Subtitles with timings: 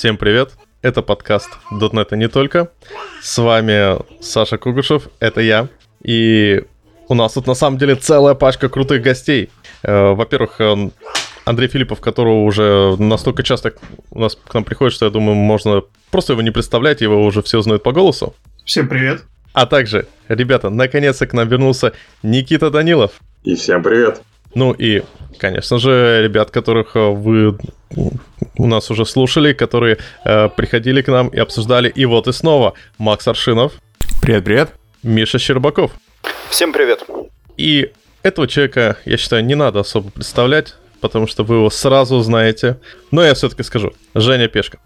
[0.00, 0.52] Всем привет!
[0.80, 2.70] Это подкаст .NET и не только.
[3.20, 5.68] С вами Саша Кугушев, это я.
[6.02, 6.64] И
[7.08, 9.50] у нас тут на самом деле целая пачка крутых гостей.
[9.82, 10.90] Э, во-первых, э,
[11.44, 13.74] Андрей Филиппов, которого уже настолько часто
[14.10, 17.42] у нас к нам приходит, что я думаю, можно просто его не представлять, его уже
[17.42, 18.34] все знают по голосу.
[18.64, 19.24] Всем привет.
[19.52, 23.20] А также, ребята, наконец-то к нам вернулся Никита Данилов.
[23.44, 24.22] И всем привет.
[24.54, 25.02] Ну и,
[25.38, 27.58] конечно же, ребят, которых э, вы
[28.56, 31.88] у нас уже слушали, которые э, приходили к нам и обсуждали.
[31.88, 33.72] И вот и снова Макс Аршинов.
[34.20, 34.70] Привет, привет.
[35.02, 35.92] Миша Щербаков.
[36.50, 37.04] Всем привет.
[37.56, 42.78] И этого человека, я считаю, не надо особо представлять, потому что вы его сразу знаете.
[43.10, 43.92] Но я все-таки скажу.
[44.14, 44.78] Женя Пешка.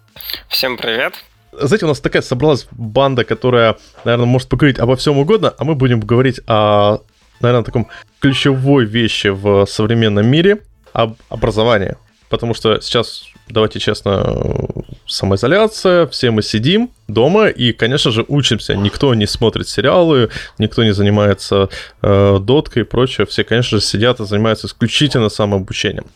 [0.48, 1.14] Всем привет.
[1.52, 5.74] Знаете, у нас такая собралась банда, которая, наверное, может поговорить обо всем угодно, а мы
[5.74, 6.98] будем говорить о,
[7.40, 7.88] наверное, таком
[8.24, 10.62] ключевой вещи в современном мире,
[10.94, 11.96] об образовании.
[12.30, 14.66] Потому что сейчас, давайте честно,
[15.06, 18.76] самоизоляция, все мы сидим дома и, конечно же, учимся.
[18.76, 21.68] Никто не смотрит сериалы, никто не занимается
[22.00, 23.26] э, доткой и прочее.
[23.26, 26.06] Все, конечно же, сидят и занимаются исключительно самообучением.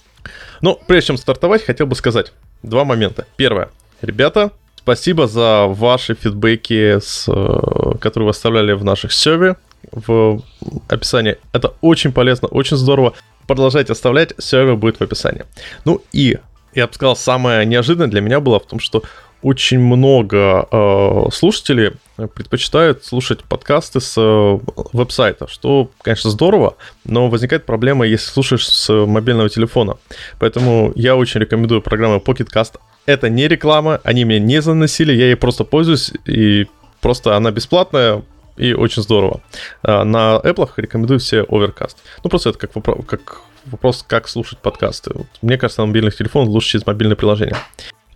[0.62, 2.32] Но прежде чем стартовать, хотел бы сказать
[2.62, 3.26] два момента.
[3.36, 3.68] Первое.
[4.00, 9.56] Ребята, спасибо за ваши фидбэки, с, э, которые вы оставляли в наших сервере
[9.92, 10.42] в
[10.88, 11.36] описании.
[11.52, 13.14] Это очень полезно, очень здорово.
[13.46, 15.44] Продолжайте оставлять, сервер будет в описании.
[15.84, 16.38] Ну и,
[16.74, 19.02] я бы сказал, самое неожиданное для меня было в том, что
[19.42, 24.58] очень много э, слушателей предпочитают слушать подкасты с э,
[24.92, 29.96] веб-сайта, что, конечно, здорово, но возникает проблема, если слушаешь с мобильного телефона.
[30.40, 32.78] Поэтому я очень рекомендую программу Pocket Cast.
[33.06, 36.66] Это не реклама, они меня не заносили, я ей просто пользуюсь, и
[37.00, 38.22] просто она бесплатная,
[38.58, 39.40] и очень здорово.
[39.82, 41.96] А, на Apple рекомендую все Overcast.
[42.22, 45.12] Ну, просто это как вопрос, как вопрос, как слушать подкасты.
[45.14, 47.56] Вот, мне кажется, на мобильных телефонах лучше через мобильное приложение.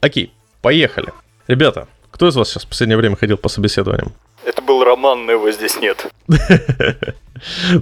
[0.00, 1.12] Окей, поехали.
[1.46, 4.12] Ребята, кто из вас сейчас в последнее время ходил по собеседованиям?
[4.44, 6.06] Это был Роман, но его здесь нет.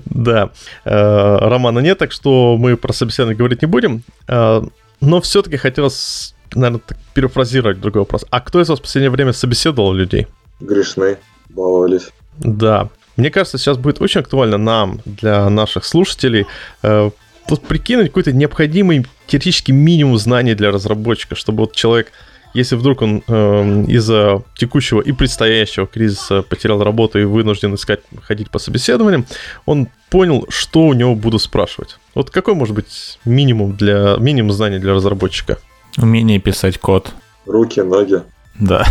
[0.06, 0.52] Да,
[0.86, 4.02] э, Романа нет, так что мы про собеседование говорить не будем.
[4.26, 4.62] Э,
[5.02, 6.80] но все-таки хотелось, наверное,
[7.12, 8.24] перефразировать другой вопрос.
[8.30, 10.28] А кто из вас в последнее время собеседовал людей?
[10.60, 11.18] Грешны,
[11.50, 12.10] баловались.
[12.38, 12.88] Да.
[13.16, 16.46] Мне кажется, сейчас будет очень актуально нам, для наших слушателей,
[16.82, 17.10] э,
[17.48, 22.12] вот прикинуть какой-то необходимый теоретический минимум знаний для разработчика, чтобы вот человек,
[22.54, 28.50] если вдруг он э, из-за текущего и предстоящего кризиса потерял работу и вынужден искать, ходить
[28.50, 29.26] по собеседованиям,
[29.66, 31.98] он понял, что у него будут спрашивать.
[32.14, 35.58] Вот какой может быть минимум для минимум знаний для разработчика?
[35.98, 37.12] Умение писать код.
[37.46, 38.22] Руки, ноги.
[38.58, 38.86] Да.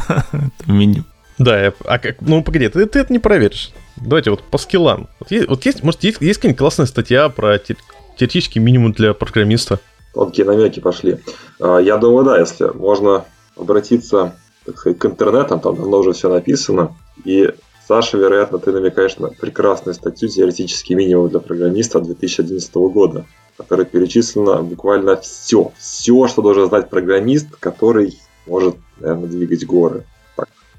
[0.66, 1.06] Минимум.
[1.38, 3.72] Да, я, а как, ну погоди, ты, ты это не проверишь.
[3.96, 5.08] Давайте вот по скиллам.
[5.18, 7.76] Вот есть, вот есть может, есть, есть какая-нибудь классная статья про те,
[8.16, 9.80] теоретический минимум для программиста?
[10.12, 11.18] Тонкие намеки пошли.
[11.60, 13.24] А, я думаю, да, если можно
[13.56, 16.96] обратиться, так сказать, к интернетам, там давно уже все написано.
[17.24, 17.50] И,
[17.86, 23.86] Саша, вероятно, ты намекаешь на прекрасную статью «Теоретический минимум для программиста» 2011 года, в которой
[23.86, 25.72] перечислено буквально все.
[25.78, 30.04] Все, что должен знать программист, который может, наверное, двигать горы.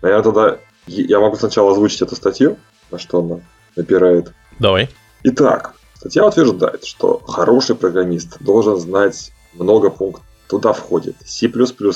[0.06, 2.58] Наверное, тогда я могу сначала озвучить эту статью,
[2.92, 3.40] на что она
[3.76, 4.34] напирает.
[4.60, 4.88] Давай.
[5.24, 10.24] Итак, статья утверждает, что хороший программист должен знать много пунктов.
[10.48, 11.52] Туда входит C++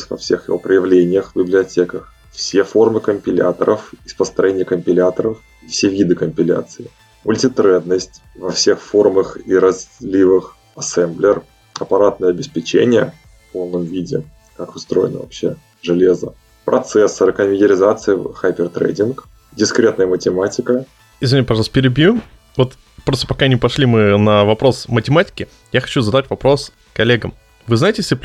[0.09, 5.37] во всех его проявлениях в библиотеках, все формы компиляторов из построения компиляторов,
[5.67, 6.89] все виды компиляции,
[7.23, 11.43] мультитредность во всех формах и разливах, ассемблер,
[11.79, 13.13] аппаратное обеспечение
[13.49, 14.23] в полном виде,
[14.57, 16.33] как устроено вообще железо,
[16.69, 20.85] процессоры, конвейеризация, хайпертрейдинг, дискретная математика.
[21.19, 22.21] Извини, пожалуйста, перебью.
[22.57, 22.73] Вот
[23.05, 27.33] просто пока не пошли мы на вопрос математики, я хочу задать вопрос коллегам.
[27.65, 28.15] Вы знаете C++?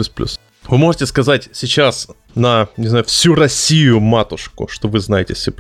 [0.69, 5.51] Вы можете сказать сейчас на, не знаю, всю Россию матушку, что вы знаете C++.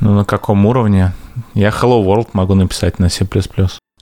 [0.00, 1.14] Ну, на каком уровне?
[1.54, 3.26] Я Hello World могу написать на C++.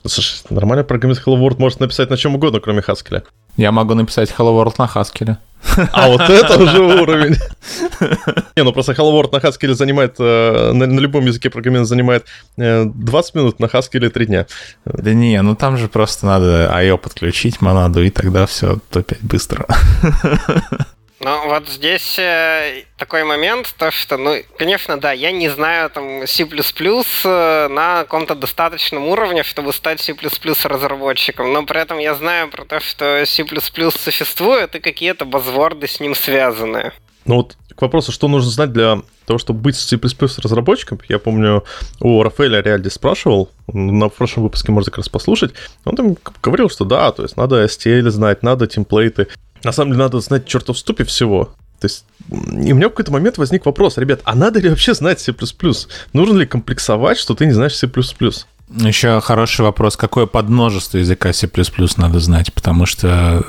[0.05, 3.23] Слушай, нормальный программист Hello World может написать на чем угодно, кроме Haskell.
[3.57, 5.37] Я могу написать Hello World на Haskell.
[5.91, 7.37] А вот это уже уровень.
[8.55, 12.25] Не, ну просто Hello World на Haskell занимает, э, на, на любом языке программирования занимает
[12.57, 14.45] 20 э, минут, на Haskell 3 дня.
[14.85, 16.97] Да не, ну там же просто надо I.O.
[16.97, 19.65] подключить монаду, и тогда все топить быстро.
[21.23, 26.27] Ну, вот здесь э, такой момент, то что, ну, конечно, да, я не знаю там
[26.27, 30.13] C++ э, на каком-то достаточном уровне, чтобы стать C++
[30.65, 33.45] разработчиком, но при этом я знаю про то, что C++
[33.91, 36.91] существует и какие-то базворды с ним связаны.
[37.25, 41.63] Ну вот к вопросу, что нужно знать для того, чтобы быть C++ разработчиком, я помню,
[42.01, 45.53] у Рафаэля Реальди спрашивал, на прошлом выпуске можно как раз послушать,
[45.85, 49.27] он там говорил, что да, то есть надо STL знать, надо темплейты,
[49.63, 51.53] на самом деле надо знать чертов ступе всего.
[51.79, 54.93] То есть, и у меня в какой-то момент возник вопрос, ребят, а надо ли вообще
[54.93, 55.33] знать C++?
[56.13, 57.89] Нужно ли комплексовать, что ты не знаешь C++?
[58.69, 61.49] Еще хороший вопрос, какое подмножество языка C++
[61.97, 63.45] надо знать, потому что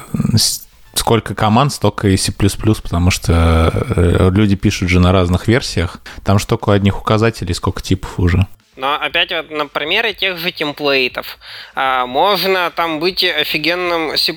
[0.94, 6.00] сколько команд, столько и C++, потому что э, люди пишут же на разных версиях.
[6.24, 8.46] Там столько одних указателей, сколько типов уже.
[8.76, 11.38] Но опять вот на примере тех же темплейтов.
[11.74, 14.34] А, можно там быть офигенным C++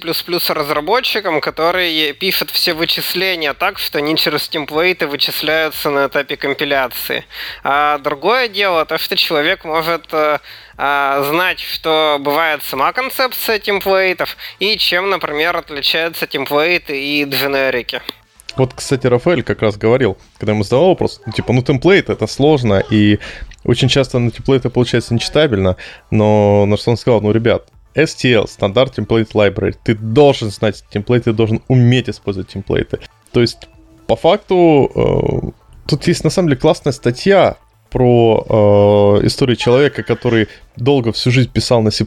[0.54, 7.26] разработчиком, который пишет все вычисления так, что они через темплейты вычисляются на этапе компиляции.
[7.64, 14.78] А другое дело, то, что человек может а, знать, что бывает сама концепция темплейтов и
[14.78, 18.02] чем, например, отличаются темплейты и дженерики.
[18.58, 22.28] Вот, кстати, Рафаэль как раз говорил, когда ему задавал вопрос, ну, типа, ну, темплейт это
[22.28, 23.20] сложно, и
[23.64, 25.76] очень часто на темплейты получается нечитабельно,
[26.10, 31.32] но на что он сказал, ну, ребят, STL, стандарт template library, ты должен знать темплейты,
[31.32, 33.00] ты должен уметь использовать темплейты.
[33.32, 33.68] То есть,
[34.08, 35.52] по факту, э,
[35.88, 37.58] тут есть на самом деле классная статья
[37.90, 38.46] про
[39.22, 42.06] э, историю человека, который долго всю жизнь писал на C++,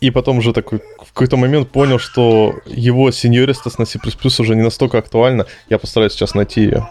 [0.00, 3.98] и потом уже такой в какой-то момент понял, что его сеньористость на C++
[4.38, 5.46] уже не настолько актуальна.
[5.68, 6.90] Я постараюсь сейчас найти ее.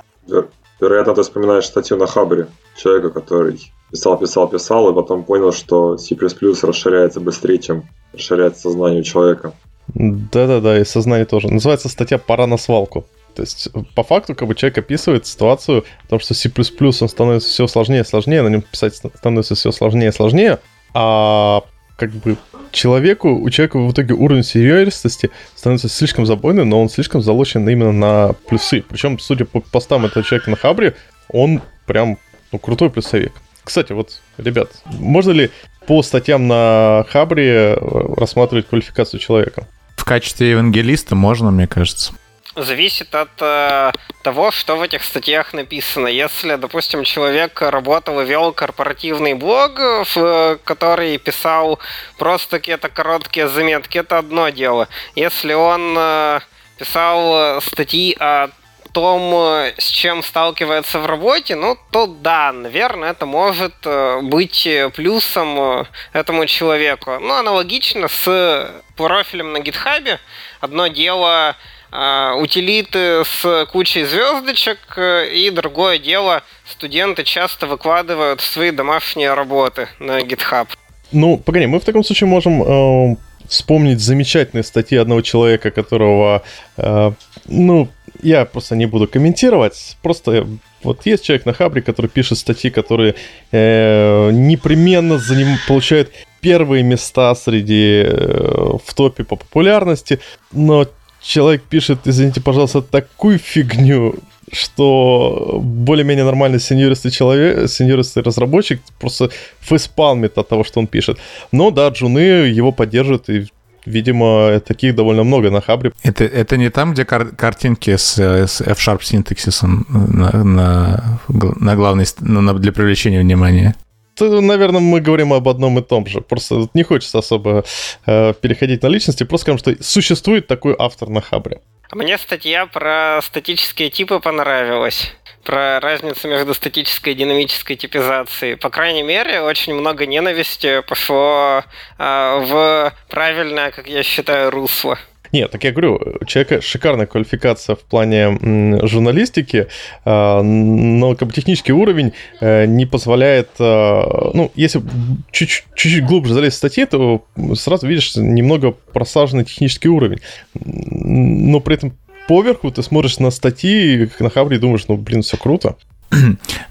[0.79, 3.59] Вероятно, ты вспоминаешь статью на Хабре человека, который
[3.91, 7.83] писал, писал, писал, и потом понял, что C++ расширяется быстрее, чем
[8.13, 9.53] расширяется сознание у человека.
[9.87, 11.49] Да-да-да, и сознание тоже.
[11.49, 13.05] Называется статья «Пора на свалку».
[13.35, 17.49] То есть, по факту, как бы человек описывает ситуацию о том, что C++ он становится
[17.49, 20.59] все сложнее и сложнее, на нем писать становится все сложнее и сложнее,
[20.93, 21.63] а
[21.97, 22.37] как бы
[22.71, 27.91] человеку, у человека в итоге уровень серьезности становится слишком забойный, но он слишком залочен именно
[27.91, 28.83] на плюсы.
[28.87, 30.95] Причем, судя по постам этого человека на Хабре,
[31.29, 32.17] он прям
[32.51, 33.33] ну, крутой плюсовик.
[33.63, 35.49] Кстати, вот, ребят, можно ли
[35.87, 39.67] по статьям на Хабре э, рассматривать квалификацию человека?
[39.95, 42.13] В качестве евангелиста можно, мне кажется
[42.55, 43.91] зависит от э,
[44.23, 46.07] того, что в этих статьях написано.
[46.07, 49.79] Если, допустим, человек работал и вел корпоративный блог,
[50.15, 51.79] в который писал
[52.17, 54.87] просто какие-то короткие заметки, это одно дело.
[55.15, 56.39] Если он э,
[56.77, 58.49] писал статьи о
[58.93, 59.33] том,
[59.77, 65.85] с чем сталкивается в работе, ну, то да, наверное, это может э, быть плюсом э,
[66.13, 67.17] этому человеку.
[67.19, 70.19] Ну, аналогично с профилем на гитхабе.
[70.61, 71.55] Одно дело
[71.93, 80.21] утилиты с кучей звездочек, э, и другое дело, студенты часто выкладывают свои домашние работы на
[80.21, 80.67] GitHub.
[81.11, 83.15] Ну, погоди, мы в таком случае можем э,
[83.47, 86.41] вспомнить замечательные статьи одного человека, которого,
[86.77, 87.11] э,
[87.45, 87.89] ну,
[88.23, 90.47] я просто не буду комментировать, просто
[90.81, 93.15] вот есть человек на Хабре, который пишет статьи, которые
[93.51, 96.11] э, непременно за ним получают
[96.41, 100.19] первые места среди э, в топе по популярности,
[100.51, 100.87] но
[101.23, 104.15] человек пишет, извините, пожалуйста, такую фигню,
[104.51, 109.29] что более-менее нормальный сеньористый человек, сеньористый разработчик просто
[109.61, 111.17] фейспалмит от того, что он пишет.
[111.51, 113.47] Но да, джуны его поддерживают, и
[113.85, 115.91] Видимо, таких довольно много на Хабре.
[116.03, 122.05] Это, это не там, где кар- картинки с, с F-Sharp синтаксисом на, на, на главной,
[122.21, 123.75] на, для привлечения внимания?
[124.15, 126.21] То, наверное, мы говорим об одном и том же.
[126.21, 127.63] Просто не хочется особо
[128.05, 129.23] э, переходить на личности.
[129.23, 131.61] Просто скажем, что существует такой автор на Хабре.
[131.91, 135.13] Мне статья про статические типы понравилась.
[135.43, 138.55] Про разницу между статической и динамической типизацией.
[138.55, 141.63] По крайней мере, очень много ненависти пошло
[141.97, 142.03] э,
[142.45, 144.97] в правильное, как я считаю, русло.
[145.33, 148.37] Нет, так я говорю, у человека шикарная квалификация в плане
[148.85, 149.67] журналистики,
[150.05, 154.83] а, но как бы технический уровень э, не позволяет, а, ну, если
[155.31, 157.25] чуть-чуть глубже залезть в статьи, то
[157.55, 160.19] сразу видишь немного просаженный технический уровень.
[160.53, 161.97] Но при этом
[162.27, 165.77] поверху ты смотришь на статьи на Хабре и думаешь, ну, блин, все круто.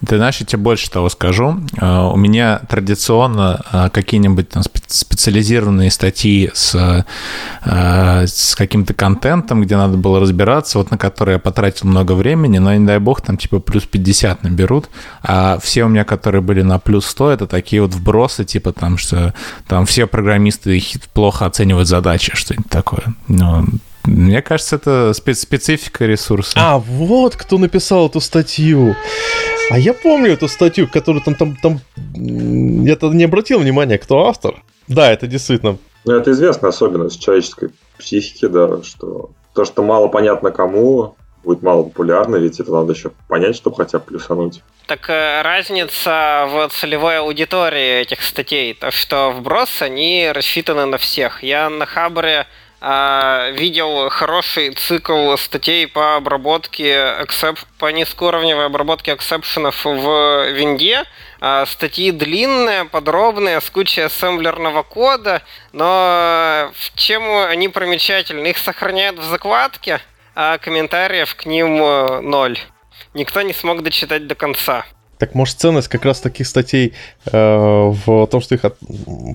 [0.07, 1.61] Ты знаешь, я тебе больше того скажу.
[1.79, 7.05] А, у меня традиционно а, какие-нибудь там специализированные статьи с,
[7.65, 12.59] а, с каким-то контентом, где надо было разбираться, вот на которые я потратил много времени,
[12.59, 14.91] но, не дай бог, там типа плюс 50 наберут.
[15.23, 18.99] А все у меня, которые были на плюс 100, это такие вот вбросы, типа там,
[18.99, 19.35] что
[19.67, 20.83] там все программисты
[21.15, 23.15] плохо оценивают задачи, что-нибудь такое.
[23.29, 23.67] Ну,
[24.05, 26.53] мне кажется, это специфика ресурса.
[26.57, 28.97] А, вот кто написал эту статью.
[29.71, 31.81] А я помню эту статью, которую там, там, там...
[32.15, 34.63] Я-то не обратил внимания, кто автор.
[34.89, 35.79] Да, это действительно...
[36.05, 41.85] Ну, это известная особенность человеческой психики, да, что то, что мало понятно кому, будет мало
[41.85, 44.63] популярно, ведь это надо еще понять, чтобы хотя бы плюсануть.
[44.87, 51.43] Так э, разница в целевой аудитории этих статей, то что вброс, они рассчитаны на всех.
[51.43, 57.59] Я на Хабре э, видел хороший цикл статей по обработке эксеп...
[57.79, 61.05] по низкоуровневой обработке эксепшенов в винде.
[61.45, 68.47] Э, статьи длинные, подробные, с кучей ассемблерного кода, но в чем они примечательны?
[68.47, 70.01] Их сохраняют в закладке,
[70.37, 72.59] а комментариев к ним э, ноль.
[73.13, 74.85] Никто не смог дочитать до конца.
[75.19, 76.95] Так может ценность как раз таких статей
[77.27, 78.79] э, в том, что их от...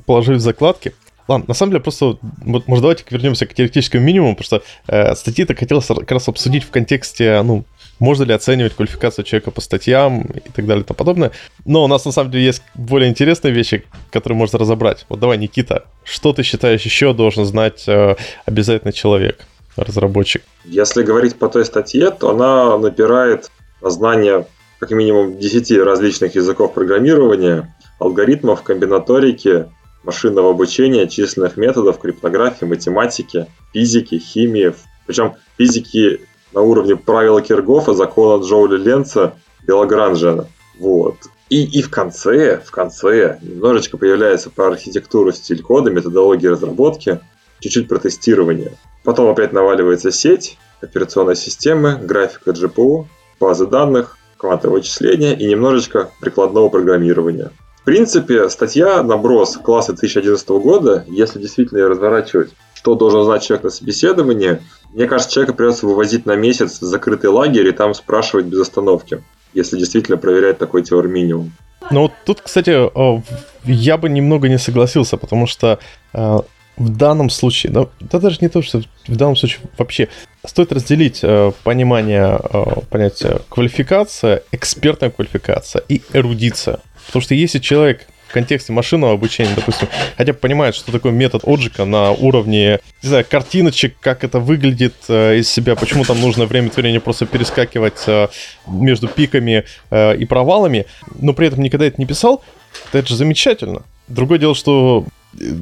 [0.06, 0.94] положили в закладки?
[1.28, 5.16] Ладно, на самом деле просто, вот, может, давайте вернемся к теоретическому минимуму, потому что э,
[5.16, 7.66] статьи так хотелось как раз обсудить в контексте, ну,
[8.00, 11.32] можно ли оценивать квалификацию человека по статьям и так далее и тому подобное.
[11.66, 15.06] Но у нас на самом деле есть более интересные вещи, которые можно разобрать.
[15.10, 18.16] Вот давай, Никита, что ты считаешь еще должен знать э,
[18.46, 20.44] обязательно человек, разработчик?
[20.66, 23.50] Если говорить по той статье, то она напирает
[23.82, 24.46] на знание
[24.80, 29.66] как минимум 10 различных языков программирования, алгоритмов, комбинаторики,
[30.08, 34.74] машинного обучения, численных методов, криптографии, математики, физики, химии.
[35.06, 36.22] Причем физики
[36.54, 39.36] на уровне правила Киргофа, закона Джоуля Ленца
[39.68, 40.48] и Лагранжа.
[40.80, 41.18] Вот.
[41.50, 47.20] И, и в конце, в конце немножечко появляется про архитектуру, стиль кода, методологии разработки,
[47.60, 48.78] чуть-чуть про тестирование.
[49.04, 53.06] Потом опять наваливается сеть, операционной системы, графика GPU,
[53.42, 57.52] базы данных, квантовое вычисление и немножечко прикладного программирования.
[57.88, 63.70] Принципе, статья наброс класса 2011 года, если действительно ее разворачивать, что должен знать человек на
[63.70, 64.60] собеседовании,
[64.92, 69.24] мне кажется, человека придется вывозить на месяц в закрытый лагерь и там спрашивать без остановки,
[69.54, 71.54] если действительно проверять такой теор минимум.
[71.90, 73.22] Ну вот тут, кстати, э,
[73.64, 75.80] я бы немного не согласился, потому что
[76.12, 76.40] э,
[76.76, 80.10] в данном случае, да, да даже не то, что в данном случае вообще
[80.46, 86.82] стоит разделить э, понимание э, понятия квалификация, экспертная квалификация и эрудиция.
[87.08, 89.88] Потому что если человек в контексте машинного обучения, допустим,
[90.18, 94.96] хотя бы понимает, что такое метод отжика на уровне, не знаю, картиночек, как это выглядит
[95.08, 98.28] э, из себя, почему там нужно время от времени просто перескакивать э,
[98.68, 100.86] между пиками э, и провалами,
[101.20, 102.44] но при этом никогда это не писал,
[102.92, 103.84] то это же замечательно.
[104.10, 105.06] Другое дело, что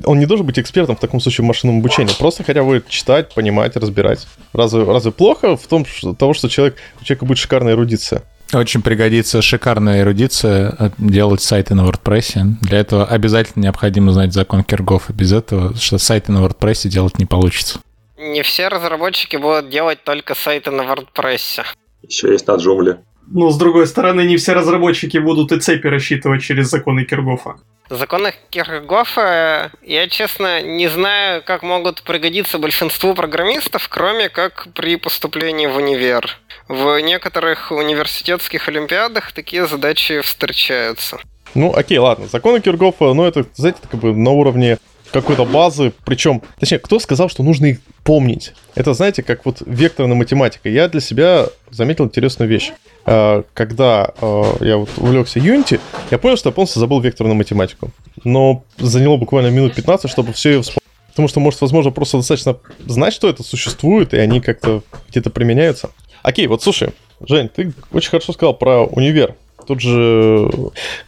[0.06, 2.14] он не должен быть экспертом в таком случае в машинном обучении.
[2.18, 4.26] Просто хотя бы читать, понимать, разбирать.
[4.54, 8.24] Разве, разве плохо в том, что, того, что человек, у человека будет шикарная эрудиция?
[8.56, 12.56] Очень пригодится шикарная эрудиция э, делать сайты на WordPress.
[12.62, 15.12] Для этого обязательно необходимо знать закон Киргофа.
[15.12, 17.80] Без этого что сайты на WordPress делать не получится.
[18.18, 21.66] Не все разработчики будут делать только сайты на WordPress.
[22.04, 23.00] Еще есть на джумле.
[23.28, 27.56] Но, с другой стороны, не все разработчики будут и цепи рассчитывать через законы Киргофа.
[27.90, 35.68] Законы Киргофа, я честно не знаю, как могут пригодиться большинству программистов, кроме как при поступлении
[35.68, 36.38] в универ.
[36.68, 41.20] В некоторых университетских олимпиадах такие задачи встречаются.
[41.54, 42.28] Ну, окей, ладно.
[42.28, 44.80] Законы Киргофа, ну, это, знаете, как бы на уровне
[45.22, 48.54] какой-то базы, причем, точнее, кто сказал, что нужно их помнить?
[48.76, 50.68] Это, знаете, как вот векторная математика.
[50.68, 52.74] Я для себя заметил интересную вещь.
[53.06, 55.80] Э, когда э, я вот увлекся Unity,
[56.12, 57.92] я понял, что я полностью забыл векторную математику.
[58.26, 60.84] Но заняло буквально минут 15, чтобы все ее вспомнить.
[61.08, 65.92] Потому что, может, возможно, просто достаточно знать, что это существует, и они как-то где-то применяются.
[66.24, 66.90] Окей, вот слушай,
[67.26, 69.36] Жень, ты очень хорошо сказал про универ.
[69.66, 70.50] Тут же,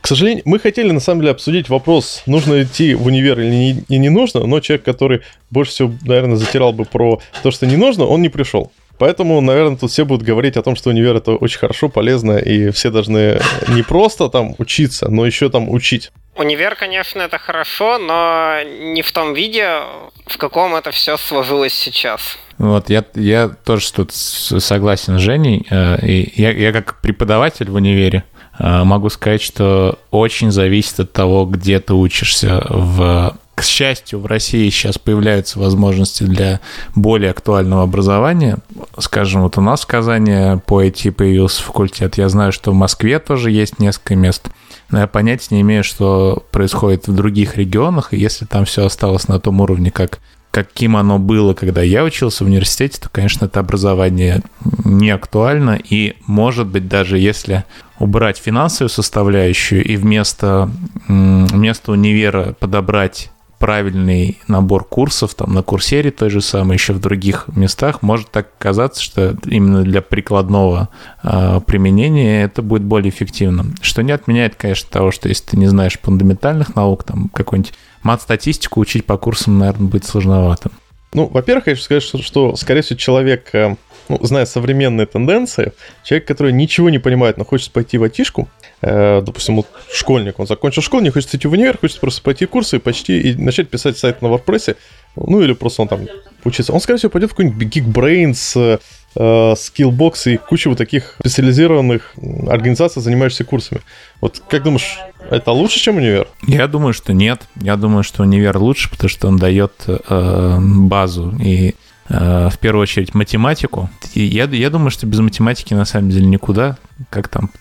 [0.02, 3.72] к сожалению, мы хотели на самом деле обсудить вопрос, нужно идти в универ или не,
[3.88, 7.78] и не нужно, но человек, который больше всего, наверное, затирал бы про то, что не
[7.78, 8.72] нужно, он не пришел.
[8.98, 12.72] Поэтому, наверное, тут все будут говорить о том, что универ это очень хорошо, полезно, и
[12.72, 16.12] все должны не просто там учиться, но еще там учить.
[16.36, 19.80] Универ, конечно, это хорошо, но не в том виде,
[20.26, 22.38] в каком это все сложилось сейчас.
[22.58, 25.66] Вот, я, я тоже тут согласен с Женей.
[25.70, 28.24] Э, и я, я как преподаватель в универе
[28.60, 34.70] могу сказать, что очень зависит от того, где ты учишься в к счастью, в России
[34.70, 36.60] сейчас появляются возможности для
[36.94, 38.60] более актуального образования.
[39.00, 42.20] Скажем, вот у нас в Казани по IT появился факультет.
[42.20, 44.48] Я знаю, что в Москве тоже есть несколько мест.
[44.92, 48.14] Но я понятия не имею, что происходит в других регионах.
[48.14, 50.20] И если там все осталось на том уровне, как
[50.52, 54.42] каким оно было, когда я учился в университете, то, конечно, это образование
[54.84, 55.80] не актуально.
[55.90, 57.64] И, может быть, даже если
[58.00, 60.70] убрать финансовую составляющую и вместо,
[61.08, 67.46] вместо универа подобрать правильный набор курсов, там на курсере той же самой, еще в других
[67.56, 70.90] местах, может так казаться, что именно для прикладного
[71.24, 73.76] э, применения это будет более эффективным.
[73.82, 77.74] Что не отменяет, конечно, того, что если ты не знаешь фундаментальных наук, там какой-нибудь
[78.04, 80.72] мат-статистику учить по курсам, наверное, будет сложновато.
[81.14, 83.76] Ну, во-первых, я хочу сказать, что, что скорее всего, человек, э,
[84.10, 85.74] ну, зная современные тенденции,
[86.04, 88.50] человек, который ничего не понимает, но хочет пойти в айтишку,
[88.82, 92.46] э, допустим, вот школьник, он закончил школу, не хочет идти в универ, хочет просто пойти
[92.46, 94.76] курсы и почти и начать писать сайт на WordPress,
[95.16, 96.02] ну или просто он там
[96.46, 96.74] учится.
[96.74, 98.80] Он, скорее всего, пойдет в какой-нибудь Geekbrains,
[99.16, 102.14] э, Skillbox и кучу вот таких специализированных
[102.48, 103.82] организаций, занимающихся курсами.
[104.22, 105.00] Вот как думаешь,
[105.30, 106.28] это лучше, чем универ?
[106.48, 107.42] Я думаю, что нет.
[107.56, 111.74] Я думаю, что универ лучше, потому что он дает э, базу и э,
[112.10, 113.90] в первую очередь математику.
[114.14, 116.78] Я, я думаю, что без математики на самом деле никуда,
[117.10, 117.52] как там,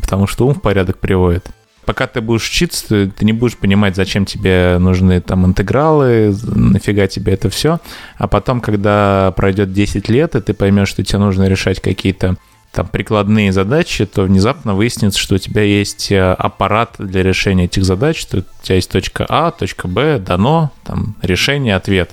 [0.00, 1.50] потому что ум в порядок приводит
[1.86, 7.06] пока ты будешь учиться, ты, ты не будешь понимать, зачем тебе нужны там интегралы, нафига
[7.06, 7.78] тебе это все.
[8.18, 12.36] А потом, когда пройдет 10 лет, и ты поймешь, что тебе нужно решать какие-то
[12.76, 17.86] там прикладные задачи, то внезапно выяснится, что у тебя есть э, аппарат для решения этих
[17.86, 22.10] задач, что у тебя есть точка А, точка Б, дано, там решение, ответ.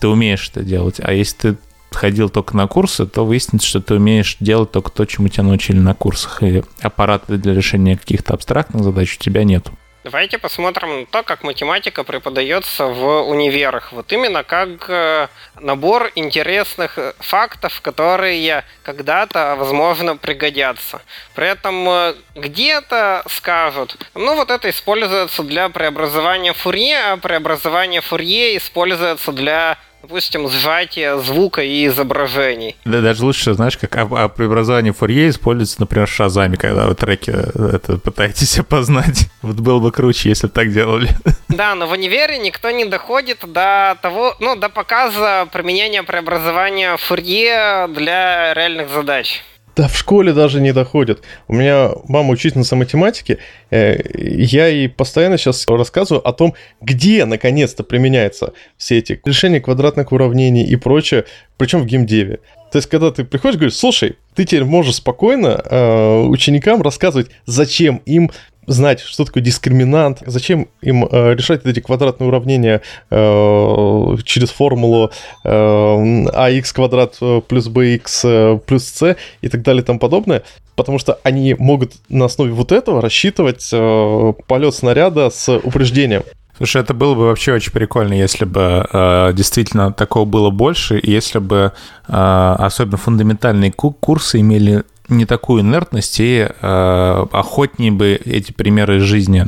[0.00, 1.00] Ты умеешь это делать.
[1.02, 1.56] А если ты
[1.90, 5.78] ходил только на курсы, то выяснится, что ты умеешь делать только то, чему тебя научили
[5.78, 9.68] на курсах, и аппарата для решения каких-то абстрактных задач у тебя нет.
[10.06, 13.90] Давайте посмотрим на то, как математика преподается в универах.
[13.90, 15.26] Вот именно как э,
[15.58, 21.02] набор интересных э, фактов, которые когда-то, возможно, пригодятся.
[21.34, 28.56] При этом э, где-то скажут, ну вот это используется для преобразования Фурье, а преобразование Фурье
[28.56, 32.76] используется для допустим, сжатие звука и изображений.
[32.84, 36.94] Да, даже лучше, знаешь, как а, а преобразование Фурье используется, например, в Шазаме, когда вы
[36.94, 39.26] треки э, это пытаетесь опознать.
[39.42, 41.08] Вот было бы круче, если бы так делали.
[41.48, 47.88] Да, но в универе никто не доходит до того, ну, до показа применения преобразования Фурье
[47.88, 49.42] для реальных задач.
[49.76, 51.22] Да в школе даже не доходит.
[51.48, 53.38] У меня мама учительница математики,
[53.70, 60.12] э, я ей постоянно сейчас рассказываю о том, где наконец-то применяются все эти решения квадратных
[60.12, 61.26] уравнений и прочее,
[61.58, 62.40] причем в геймдеве.
[62.72, 68.02] То есть, когда ты приходишь, говоришь, слушай, ты теперь можешь спокойно э, ученикам рассказывать, зачем
[68.06, 68.30] им
[68.66, 75.10] знать, что такое дискриминант, зачем им э, решать эти квадратные уравнения э, через формулу
[75.44, 80.42] э, квадрат э, плюс bx э, плюс c и так далее и тому подобное,
[80.74, 86.22] потому что они могут на основе вот этого рассчитывать э, полет снаряда с упреждением.
[86.56, 91.38] Слушай, это было бы вообще очень прикольно, если бы э, действительно такого было больше, если
[91.38, 91.72] бы
[92.08, 99.02] э, особенно фундаментальные курсы имели не такую инертность и э, охотнее бы эти примеры из
[99.02, 99.46] жизни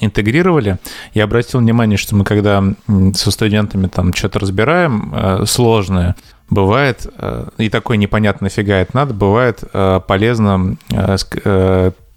[0.00, 0.78] интегрировали.
[1.12, 2.62] Я обратил внимание, что мы когда
[3.14, 6.16] со студентами там что-то разбираем э, сложное,
[6.48, 10.76] бывает, э, и такое непонятно нафига это надо, бывает э, полезно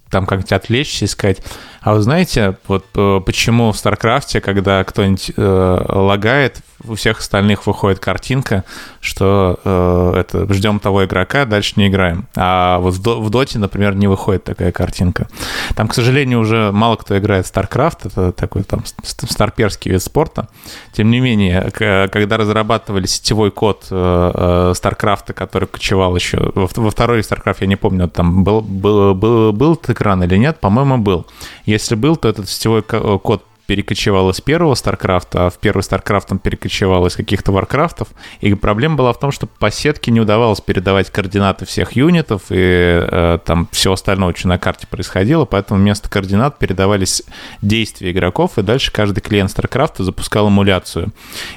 [0.09, 1.39] там как-нибудь отвлечься и сказать,
[1.81, 2.85] а вы знаете, вот
[3.25, 8.63] почему в StarCraft е, когда кто-нибудь лагает, у всех остальных выходит картинка,
[9.01, 12.27] что э, это ждем того игрока, дальше не играем.
[12.35, 15.27] А вот в, в Доте, например, не выходит такая картинка.
[15.75, 20.47] Там, к сожалению, уже мало кто играет в StarCraft, это такой там старперский вид спорта.
[20.93, 27.21] Тем не менее, когда разрабатывали сетевой код э, э, StarCraft, который кочевал еще во, второй
[27.21, 31.25] StarCraft, я не помню, там был, был, был, был экран или нет, по-моему, был.
[31.65, 36.31] Если был, то этот сетевой код перекочевал из первого StarCraft а, а в первый StarCraft
[36.31, 38.07] он перекочевал из каких-то Warcraft ов.
[38.39, 42.55] И проблема была в том, что по сетке не удавалось передавать координаты всех юнитов, и
[42.57, 47.23] э, там все остальное, что на карте происходило, поэтому вместо координат передавались
[47.61, 51.09] действия игроков, и дальше каждый клиент StarCraft а запускал эмуляцию.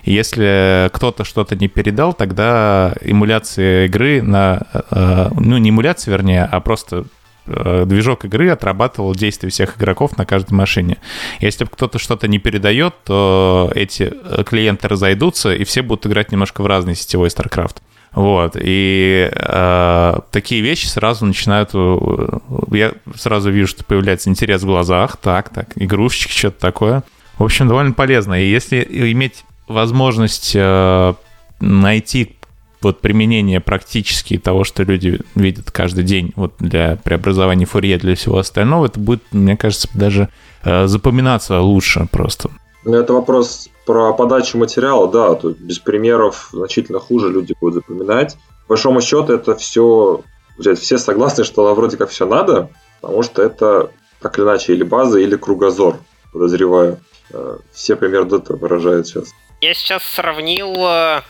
[0.02, 4.66] И если кто-то что-то не передал, тогда эмуляция игры на...
[4.90, 10.26] Э, ну, не эмуляция, вернее, а просто Э, движок игры отрабатывал действия всех игроков на
[10.26, 10.98] каждой машине.
[11.40, 16.62] Если кто-то что-то не передает, то эти э, клиенты разойдутся, и все будут играть немножко
[16.62, 17.76] в разный сетевой StarCraft.
[18.12, 21.70] Вот, и э, такие вещи сразу начинают...
[21.74, 22.38] Э,
[22.72, 25.16] я сразу вижу, что появляется интерес в глазах.
[25.16, 27.02] Так, так, игрушечки, что-то такое.
[27.38, 28.42] В общем, довольно полезно.
[28.42, 31.14] И если иметь возможность э,
[31.60, 32.36] найти
[32.82, 38.38] вот применение практически того, что люди видят каждый день вот для преобразования Фурье, для всего
[38.38, 40.28] остального, это будет, мне кажется, даже
[40.64, 42.50] э, запоминаться лучше просто.
[42.84, 48.36] Ну, это вопрос про подачу материала, да, тут без примеров значительно хуже люди будут запоминать.
[48.66, 50.22] По большому счету это все,
[50.58, 53.90] все согласны, что вроде как все надо, потому что это
[54.20, 55.96] так или иначе или база, или кругозор,
[56.32, 57.00] подозреваю.
[57.32, 59.28] Э, все примерно это выражают сейчас.
[59.60, 61.22] Я сейчас сравнил э,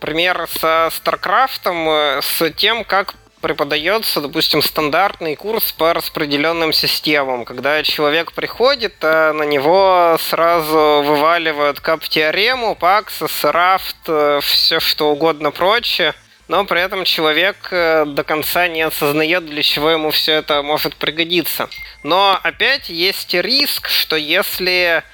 [0.00, 7.44] пример со StarCraft ом, э, с тем, как преподается, допустим, стандартный курс по распределенным системам,
[7.44, 13.96] когда человек приходит, а на него сразу вываливают CAP -теорему, Paxos, Raft,
[14.42, 16.14] все что угодно прочее.
[16.48, 20.96] но при этом человек э, до конца не осознает, для чего ему все это может
[20.96, 21.68] пригодиться.
[22.02, 25.04] Но опять есть риск, что если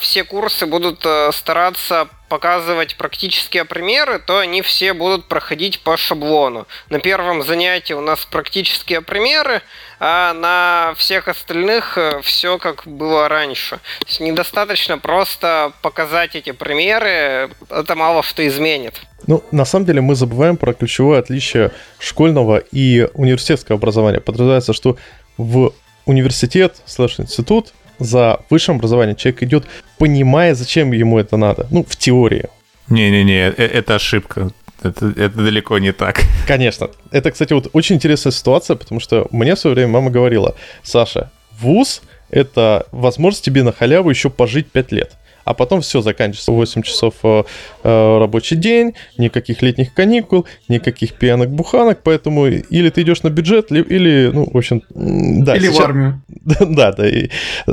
[0.00, 6.66] все курсы будут э, стараться показывать практические примеры, то они все будут проходить по шаблону.
[6.88, 9.60] На первом занятии у нас практические примеры,
[10.00, 13.76] а на всех остальных э, все как было раньше.
[13.98, 18.94] То есть недостаточно просто показать эти примеры, это мало что изменит.
[19.26, 24.20] Ну, на самом деле мы забываем про ключевое отличие школьного и университетского образования.
[24.20, 24.96] Подразумевается, что
[25.36, 25.74] в
[26.06, 29.66] университет слэш институт за высшим образованием человек идет,
[30.02, 31.68] понимая, зачем ему это надо.
[31.70, 32.46] Ну, в теории.
[32.88, 34.50] Не-не-не, э, это ошибка.
[34.82, 36.22] Это, это далеко не так.
[36.48, 36.88] Конечно.
[37.12, 41.30] Это, кстати, вот очень интересная ситуация, потому что мне в свое время мама говорила, Саша,
[41.60, 45.12] вуз— это возможность тебе на халяву еще пожить 5 лет
[45.44, 46.52] а потом все заканчивается.
[46.52, 47.44] 8 часов э,
[47.82, 53.70] э, рабочий день, никаких летних каникул, никаких пьяных буханок, поэтому или ты идешь на бюджет,
[53.72, 55.56] или, ну, в общем, да.
[55.56, 56.22] Или сейчас, в армию.
[56.60, 57.08] Да, да.
[57.08, 57.30] И,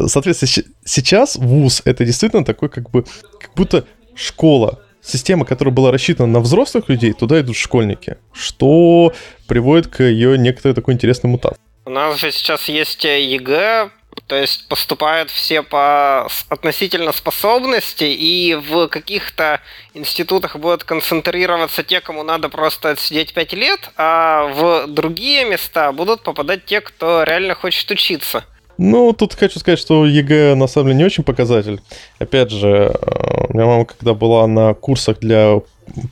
[0.08, 3.04] соответственно, сейчас ВУЗ это действительно такой, как бы,
[3.40, 9.14] как будто школа, система, которая была рассчитана на взрослых людей, туда идут школьники, что
[9.48, 11.60] приводит к ее некоторой такой интересной мутации.
[11.86, 13.90] У нас же сейчас есть ЕГЭ,
[14.30, 19.60] то есть поступают все по относительно способности, и в каких-то
[19.96, 26.22] институтах будут концентрироваться те, кому надо просто отсидеть 5 лет, а в другие места будут
[26.22, 28.46] попадать те, кто реально хочет учиться.
[28.78, 31.82] Ну, тут хочу сказать, что ЕГЭ на самом деле не очень показатель.
[32.20, 35.60] Опять же, э, у меня мама, когда была на курсах для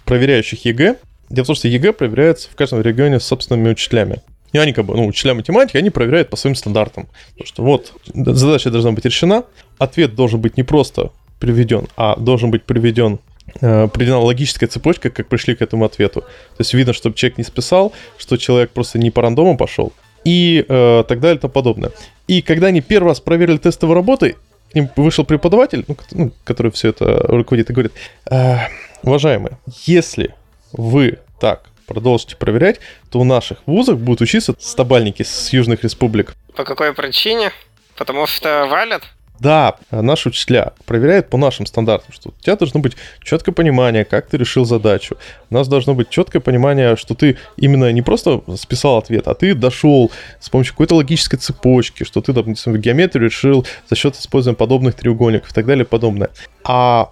[0.06, 0.96] проверяющих ЕГЭ,
[1.30, 4.24] дело в том, что ЕГЭ проверяется в каждом регионе собственными учителями.
[4.52, 7.08] И они как бы, ну, учителя математики, они проверяют по своим стандартам.
[7.32, 9.44] Потому что вот, задача должна быть решена,
[9.78, 13.20] ответ должен быть не просто приведен, а должен быть приведен
[13.62, 16.22] э, приведена логическая цепочка, как пришли к этому ответу.
[16.22, 20.66] То есть видно, чтобы человек не списал, что человек просто не по рандому пошел, и
[20.68, 21.92] э, так далее и тому подобное.
[22.28, 24.36] И когда они первый раз проверили тестовые работы,
[24.72, 27.94] к ним вышел преподаватель, ну, ну, который все это руководит, и говорит,
[28.30, 28.58] э,
[29.04, 30.34] уважаемые, если
[30.74, 36.36] вы так продолжите проверять, то у наших вузах будут учиться стабальники с южных республик.
[36.56, 37.52] По какой причине?
[37.96, 39.04] Потому что валят?
[39.40, 44.28] Да, наши учителя проверяют по нашим стандартам, что у тебя должно быть четкое понимание, как
[44.28, 45.18] ты решил задачу.
[45.50, 49.54] У нас должно быть четкое понимание, что ты именно не просто списал ответ, а ты
[49.54, 54.58] дошел с помощью какой-то логической цепочки, что ты, допустим, в геометрию решил за счет использования
[54.58, 56.30] подобных треугольников и так далее и подобное.
[56.64, 57.12] А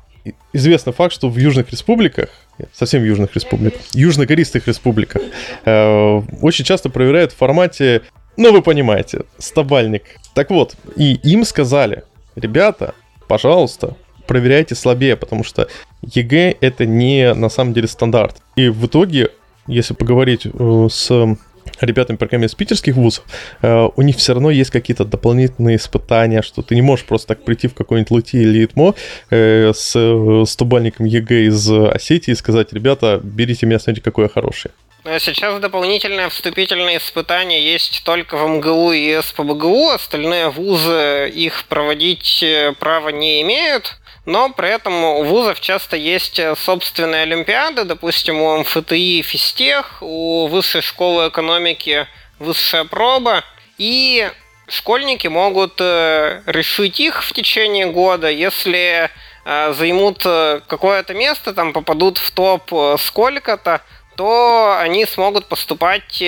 [0.53, 2.29] известный факт, что в южных республиках
[2.73, 5.21] совсем южных республик, южногористых республиках,
[5.65, 8.01] э, очень часто проверяют в формате,
[8.37, 10.03] ну вы понимаете, стабальник.
[10.33, 12.03] Так вот, и им сказали,
[12.35, 12.93] ребята,
[13.27, 13.95] пожалуйста,
[14.27, 15.67] проверяют слабее, потому что
[16.01, 18.37] ЕГЭ это не на самом деле стандарт.
[18.55, 19.29] И в итоге,
[19.67, 21.37] если поговорить э, с
[21.81, 23.25] ребятами, по крайней мере, из питерских вузов,
[23.61, 27.43] э, у них все равно есть какие-то дополнительные испытания, что ты не можешь просто так
[27.43, 28.95] прийти в какой-нибудь ЛЭТИ или ИТМО
[29.29, 34.29] э, с э, стобалльником ЕГЭ из Осетии и сказать, ребята, берите меня, смотрите, какой я
[34.29, 34.71] хороший.
[35.03, 42.43] Ну, сейчас дополнительное вступительное испытание есть только в МГУ и СПБГУ, остальные вузы их проводить
[42.79, 43.99] права не имеют.
[44.25, 50.47] Но при этом у вузов часто есть э, собственные олимпиады, допустим, у МФТИ физтех, у
[50.47, 52.07] высшей школы экономики
[52.39, 53.43] высшая проба,
[53.77, 54.27] и
[54.67, 59.11] школьники могут э, решить их в течение года, если
[59.45, 63.81] э, займут какое-то место, там попадут в топ сколько-то,
[64.17, 66.23] то они смогут поступать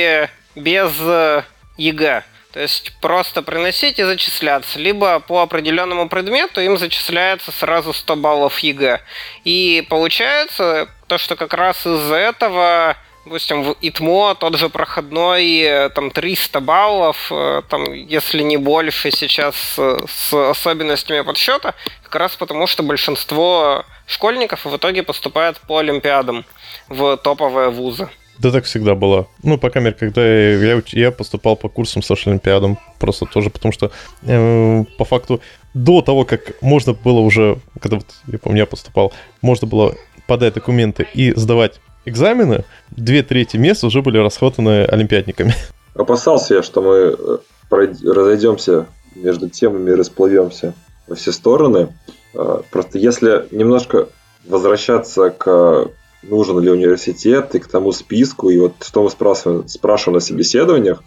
[0.55, 0.91] без
[1.77, 2.23] ЕГЭ.
[2.57, 4.79] То есть просто приносить и зачисляться.
[4.79, 8.99] Либо по определенному предмету им зачисляется сразу 100 баллов ЕГЭ.
[9.43, 16.09] И получается то, что как раз из-за этого допустим, в ИТМО тот же проходной, там,
[16.09, 22.81] 300 баллов, э, там, если не больше сейчас с особенностями подсчета, как раз потому, что
[22.81, 26.43] большинство школьников в итоге поступает по олимпиадам
[26.87, 28.09] в топовые вузы.
[28.39, 29.27] Да так всегда было.
[29.43, 33.71] Ну, по крайней мере, когда я, я поступал по курсам с Олимпиадом, просто тоже потому
[33.71, 33.91] что
[34.23, 35.41] э, по факту
[35.73, 39.95] до того, как можно было уже, когда вот, я помню, я поступал, можно было
[40.27, 45.53] подать документы и сдавать экзамены, две трети мест уже были расхватаны олимпиадниками.
[45.95, 47.15] Опасался я, что мы
[47.71, 50.73] э, разойдемся между темами и расплывемся
[51.07, 51.89] во все стороны.
[52.33, 54.07] Э, просто если немножко
[54.47, 55.89] возвращаться к
[56.27, 61.03] нужен ли университет и к тому списку, и вот что мы спрашиваем, спрашиваем на собеседованиях,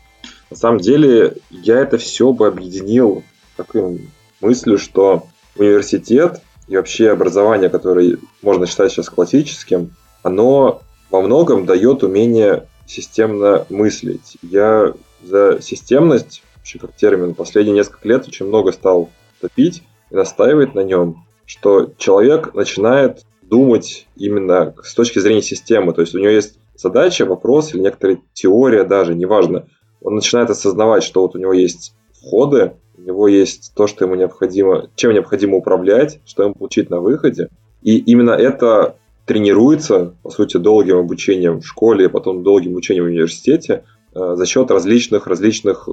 [0.50, 3.22] на самом деле я это все бы объединил
[3.56, 4.08] такой
[4.40, 12.02] мыслью, что университет и вообще образование, которое можно считать сейчас классическим, оно во многом дает
[12.02, 14.38] умение системно мыслить.
[14.42, 20.74] Я за системность, вообще как термин, последние несколько лет очень много стал топить и настаивать
[20.74, 25.92] на нем, что человек начинает думать именно с точки зрения системы.
[25.92, 29.66] То есть у него есть задача, вопрос или некоторая теория даже, неважно.
[30.00, 34.14] Он начинает осознавать, что вот у него есть входы, у него есть то, что ему
[34.14, 37.48] необходимо, чем необходимо управлять, что ему получить на выходе.
[37.82, 43.84] И именно это тренируется, по сути, долгим обучением в школе, потом долгим обучением в университете
[44.14, 45.92] э, за счет различных различных э,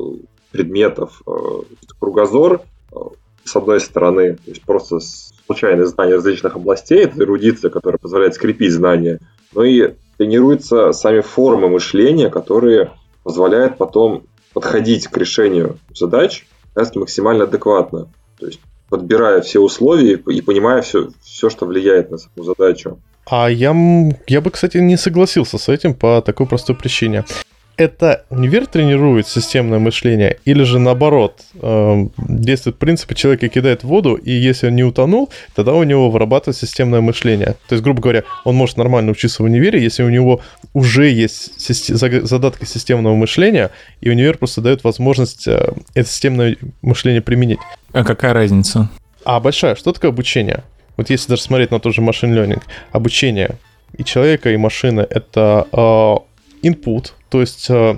[0.52, 1.22] предметов.
[1.28, 1.32] Э,
[2.00, 2.62] кругозор,
[3.48, 5.00] с одной стороны, то есть просто
[5.46, 9.20] случайные знания различных областей, это эрудиция, которая позволяет скрепить знания,
[9.54, 12.92] но и тренируются сами формы мышления, которые
[13.24, 16.46] позволяют потом подходить к решению задач
[16.96, 18.08] максимально адекватно.
[18.40, 23.00] То есть подбирая все условия и понимая все, все, что влияет на саму задачу.
[23.30, 23.76] А я,
[24.28, 27.26] я бы, кстати, не согласился с этим по такой простой причине.
[27.78, 34.16] Это универ тренирует системное мышление, или же наоборот, э, действует принцип, человека кидает в воду,
[34.16, 37.56] и если он не утонул, тогда у него вырабатывает системное мышление.
[37.68, 40.42] То есть, грубо говоря, он может нормально учиться в универе, если у него
[40.74, 43.70] уже есть систем, задатки системного мышления,
[44.02, 47.60] и универ просто дает возможность э, это системное мышление применить.
[47.94, 48.90] А какая разница?
[49.24, 49.76] А большая.
[49.76, 50.64] Что такое обучение?
[50.98, 53.52] Вот если даже смотреть на тот же машин learning, обучение
[53.96, 56.16] и человека, и машины— это э,
[56.64, 57.98] input, то есть э,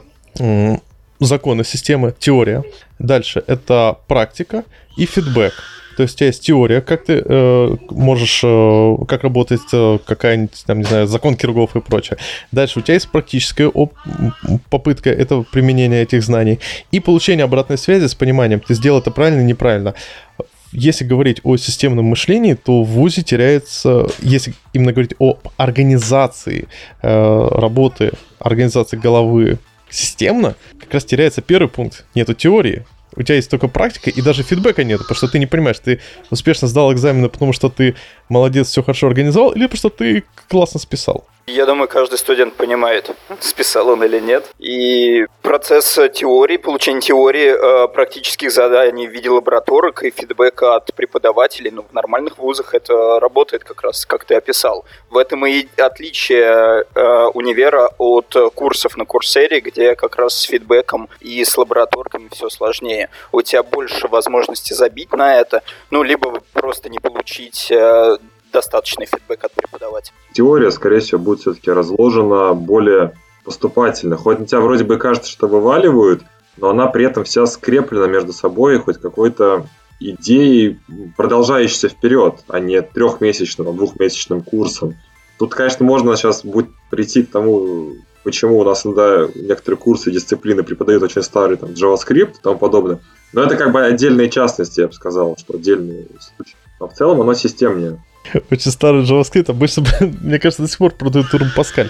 [1.20, 2.64] законы системы, теория.
[2.98, 4.64] Дальше это практика
[4.98, 5.54] и фидбэк.
[5.98, 10.64] То есть у тебя есть теория, как ты э, можешь, э, как работает э, какая-нибудь,
[10.66, 12.18] там, не знаю, закон Киргов и прочее.
[12.54, 13.96] Дальше у тебя есть практическая оп-
[14.70, 16.60] попытка этого применения этих знаний
[16.92, 19.94] и получение обратной связи с пониманием, ты сделал это правильно, неправильно
[20.72, 26.68] если говорить о системном мышлении, то в ВУЗе теряется, если именно говорить о организации
[27.02, 32.06] э, работы, организации головы системно, как раз теряется первый пункт.
[32.14, 35.48] Нету теории, у тебя есть только практика, и даже фидбэка нет, потому что ты не
[35.48, 37.96] понимаешь, ты успешно сдал экзамены, потому что ты
[38.30, 41.26] молодец, все хорошо организовал, или потому что ты классно списал.
[41.50, 43.10] Я думаю, каждый студент понимает,
[43.40, 44.46] списал он или нет.
[44.60, 51.72] И процесс теории, получения теории, э, практических заданий в виде лабораторок и фидбэка от преподавателей,
[51.72, 54.86] ну, в нормальных вузах это работает как раз, как ты описал.
[55.10, 61.10] В этом и отличие э, универа от курсов на курсере, где как раз с фидбэком
[61.20, 63.10] и с лабораторками все сложнее.
[63.32, 68.18] У тебя больше возможности забить на это, ну, либо просто не получить э,
[68.52, 70.16] достаточный фидбэк от преподавателя.
[70.34, 74.18] Теория, скорее всего, будет все-таки разложена более поступательно.
[74.18, 76.24] Хоть на тебя вроде бы кажется, что вываливают,
[76.58, 79.66] но она при этом вся скреплена между собой хоть какой-то
[80.00, 80.80] идеей,
[81.18, 84.96] продолжающейся вперед, а не трехмесячным, двухмесячным курсом.
[85.38, 90.64] Тут, конечно, можно сейчас будет прийти к тому, почему у нас иногда некоторые курсы дисциплины
[90.64, 93.00] преподают очень старый там, JavaScript и тому подобное.
[93.34, 96.56] Но это как бы отдельные частности, я бы сказал, что отдельные случаи.
[96.80, 98.02] Но в целом оно системнее.
[98.52, 99.86] Очень старый JavaScript, обычно,
[100.22, 101.90] мне кажется, до сих пор продают Турм Паскаль.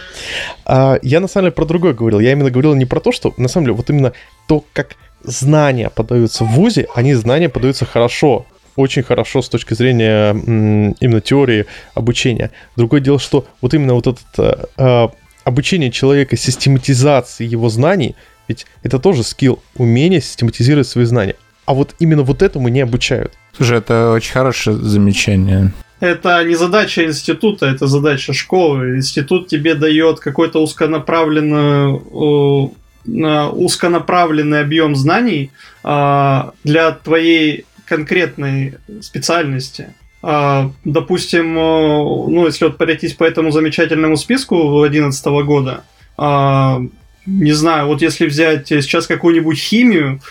[0.65, 2.19] А, я на самом деле про другое говорил.
[2.19, 4.13] Я именно говорил не про то, что, на самом деле, вот именно
[4.47, 10.31] то, как знания подаются в ВУЗе, они знания подаются хорошо, очень хорошо с точки зрения
[10.31, 12.51] именно теории обучения.
[12.77, 15.07] Другое дело, что вот именно вот это э,
[15.43, 18.15] обучение человека, систематизации его знаний,
[18.47, 21.35] ведь это тоже скилл, умение систематизировать свои знания.
[21.65, 23.33] А вот именно вот этому не обучают.
[23.55, 25.71] Слушай, это очень хорошее замечание.
[25.99, 28.97] Это не задача института, это задача школы.
[28.97, 31.99] Институт тебе дает какой-то узконаправленный,
[33.05, 35.51] узконаправленный объем знаний
[35.83, 39.93] а, для твоей конкретной специальности.
[40.21, 45.83] А, допустим, ну, если вот пройтись по этому замечательному списку 2011 года,
[46.17, 46.81] а,
[47.25, 50.21] не знаю, вот если взять сейчас какую-нибудь химию,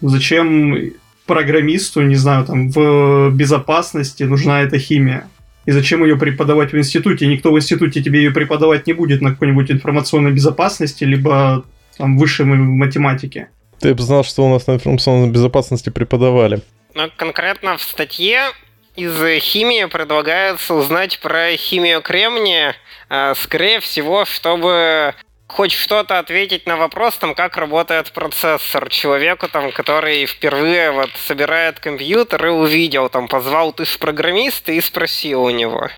[0.00, 0.92] зачем
[1.32, 5.28] программисту, не знаю, там, в безопасности нужна эта химия?
[5.64, 7.26] И зачем ее преподавать в институте?
[7.26, 11.64] Никто в институте тебе ее преподавать не будет на какой-нибудь информационной безопасности, либо
[11.96, 13.48] там высшей математике.
[13.80, 16.60] Ты бы знал, что у нас на информационной безопасности преподавали.
[16.94, 18.50] Ну, конкретно в статье
[18.96, 22.74] из химии предлагается узнать про химию кремния,
[23.08, 25.14] э, скорее всего, чтобы
[25.52, 31.78] хоть что-то ответить на вопрос, там, как работает процессор человеку, там, который впервые вот собирает
[31.78, 35.88] компьютер и увидел, там, позвал ты программиста и спросил у него.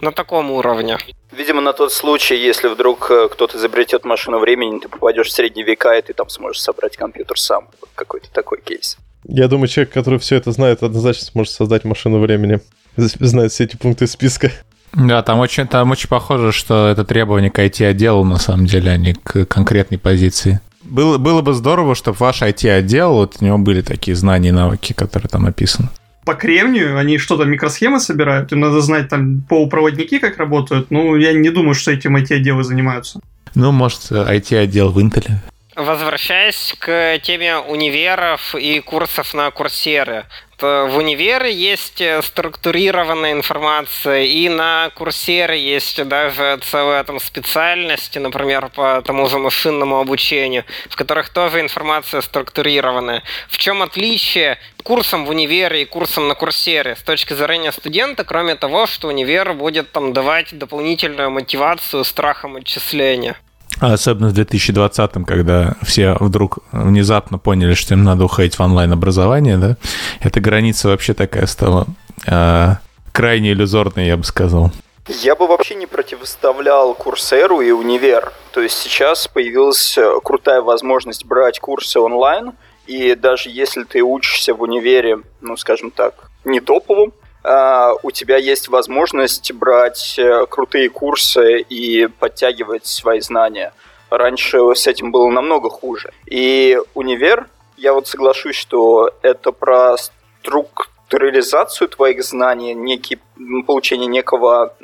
[0.00, 0.98] На таком уровне.
[1.32, 5.64] Видимо, на тот случай, если вдруг э, кто-то изобретет машину времени, ты попадешь в средние
[5.64, 7.68] века, и ты там сможешь собрать компьютер сам.
[7.80, 8.98] Вот какой-то такой кейс.
[9.24, 12.60] Я думаю, человек, который все это знает, однозначно сможет создать машину времени.
[12.96, 14.50] Знает все эти пункты списка.
[14.92, 18.96] Да, там очень, там очень похоже, что это требование к IT-отделу, на самом деле, а
[18.96, 20.60] не к конкретной позиции.
[20.82, 24.92] Было, было бы здорово, чтобы ваш IT-отдел, вот у него были такие знания и навыки,
[24.92, 25.88] которые там описаны.
[26.24, 31.32] По кремнию они что-то микросхемы собирают, им надо знать там полупроводники как работают, ну, я
[31.32, 33.20] не думаю, что этим IT-отделы занимаются.
[33.54, 35.30] Ну, может, IT-отдел в Intel.
[35.76, 40.24] Возвращаясь к теме универов и курсов на курсеры.
[40.60, 49.00] В универе есть структурированная информация, и на курсере есть даже целая там специальность, например, по
[49.02, 53.22] тому же машинному обучению, в которых тоже информация структурированная.
[53.48, 58.54] В чем отличие курсом в универе и курсом на курсере с точки зрения студента, кроме
[58.54, 63.36] того, что универ будет там давать дополнительную мотивацию страхом отчисления?
[63.80, 69.56] А особенно в 2020, когда все вдруг внезапно поняли, что им надо уходить в онлайн-образование,
[69.56, 69.76] да,
[70.20, 71.86] эта граница вообще такая стала
[72.26, 72.74] э,
[73.12, 74.70] крайне иллюзорной, я бы сказал.
[75.08, 78.32] Я бы вообще не противоставлял Курсеру и Универ.
[78.52, 82.52] То есть сейчас появилась крутая возможность брать курсы онлайн,
[82.86, 87.12] и даже если ты учишься в универе, ну, скажем так, не топовым,
[87.42, 93.72] у тебя есть возможность брать uh, крутые курсы и подтягивать свои знания.
[94.10, 96.12] Раньше с этим было намного хуже.
[96.26, 99.96] И универ, я вот соглашусь, что это про
[100.42, 103.18] структурализацию твоих знаний, некий,
[103.66, 104.74] получение некого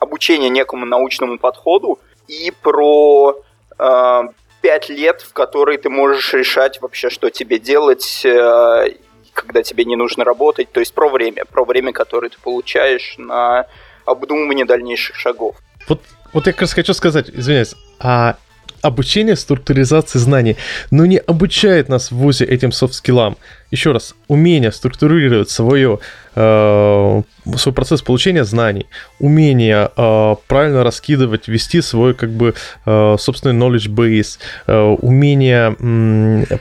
[0.00, 3.42] обучения некому научному подходу и про
[3.78, 4.22] э,
[4.60, 8.94] пять лет, в которые ты можешь решать вообще, что тебе делать, э,
[9.32, 13.66] когда тебе не нужно работать, то есть про время, про время, которое ты получаешь на
[14.04, 15.56] обдумывание дальнейших шагов.
[15.88, 18.36] Вот, вот я как раз хочу сказать, извиняюсь, а
[18.82, 20.56] обучение структуризации знаний,
[20.90, 23.36] но не обучает нас в ВУЗе этим софт-скиллам.
[23.70, 26.00] Еще раз, умение структурировать свое,
[26.34, 27.22] э,
[27.56, 28.86] свой процесс получения знаний,
[29.20, 36.58] умение э, правильно раскидывать, вести свой как бы э, собственный knowledge base, э, умение э,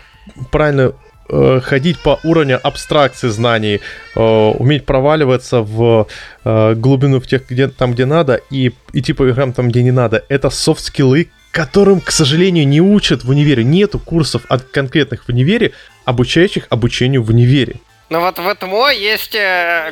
[0.51, 0.93] правильно
[1.34, 3.80] Э, ходить по уровню абстракции знаний,
[4.15, 6.08] э, уметь проваливаться в
[6.44, 9.91] э, глубину в тех, где, там, где надо, и идти по играм там, где не
[9.91, 10.26] надо.
[10.28, 13.63] Это софт-скиллы, которым, к сожалению, не учат в универе.
[13.63, 15.72] Нету курсов от конкретных в универе,
[16.04, 17.76] обучающих обучению в универе.
[18.10, 19.38] Но вот в ЭТМО есть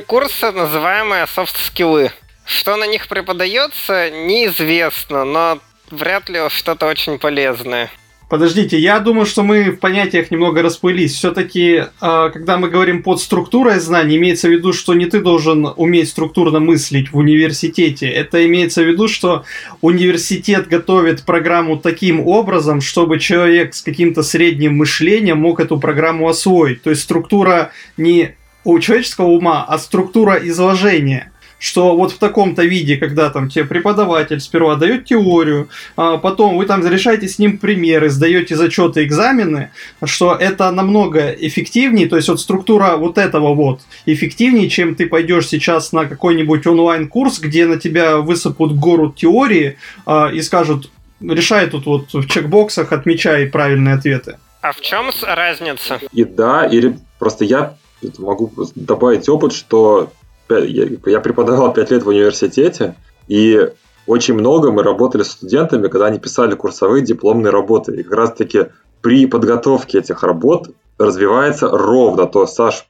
[0.08, 2.12] курсы, называемые софт-скиллы.
[2.44, 7.90] Что на них преподается, неизвестно, но вряд ли что-то очень полезное.
[8.30, 11.16] Подождите, я думаю, что мы в понятиях немного расплылись.
[11.16, 15.68] Все-таки, э, когда мы говорим под структурой знаний, имеется в виду, что не ты должен
[15.76, 18.08] уметь структурно мыслить в университете.
[18.08, 19.46] Это имеется в виду, что
[19.82, 26.84] университет готовит программу таким образом, чтобы человек с каким-то средним мышлением мог эту программу освоить.
[26.84, 32.98] То есть структура не у человеческого ума, а структура изложения что вот в таком-то виде,
[32.98, 38.10] когда там тебе преподаватель сперва дает теорию, а потом вы там решаете с ним примеры,
[38.10, 39.72] сдаете зачеты, экзамены,
[40.04, 45.48] что это намного эффективнее, то есть вот структура вот этого вот эффективнее, чем ты пойдешь
[45.48, 50.90] сейчас на какой-нибудь онлайн-курс, где на тебя высыпут гору теории а, и скажут,
[51.22, 54.38] решай тут вот в чекбоксах, отмечай правильные ответы.
[54.62, 56.00] А в чем разница?
[56.12, 57.76] И да, или просто я
[58.18, 60.12] могу добавить опыт, что
[60.50, 62.96] я преподавал 5 лет в университете,
[63.28, 63.70] и
[64.08, 67.96] очень много мы работали с студентами, когда они писали курсовые дипломные работы.
[67.96, 68.66] И как раз-таки
[69.02, 72.90] при подготовке этих работ развивается ровно то, Саш,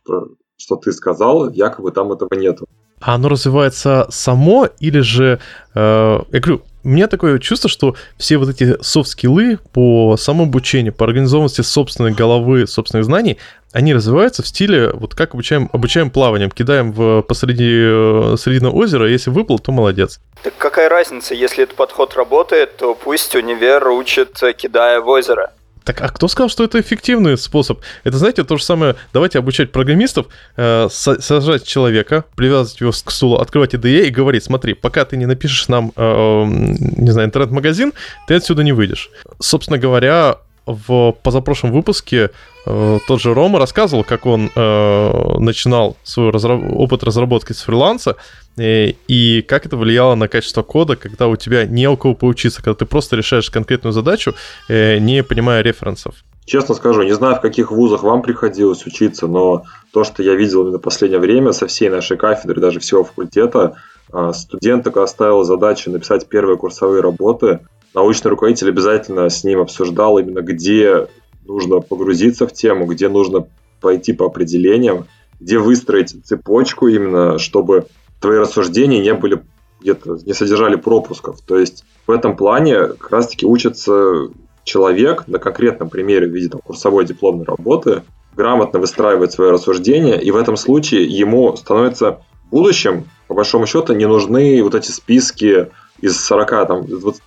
[0.58, 2.66] что ты сказал, якобы там этого нету.
[3.02, 5.40] А оно развивается само или же...
[5.74, 11.06] Э, я говорю, у меня такое чувство, что все вот эти софт-скиллы по самообучению, по
[11.06, 13.38] организованности собственной головы, собственных знаний,
[13.72, 19.08] они развиваются в стиле, вот как обучаем, обучаем плаванием, кидаем в, посреди э, срединного озера,
[19.08, 20.20] если выплыл, то молодец.
[20.44, 25.52] Так какая разница, если этот подход работает, то пусть универ учит, кидая в озеро.
[25.90, 27.80] Так, а кто сказал, что это эффективный способ?
[28.04, 33.38] Это, знаете, то же самое, давайте обучать программистов, э, сажать человека, привязывать его к стулу,
[33.38, 37.94] открывать IDE и говорить, смотри, пока ты не напишешь нам, э, не знаю, интернет-магазин,
[38.28, 39.10] ты отсюда не выйдешь.
[39.40, 40.38] Собственно говоря,
[40.70, 42.30] в позапрошлом выпуске
[42.66, 48.16] э, тот же Рома рассказывал, как он э, начинал свой разраб- опыт разработки с фриланса
[48.58, 52.62] э, и как это влияло на качество кода, когда у тебя не у кого поучиться,
[52.62, 54.36] когда ты просто решаешь конкретную задачу,
[54.68, 56.16] э, не понимая референсов.
[56.46, 60.64] Честно скажу, не знаю, в каких вузах вам приходилось учиться, но то, что я видел
[60.64, 63.76] в последнее время со всей нашей кафедры, даже всего факультета,
[64.14, 67.60] э, студент только оставил задачу написать первые курсовые работы,
[67.94, 71.08] научный руководитель обязательно с ним обсуждал именно, где
[71.46, 73.48] нужно погрузиться в тему, где нужно
[73.82, 75.08] пойти по определениям,
[75.40, 77.88] где выстроить цепочку именно, чтобы
[78.20, 79.42] твои рассуждения не были
[79.82, 81.40] где-то не содержали пропусков.
[81.42, 84.30] То есть в этом плане как раз-таки учится
[84.64, 88.04] человек на конкретном примере в виде там, курсовой дипломной работы
[88.36, 93.94] грамотно выстраивает свои рассуждения, и в этом случае ему становится в будущем, по большому счету,
[93.94, 95.68] не нужны вот эти списки
[96.02, 96.86] из 40, там,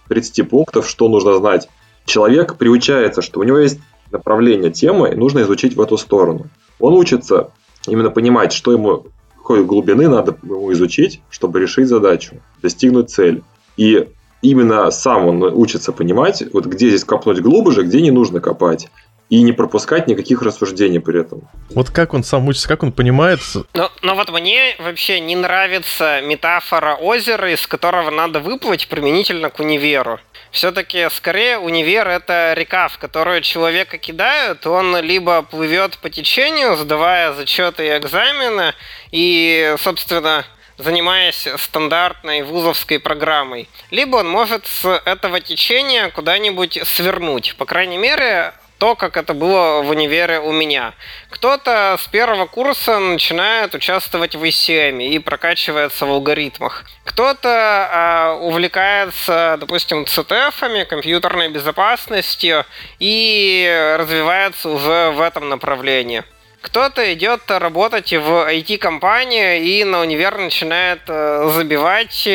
[0.08, 1.68] 30 пунктов, что нужно знать.
[2.04, 3.78] Человек приучается, что у него есть
[4.10, 6.48] направление темы, и нужно изучить в эту сторону.
[6.78, 7.50] Он учится
[7.86, 9.06] именно понимать, что ему,
[9.36, 13.42] какой глубины надо ему изучить, чтобы решить задачу, достигнуть цели.
[13.76, 14.08] И
[14.42, 18.88] именно сам он учится понимать, вот где здесь копнуть глубже, где не нужно копать
[19.32, 21.48] и не пропускать никаких рассуждений при этом.
[21.70, 23.40] Вот как он сам учится, как он понимает...
[23.72, 29.58] Но, но вот мне вообще не нравится метафора озера, из которого надо выплыть применительно к
[29.58, 30.20] универу.
[30.50, 37.32] Все-таки скорее универ это река, в которую человека кидают, он либо плывет по течению, сдавая
[37.32, 38.74] зачеты и экзамены,
[39.12, 40.44] и, собственно,
[40.76, 43.66] занимаясь стандартной вузовской программой.
[43.90, 47.56] Либо он может с этого течения куда-нибудь свернуть.
[47.56, 48.52] По крайней мере,
[48.82, 50.94] то, как это было в универе у меня.
[51.30, 56.84] Кто-то с первого курса начинает участвовать в ICM и прокачивается в алгоритмах.
[57.04, 62.66] Кто-то э, увлекается, допустим, CTF, компьютерной безопасностью
[62.98, 66.24] и развивается уже в этом направлении.
[66.60, 72.28] Кто-то идет работать в IT-компании и на универ начинает э, забивать,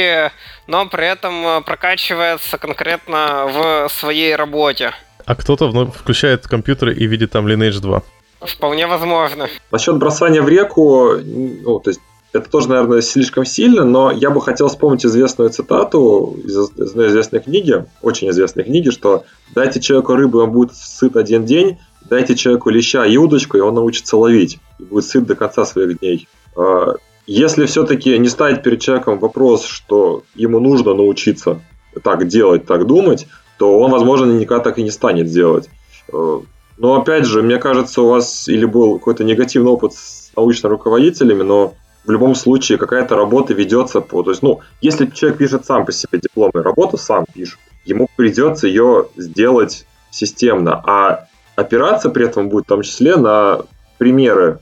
[0.68, 4.94] но при этом прокачивается конкретно в своей работе
[5.28, 8.02] а кто-то вновь включает компьютер и видит там Lineage 2.
[8.40, 9.48] Вполне возможно.
[9.72, 12.00] Насчет бросания в реку, ну, то есть
[12.32, 17.86] это тоже, наверное, слишком сильно, но я бы хотел вспомнить известную цитату из известной книги,
[18.02, 21.78] очень известной книги, что дайте человеку рыбу, он будет сыт один день,
[22.10, 26.00] дайте человеку леща и удочку, и он научится ловить, и будет сыт до конца своих
[26.00, 26.30] дней.
[26.56, 31.60] А, если все-таки не ставить перед человеком вопрос, что ему нужно научиться
[32.02, 33.28] так делать, так думать,
[33.58, 35.70] то он, возможно, никогда так и не станет делать.
[36.12, 36.40] Э,
[36.78, 41.42] но опять же, мне кажется, у вас или был какой-то негативный опыт с научными руководителями,
[41.42, 41.74] но
[42.06, 44.24] в любом случае какая-то работа ведется по...
[44.24, 48.68] То есть, ну, если человек пишет сам по себе дипломную работу, сам пишет, ему придется
[48.68, 53.62] ее сделать системно, а опираться при этом будет в том числе на
[53.98, 54.60] примеры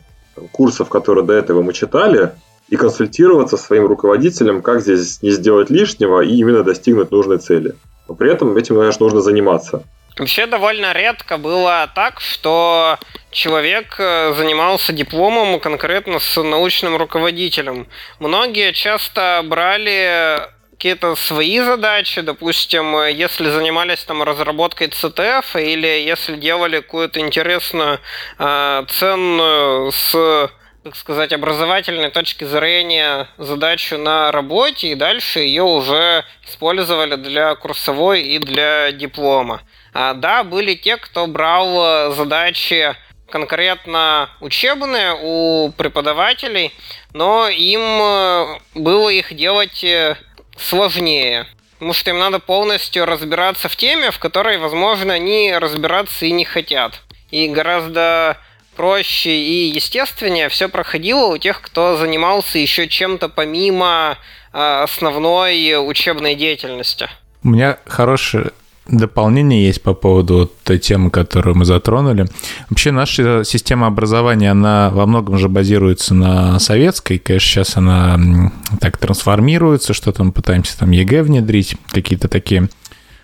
[0.51, 2.31] курсов, которые до этого мы читали,
[2.69, 7.75] и консультироваться своим руководителем, как здесь не сделать лишнего и именно достигнуть нужной цели
[8.07, 9.83] но при этом этим, конечно, нужно заниматься.
[10.17, 12.97] Вообще довольно редко было так, что
[13.31, 17.87] человек э, занимался дипломом конкретно с научным руководителем.
[18.19, 20.39] Многие часто брали
[20.71, 27.99] какие-то свои задачи, допустим, если занимались там разработкой CTF или если делали какую-то интересную,
[28.39, 30.49] э, ценную с
[30.85, 38.21] так сказать, образовательной точки зрения задачу на работе, и дальше ее уже использовали для курсовой
[38.21, 39.63] и для диплома.
[39.95, 42.95] А, да, были те, кто брал задачи
[43.31, 46.71] конкретно учебные у преподавателей,
[47.13, 50.17] но им э, было их делать э,
[50.55, 51.47] сложнее.
[51.79, 56.45] Потому что им надо полностью разбираться в теме, в которой, возможно, они разбираться и не
[56.45, 57.01] хотят.
[57.31, 58.37] И гораздо
[58.75, 64.17] проще и естественнее все проходило у тех, кто занимался еще чем-то помимо
[64.53, 67.09] э, основной учебной деятельности.
[67.43, 68.51] У меня хорошее
[68.87, 72.27] дополнение есть по поводу той темы, которую мы затронули.
[72.69, 77.17] Вообще наша система образования, она во многом же базируется на советской.
[77.17, 82.69] Конечно, сейчас она так трансформируется, что-то мы пытаемся там ЕГЭ внедрить, какие-то такие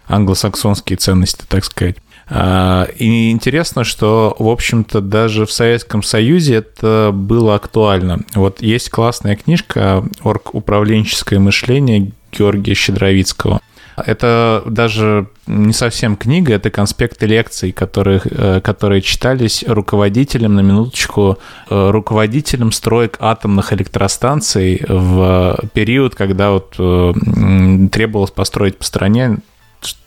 [0.07, 1.97] англосаксонские ценности, так сказать.
[2.33, 8.21] А, и интересно, что, в общем-то, даже в Советском Союзе это было актуально.
[8.33, 13.59] Вот есть классная книжка «Оргуправленческое мышление» Георгия Щедровицкого.
[13.97, 21.37] Это даже не совсем книга, это конспекты лекций, которые, э, которые читались руководителем, на минуточку,
[21.69, 27.13] э, руководителем строек атомных электростанций в период, когда вот э,
[27.91, 29.39] требовалось построить по стране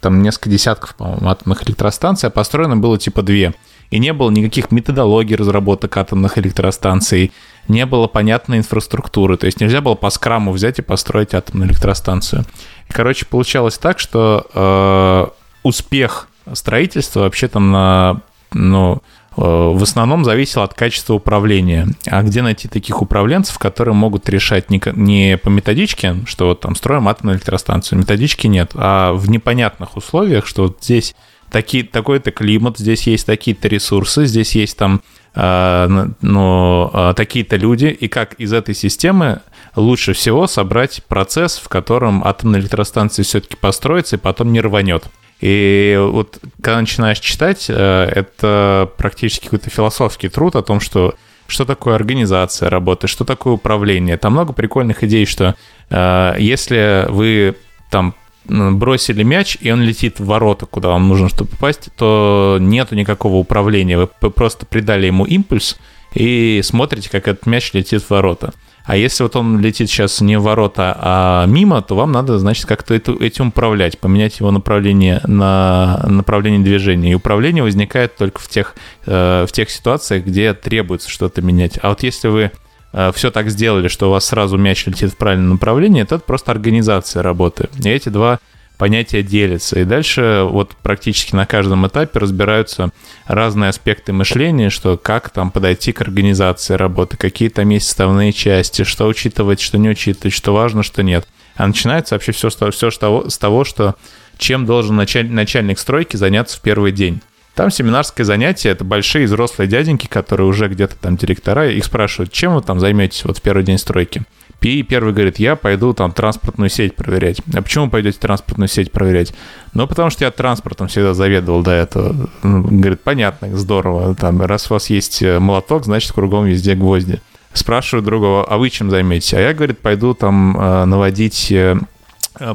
[0.00, 3.54] там несколько десятков, по-моему, атомных электростанций, а построено было типа две.
[3.90, 7.32] И не было никаких методологий разработок атомных электростанций,
[7.68, 9.36] не было понятной инфраструктуры.
[9.36, 12.44] То есть нельзя было по скраму взять и построить атомную электростанцию.
[12.88, 15.26] Короче, получалось так, что э,
[15.62, 18.20] успех строительства вообще там на,
[18.52, 19.02] ну,
[19.36, 21.88] в основном зависело от качества управления.
[22.06, 27.08] А где найти таких управленцев, которые могут решать не, по методичке, что вот там строим
[27.08, 31.14] атомную электростанцию, методички нет, а в непонятных условиях, что вот здесь
[31.50, 35.02] такой-то климат, здесь есть такие-то ресурсы, здесь есть там
[35.34, 39.40] э, ну, э, такие-то люди, и как из этой системы
[39.76, 45.04] лучше всего собрать процесс, в котором атомная электростанция все-таки построится и потом не рванет.
[45.40, 51.14] И вот когда начинаешь читать, э, это практически какой-то философский труд о том, что
[51.46, 54.16] что такое организация работы, что такое управление.
[54.16, 55.54] Там много прикольных идей, что
[55.90, 57.56] э, если вы
[57.90, 58.14] там
[58.46, 63.36] бросили мяч, и он летит в ворота, куда вам нужно, чтобы попасть, то нету никакого
[63.36, 63.98] управления.
[63.98, 65.78] Вы просто придали ему импульс
[66.14, 68.52] и смотрите, как этот мяч летит в ворота.
[68.84, 72.66] А если вот он летит сейчас не в ворота, а мимо, то вам надо, значит,
[72.66, 77.12] как-то этим управлять, поменять его направление на направление движения.
[77.12, 78.74] И управление возникает только в тех,
[79.06, 81.78] э, в тех ситуациях, где требуется что-то менять.
[81.80, 82.50] А вот если вы
[82.92, 86.24] э, все так сделали, что у вас сразу мяч летит в правильном направлении, то это
[86.24, 87.70] просто организация работы.
[87.82, 88.38] И эти два
[88.78, 89.80] понятия делятся.
[89.80, 92.90] И дальше вот практически на каждом этапе разбираются
[93.26, 98.84] разные аспекты мышления, что как там подойти к организации работы, какие там есть составные части,
[98.84, 101.26] что учитывать, что не учитывать, что важно, что нет.
[101.56, 103.94] А начинается вообще все, все с, того, с того, что
[104.38, 107.20] чем должен началь, начальник стройки заняться в первый день.
[107.54, 112.56] Там семинарское занятие, это большие взрослые дяденьки, которые уже где-то там директора, их спрашивают, чем
[112.56, 114.22] вы там займетесь вот в первый день стройки.
[114.64, 117.40] И первый говорит, я пойду там транспортную сеть проверять.
[117.54, 119.34] А почему пойдете транспортную сеть проверять?
[119.74, 122.30] Ну, потому что я транспортом всегда заведовал до этого.
[122.42, 124.14] Ну, говорит, понятно, здорово.
[124.14, 127.20] Там, раз у вас есть э, молоток, значит, кругом везде гвозди.
[127.52, 129.34] Спрашиваю другого, а вы чем займетесь?
[129.34, 131.76] А я, говорит, пойду там э, наводить, э,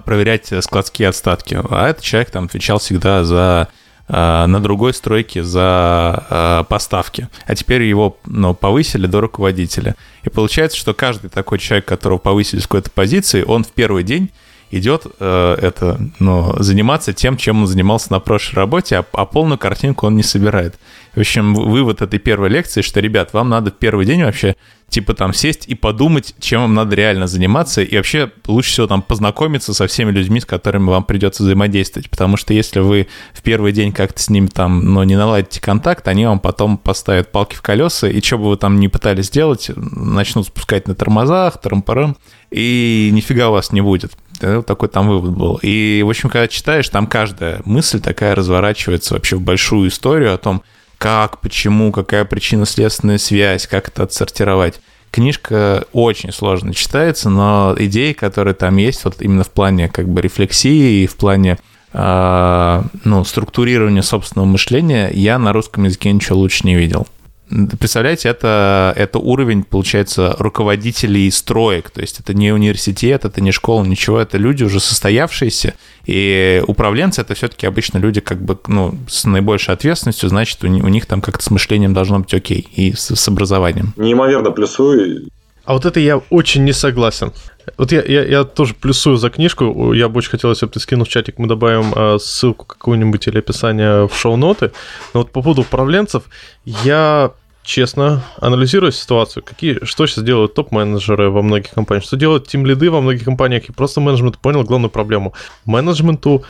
[0.03, 1.59] проверять складские остатки.
[1.69, 3.67] А этот человек там отвечал всегда за
[4.11, 7.29] на другой стройке за э, поставки.
[7.45, 9.95] А теперь его ну, повысили до руководителя.
[10.23, 14.31] И получается, что каждый такой человек, которого повысили с какой-то позиции, он в первый день
[14.71, 19.57] идет э, это, ну, заниматься тем, чем он занимался на прошлой работе, а, а полную
[19.57, 20.79] картинку он не собирает.
[21.15, 24.55] В общем, вывод этой первой лекции, что, ребят, вам надо в первый день вообще
[24.89, 29.01] типа там сесть и подумать, чем вам надо реально заниматься, и вообще лучше всего там
[29.01, 33.71] познакомиться со всеми людьми, с которыми вам придется взаимодействовать, потому что если вы в первый
[33.71, 37.61] день как-то с ними там, ну, не наладите контакт, они вам потом поставят палки в
[37.61, 42.17] колеса, и что бы вы там ни пытались сделать, начнут спускать на тормозах, трампарам,
[42.51, 44.13] и нифига у вас не будет.
[44.41, 45.59] Вот такой там вывод был.
[45.61, 50.37] И, в общем, когда читаешь, там каждая мысль такая разворачивается вообще в большую историю о
[50.37, 50.63] том,
[50.97, 54.81] как, почему, какая причинно-следственная связь, как это отсортировать.
[55.11, 60.21] Книжка очень сложно читается, но идеи, которые там есть, вот именно в плане как бы
[60.21, 61.57] рефлексии и в плане
[61.93, 67.07] э, ну, структурирования собственного мышления, я на русском языке ничего лучше не видел.
[67.49, 71.89] Представляете, это, это уровень, получается, руководителей строек.
[71.89, 74.19] То есть это не университет, это не школа, ничего.
[74.19, 75.73] Это люди уже состоявшиеся.
[76.05, 80.87] И управленцы— это все-таки обычно люди как бы ну, с наибольшей ответственностью, значит, у, у
[80.89, 82.67] них там как-то с мышлением должно быть окей.
[82.75, 83.93] И с, с образованием.
[83.97, 85.29] Неимоверно плюсую.
[85.65, 87.31] А вот это я очень не согласен.
[87.77, 89.93] Вот я, я, я тоже плюсую за книжку.
[89.93, 93.27] Я бы очень хотел, если бы ты скинул в чатик, мы добавим э, ссылку какую-нибудь
[93.27, 94.71] или описание в шоу-ноты.
[95.13, 96.23] Но вот по поводу управленцев,
[96.65, 97.33] я
[97.63, 103.01] честно анализирую ситуацию, какие, что сейчас делают топ-менеджеры во многих компаниях, что делают тим-лиды во
[103.01, 105.33] многих компаниях, и просто менеджмент понял главную проблему.
[105.65, 106.43] Менеджменту,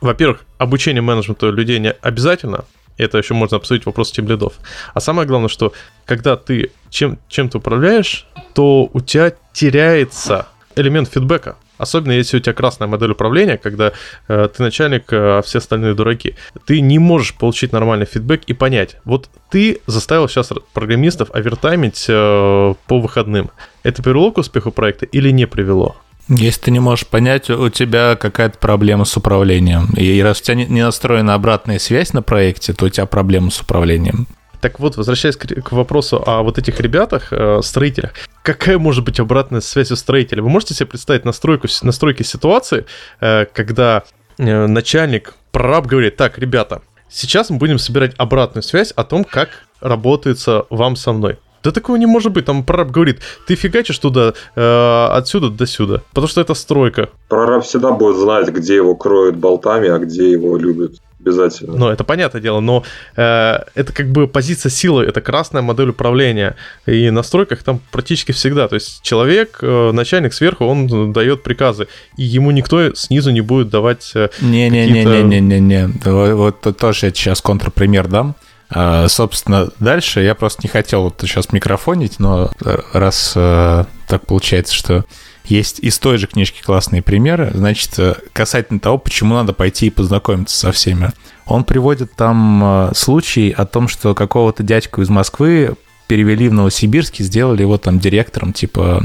[0.00, 2.64] во-первых, обучение менеджменту людей не обязательно,
[2.96, 4.54] это еще можно обсудить вопрос тем лидов.
[4.94, 5.72] А самое главное, что
[6.06, 11.56] когда ты чем, чем ты управляешь, то у тебя теряется элемент фидбэка.
[11.78, 13.92] Особенно если у тебя красная модель управления, когда
[14.28, 16.36] э, ты начальник, а все остальные дураки.
[16.64, 22.74] Ты не можешь получить нормальный фидбэк и понять, вот ты заставил сейчас программистов овертаймить э,
[22.86, 23.50] по выходным.
[23.82, 25.96] Это привело к успеху проекта или не привело?
[26.28, 29.90] Если ты не можешь понять, у тебя какая-то проблема с управлением.
[29.96, 33.60] И раз у тебя не настроена обратная связь на проекте, то у тебя проблема с
[33.60, 34.26] управлением.
[34.60, 39.60] Так вот, возвращаясь к, вопросу о вот этих ребятах, э, строителях, какая может быть обратная
[39.60, 40.42] связь у строителя?
[40.42, 42.86] Вы можете себе представить настройку, настройки ситуации,
[43.20, 44.04] э, когда
[44.38, 49.48] э, начальник, прораб говорит, так, ребята, сейчас мы будем собирать обратную связь о том, как
[49.80, 51.38] работается вам со мной.
[51.66, 52.44] Да такого не может быть.
[52.44, 56.02] Там прораб говорит, ты фигачишь туда, э, отсюда до сюда.
[56.10, 57.08] Потому что это стройка.
[57.28, 61.00] Прораб всегда будет знать, где его кроют болтами, а где его любят.
[61.26, 61.76] Обязательно.
[61.76, 62.84] Ну, это понятное дело, но
[63.16, 66.54] э, это как бы позиция силы, это красная модель управления.
[66.86, 68.68] И на стройках там практически всегда.
[68.68, 73.70] То есть человек, э, начальник сверху, он дает приказы, и ему никто снизу не будет
[73.70, 75.90] давать э, Не-не-не-не-не-не.
[76.04, 78.36] Вот, вот тоже я сейчас контрпример дам.
[78.70, 82.52] А, собственно, дальше я просто не хотел вот сейчас микрофонить, но
[82.92, 85.04] раз э, так получается, что
[85.50, 89.90] есть из той же книжки классные примеры, значит, э, касательно того, почему надо пойти и
[89.90, 91.10] познакомиться со всеми.
[91.46, 95.76] Он приводит там э, случай о том, что какого-то дядьку из Москвы
[96.06, 99.04] перевели в Новосибирск и сделали его там директором, типа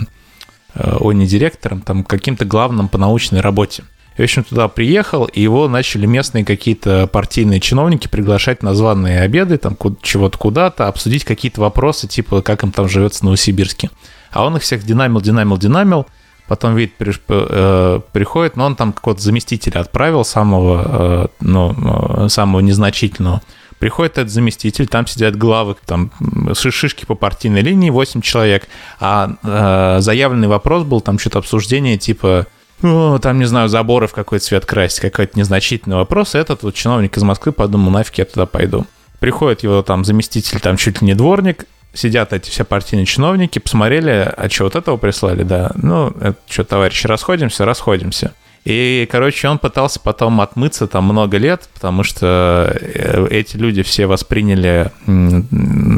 [0.76, 3.84] э, ой, не директором, там каким-то главным по научной работе.
[4.18, 9.58] В общем, туда приехал, и его начали местные какие-то партийные чиновники приглашать на званые обеды,
[9.58, 13.90] там чего-то куда-то, обсудить какие-то вопросы, типа, как им там живется в Новосибирске.
[14.32, 16.08] А он их всех динамил, динамил, динамил,
[16.52, 23.42] потом при, э, приходит, но он там какого-то заместителя отправил, самого, э, ну, самого незначительного.
[23.80, 26.12] Приходит этот заместитель, там сидят главы, там
[26.54, 28.68] шишки по партийной линии, 8 человек,
[29.00, 32.48] а э, заявленный вопрос был, там что-то обсуждение типа
[32.82, 36.36] ну, там, не знаю, заборы в какой цвет красить, какой-то незначительный вопрос.
[36.36, 38.86] И этот вот чиновник из Москвы подумал, нафиг я туда пойду.
[39.20, 44.32] Приходит его там заместитель, там чуть ли не дворник, сидят эти все партийные чиновники, посмотрели,
[44.36, 48.34] а что, вот этого прислали, да, ну, это что, товарищи, расходимся, расходимся.
[48.64, 54.06] И, короче, он пытался потом отмыться там много лет, потому что э, эти люди все
[54.06, 54.92] восприняли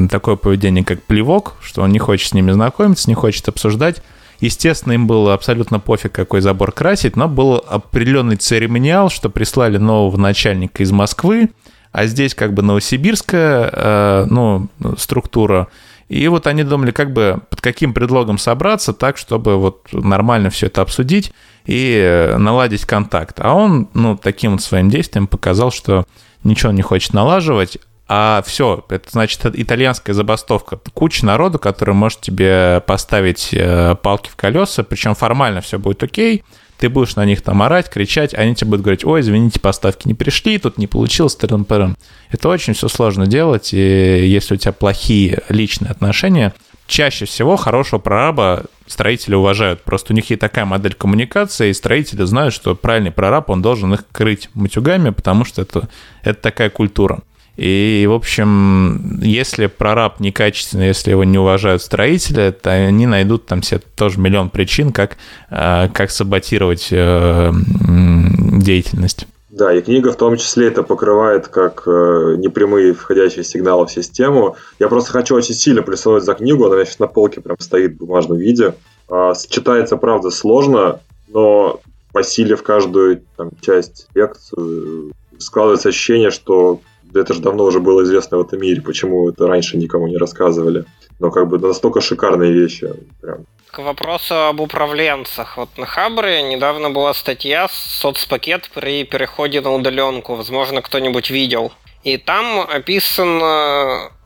[0.10, 4.02] такое поведение как плевок, что он не хочет с ними знакомиться, не хочет обсуждать.
[4.40, 10.18] Естественно, им было абсолютно пофиг, какой забор красить, но был определенный церемониал, что прислали нового
[10.18, 11.50] начальника из Москвы,
[11.94, 14.68] а здесь как бы новосибирская э, ну,
[14.98, 15.68] структура.
[16.10, 20.66] И вот они думали, как бы под каким предлогом собраться так, чтобы вот нормально все
[20.66, 21.32] это обсудить
[21.66, 23.40] и э, наладить контакт.
[23.40, 26.06] А он, ну, таким вот своим действием показал, что
[26.44, 27.78] ничего не хочет налаживать,
[28.08, 30.78] а все, это значит итальянская забастовка.
[30.94, 36.44] Куча народу, который может тебе поставить э, палки в колеса, причем формально все будет окей,
[36.84, 40.14] ты будешь на них там орать, кричать, они тебе будут говорить, ой, извините, поставки не
[40.14, 41.96] пришли, тут не получилось, тырым -пырым.
[42.30, 46.54] Это очень все сложно делать, и если у тебя плохие личные отношения,
[46.86, 49.82] чаще всего хорошего прораба строители уважают.
[49.84, 53.94] Просто у них есть такая модель коммуникации, и строители знают, что правильный прораб, он должен
[53.94, 55.88] их крыть матюгами, потому что это,
[56.22, 57.22] это такая культура.
[57.56, 63.62] И, в общем, если прораб некачественный, если его не уважают строители, то они найдут там
[63.62, 65.18] себе тоже миллион причин, как,
[65.52, 69.28] э, как саботировать э, деятельность.
[69.54, 74.56] Да, и книга в том числе это покрывает как э, непрямые входящие сигналы в систему.
[74.80, 77.98] Я просто хочу очень сильно плюсовать за книгу, она сейчас на полке прям стоит в
[77.98, 78.74] бумажном виде.
[79.10, 81.82] Э, читается, правда, сложно, но
[82.14, 86.82] посилив каждую там, часть лекцию, складывается ощущение, что
[87.16, 90.86] это же давно уже было известно в этом мире, почему это раньше никому не рассказывали.
[91.20, 92.90] Но как бы настолько шикарные вещи.
[93.22, 93.46] Прям.
[93.72, 95.58] К вопросу об управленцах.
[95.58, 100.36] Вот на Хабре недавно была статья «Соцпакет при переходе на удаленку».
[100.36, 101.72] Возможно, кто-нибудь видел.
[102.04, 103.42] И там описан,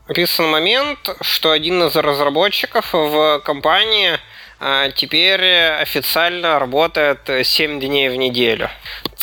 [0.08, 4.18] описан момент, что один из разработчиков в компании
[4.60, 5.44] а, теперь
[5.80, 8.70] официально работает 7 дней в неделю.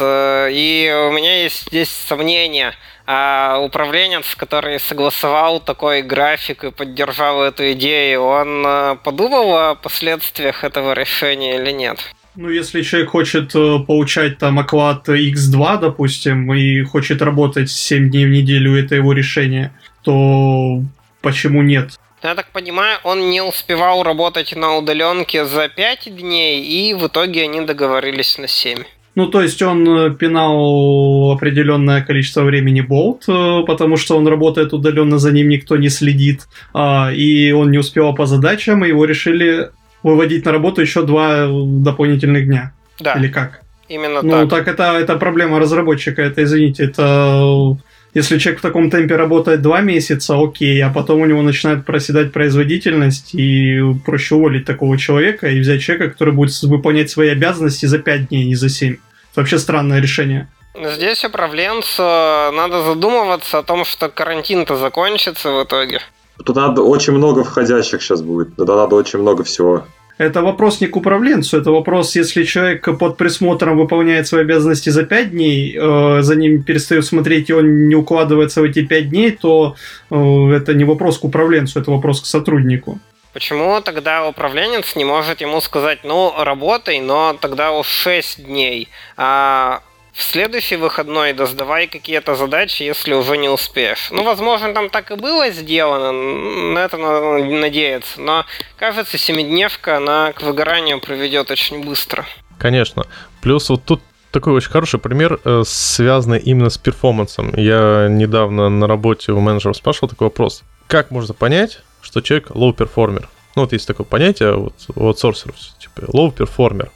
[0.01, 2.75] И у меня есть здесь сомнения–
[3.07, 10.65] а управленец, который согласовал такой график и поддержал эту идею, он э, подумал о последствиях
[10.65, 11.99] этого решения или нет?
[12.37, 18.27] Ну, если человек хочет э, получать там оклад X2, допустим, и хочет работать 7 дней
[18.27, 20.83] в неделю, это его решение, то
[21.21, 21.99] почему нет?
[22.23, 27.43] Я так понимаю, он не успевал работать на удаленке за 5 дней, и в итоге
[27.43, 28.83] они договорились на 7.
[29.15, 34.73] Ну, то есть он э, пинал определенное количество времени болт, э, потому что он работает
[34.73, 39.05] удаленно, за ним никто не следит, а, и он не успевал по задачам, и его
[39.05, 39.71] решили
[40.03, 42.73] выводить на работу еще два дополнительных дня.
[43.01, 43.15] Да.
[43.15, 43.61] Или как?
[43.89, 44.41] Именно ну, так.
[44.41, 47.77] Ну, так это, это проблема разработчика, это, извините, это
[48.15, 52.33] если человек в таком темпе работает два месяца, окей, а потом у него начинает проседать
[52.33, 57.99] производительность, и проще уволить такого человека и взять человека, который будет выполнять свои обязанности за
[57.99, 58.95] пять дней, не за семь.
[59.33, 60.49] Это вообще странное решение.
[60.75, 66.01] Здесь управленцу надо задумываться о том, что карантин-то закончится в итоге.
[66.45, 68.57] Тут надо очень много входящих сейчас будет.
[68.57, 69.85] Туда надо очень много всего.
[70.19, 75.03] Это вопрос не к управленцу, это вопрос, если человек под присмотром выполняет свои обязанности за
[75.03, 79.33] 5 дней, э, за ним перестают смотреть, и он не укладывается в эти 5 дней,
[79.33, 79.75] то
[80.11, 83.01] э, это не вопрос к управленцу, это вопрос к сотруднику.
[83.33, 89.81] Почему тогда управленец не может ему сказать, ну, работай, но тогда уж 6 дней, а
[90.15, 94.09] в следующий выходной доздавай какие-то задачи, если уже не успеешь.
[94.13, 98.47] Ну, возможно, там так и было сделано, на это надо надеяться, но,
[98.77, 102.25] кажется, семидневка, она к выгоранию приведет очень быстро.
[102.59, 103.05] Конечно.
[103.43, 104.01] Плюс вот тут
[104.31, 107.53] такой очень хороший пример, э, связанный именно с перформансом.
[107.57, 110.63] Я недавно на работе у менеджера спрашивал такой вопрос.
[110.87, 113.27] Как можно понять, что человек low performer?
[113.57, 116.91] Ну, вот есть такое понятие вот, у аутсорсеров, типа low performer.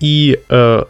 [0.00, 0.84] И э,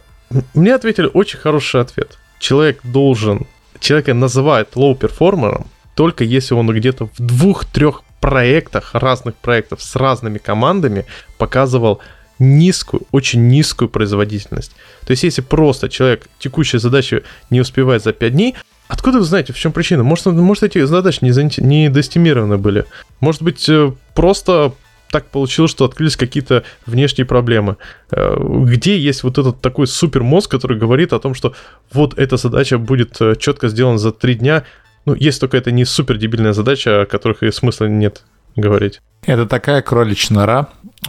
[0.54, 2.18] мне ответили очень хороший ответ.
[2.38, 3.46] Человек должен,
[3.80, 9.96] человека называют low performer ом только если он где-то в двух-трех проектах, разных проектов с
[9.96, 11.06] разными командами
[11.38, 12.00] показывал
[12.38, 14.72] низкую, очень низкую производительность.
[15.06, 18.54] То есть, если просто человек текущие задачи не успевает за 5 дней,
[18.88, 20.02] Откуда вы знаете, в чем причина?
[20.02, 22.84] Может, может эти задачи не, не доэстимированы были?
[23.20, 24.74] Может быть, э, просто
[25.12, 27.76] так получилось, что открылись какие-то внешние проблемы.
[28.10, 31.54] Э, где есть вот этот такой супер мозг, который говорит о том, что
[31.92, 34.64] вот эта задача будет э, четко сделана за три дня.
[35.04, 38.22] Ну, есть только это не супер дебильная задача, о которых и смысла нет
[38.56, 39.00] говорить.
[39.26, 40.68] Это такая кроличья нора.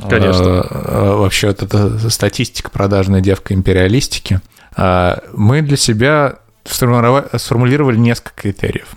[0.10, 0.66] Конечно.
[1.18, 4.42] Вообще, вот эта статистика продажной девка империалистики.
[4.78, 8.96] Мы для себя сформулировали несколько критериев.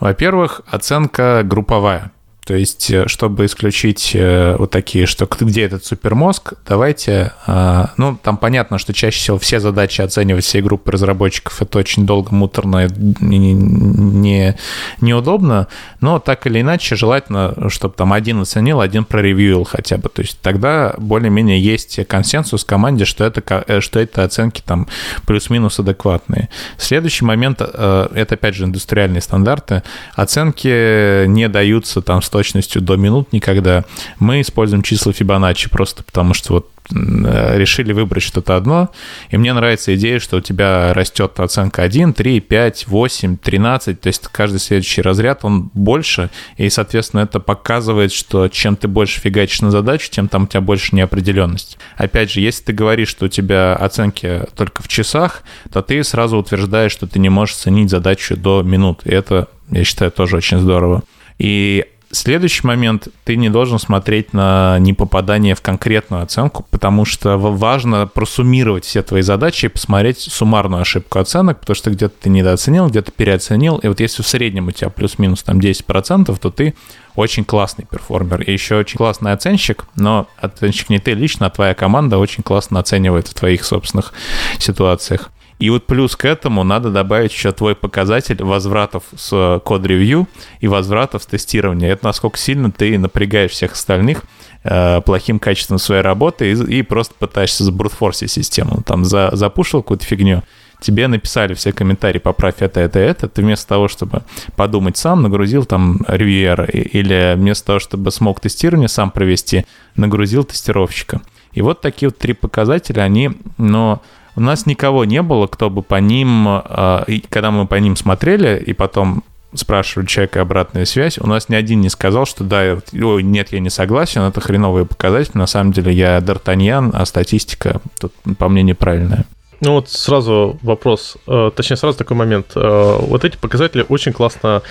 [0.00, 2.10] Во-первых, оценка групповая.
[2.44, 8.18] То есть, э, чтобы исключить э, вот такие, что где этот супермозг, давайте, э, ну,
[8.22, 12.86] там понятно, что чаще всего все задачи оценивать всей группы разработчиков, это очень долго, муторно,
[13.20, 14.56] не, не,
[15.00, 15.68] неудобно,
[16.02, 20.10] но так или иначе желательно, чтобы там один оценил, один проревьюил хотя бы.
[20.10, 24.86] То есть тогда более-менее есть консенсус в команде, что это, что это оценки там
[25.26, 26.50] плюс-минус адекватные.
[26.76, 29.82] Следующий момент, это опять же индустриальные стандарты,
[30.14, 33.84] оценки не даются там с точностью до минут никогда.
[34.18, 38.90] Мы используем числа Фибоначчи просто потому, что вот э, решили выбрать что-то одно,
[39.30, 44.06] и мне нравится идея, что у тебя растет оценка 1, 3, 5, 8, 13, то
[44.08, 49.60] есть каждый следующий разряд, он больше, и, соответственно, это показывает, что чем ты больше фигачишь
[49.60, 51.78] на задачу, тем там у тебя больше неопределенности.
[51.96, 56.36] Опять же, если ты говоришь, что у тебя оценки только в часах, то ты сразу
[56.36, 60.58] утверждаешь, что ты не можешь ценить задачу до минут, и это, я считаю, тоже очень
[60.58, 61.04] здорово.
[61.38, 68.06] И Следующий момент, ты не должен смотреть на непопадание в конкретную оценку, потому что важно
[68.06, 73.10] просуммировать все твои задачи и посмотреть суммарную ошибку оценок, потому что где-то ты недооценил, где-то
[73.10, 76.74] переоценил, и вот если в среднем у тебя плюс-минус там 10%, то ты
[77.16, 81.74] очень классный перформер и еще очень классный оценщик, но оценщик не ты лично, а твоя
[81.74, 84.12] команда очень классно оценивает в твоих собственных
[84.60, 85.30] ситуациях.
[85.58, 90.28] И вот плюс к этому надо добавить еще твой показатель возвратов с код-ревью
[90.60, 91.92] и возвратов с тестирования.
[91.92, 94.24] Это насколько сильно ты напрягаешь всех остальных
[94.64, 98.82] э, плохим качеством своей работы и, и просто пытаешься забрутфорсить систему.
[98.84, 100.42] Там за, запушил какую-то фигню,
[100.80, 104.22] тебе написали все комментарии, поправь это, это, это, ты вместо того, чтобы
[104.56, 111.22] подумать сам, нагрузил там ревьюера, или вместо того, чтобы смог тестирование сам провести, нагрузил тестировщика.
[111.52, 114.02] И вот такие вот три показателя, они, но
[114.36, 118.62] у нас никого не было, кто бы по ним, а, когда мы по ним смотрели,
[118.64, 119.22] и потом
[119.54, 123.60] спрашивали человека обратную связь, у нас ни один не сказал, что да, ой, нет, я
[123.60, 128.62] не согласен, это хреновые показатели, на самом деле я Д'Артаньян, а статистика тут, по мне,
[128.62, 129.24] неправильная.
[129.60, 132.52] Ну вот сразу вопрос, э, точнее сразу такой момент.
[132.56, 134.62] Э, вот эти показатели очень классно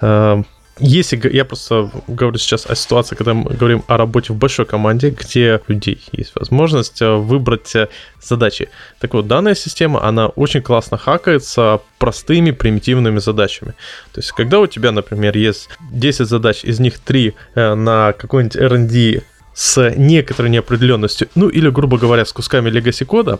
[0.00, 0.42] э,
[0.78, 5.10] если я просто говорю сейчас о ситуации, когда мы говорим о работе в большой команде,
[5.10, 7.88] где у людей есть возможность э, выбрать э,
[8.22, 8.68] задачи.
[8.98, 13.74] Так вот, данная система, она очень классно хакается простыми примитивными задачами.
[14.12, 18.56] То есть, когда у тебя, например, есть 10 задач, из них 3 э, на какой-нибудь
[18.56, 19.22] R&D
[19.54, 23.38] с некоторой неопределенностью, ну или, грубо говоря, с кусками legacy кода,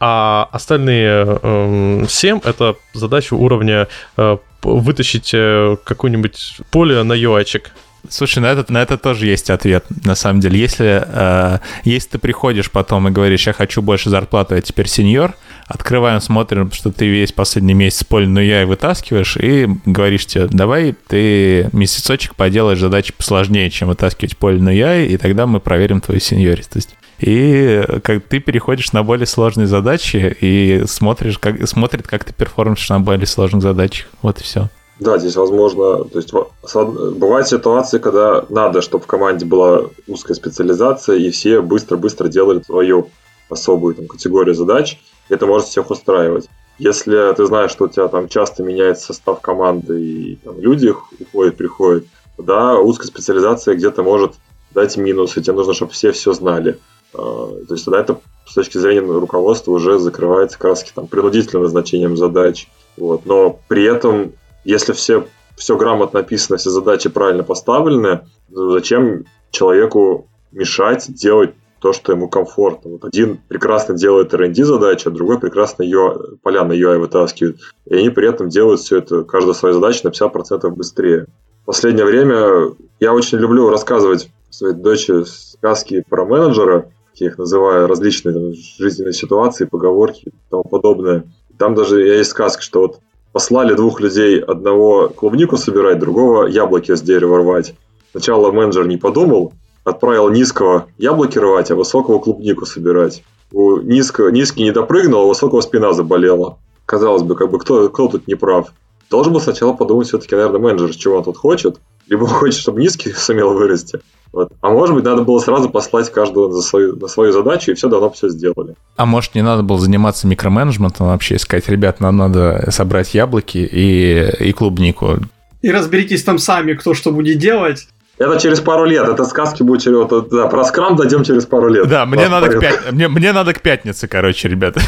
[0.00, 7.72] а остальные э, 7 это задача уровня э, вытащить э, какое-нибудь поле на UI-чик.
[8.08, 10.58] Слушай, на это, на это тоже есть ответ, на самом деле.
[10.58, 15.34] Если, э, если ты приходишь потом и говоришь, я хочу больше зарплаты, а теперь сеньор,
[15.66, 20.96] открываем, смотрим, что ты весь последний месяц поле на UI вытаскиваешь, и говоришь тебе, давай
[21.06, 26.20] ты месяцочек поделаешь задачи посложнее, чем вытаскивать поле на UI, и тогда мы проверим твою
[26.20, 32.34] сеньористость и как ты переходишь на более сложные задачи и смотришь, как, смотрит, как ты
[32.34, 34.08] перформишь на более сложных задачах.
[34.20, 34.68] Вот и все.
[35.00, 41.16] Да, здесь возможно, то есть бывают ситуации, когда надо, чтобы в команде была узкая специализация,
[41.16, 43.08] и все быстро-быстро делали свою
[43.48, 44.98] особую там, категорию задач,
[45.28, 46.48] это может всех устраивать.
[46.78, 51.56] Если ты знаешь, что у тебя там часто меняется состав команды и там, люди уходят,
[51.56, 52.04] приходят,
[52.38, 54.34] да, узкая специализация где-то может
[54.72, 56.78] дать минус, и тебе нужно, чтобы все все знали.
[57.14, 57.18] А,
[57.66, 62.68] то есть тогда это с точки зрения руководства уже закрывается краски там принудительным назначением задач.
[62.96, 63.26] Вот.
[63.26, 64.32] Но при этом,
[64.64, 72.12] если все, все грамотно написано, все задачи правильно поставлены, зачем человеку мешать делать то, что
[72.12, 72.92] ему комфортно.
[72.92, 77.58] Вот один прекрасно делает R&D задачи, а другой прекрасно ее, поля на UI вытаскивает.
[77.86, 81.26] И они при этом делают все это, каждая своя задача на 50% быстрее.
[81.62, 86.88] В последнее время я очень люблю рассказывать своей дочери сказки про менеджера,
[87.22, 91.24] я их называю, различные там, жизненные ситуации, поговорки и тому подобное.
[91.58, 93.00] Там даже есть сказка, что вот
[93.32, 97.74] послали двух людей, одного клубнику собирать, другого яблоки с дерева рвать.
[98.10, 99.52] Сначала менеджер не подумал,
[99.84, 103.22] отправил низкого яблоки рвать, а высокого клубнику собирать.
[103.50, 106.58] У низкого, низкий не допрыгнул, а у высокого спина заболела.
[106.86, 108.72] Казалось бы, как бы кто, кто тут не прав?
[109.10, 111.78] Должен был сначала подумать все-таки, наверное, менеджер, чего он тут хочет.
[112.08, 114.00] Либо хочет, чтобы низкий сумел вырасти.
[114.32, 114.50] Вот.
[114.60, 117.88] А может быть, надо было сразу послать каждого за свою, на свою задачу, и все
[117.88, 118.74] давно все сделали.
[118.96, 124.46] А может, не надо было заниматься микроменеджментом вообще, сказать, ребят, нам надо собрать яблоки и,
[124.48, 125.18] и клубнику.
[125.60, 127.88] И разберитесь там сами, кто что будет делать.
[128.18, 129.08] Это через пару лет.
[129.08, 130.06] Это сказки будет через...
[130.30, 131.88] Да, про скрам дойдем через пару лет.
[131.88, 132.92] Да, мне надо, к пят...
[132.92, 134.80] мне, мне надо к пятнице, короче, ребята.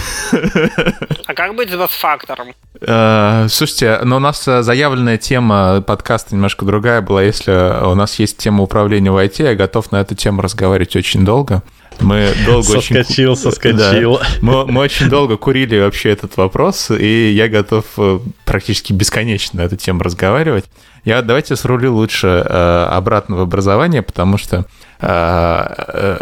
[1.26, 2.48] А как быть с бас-фактором?
[2.80, 7.22] Э, слушайте, но у нас э, заявленная тема подкаста немножко другая была.
[7.22, 11.24] Если у нас есть тема управления в IT, я готов на эту тему разговаривать очень
[11.24, 11.62] долго.
[12.00, 13.42] Мы долго соскочил, очень...
[13.42, 14.26] Соскочил, да.
[14.40, 19.64] мы, мы очень долго курили вообще этот вопрос, и я готов э, практически бесконечно на
[19.64, 20.64] эту тему разговаривать.
[21.05, 24.64] Я давайте срулю лучше э, обратно в образование, потому что
[25.00, 26.18] э, э,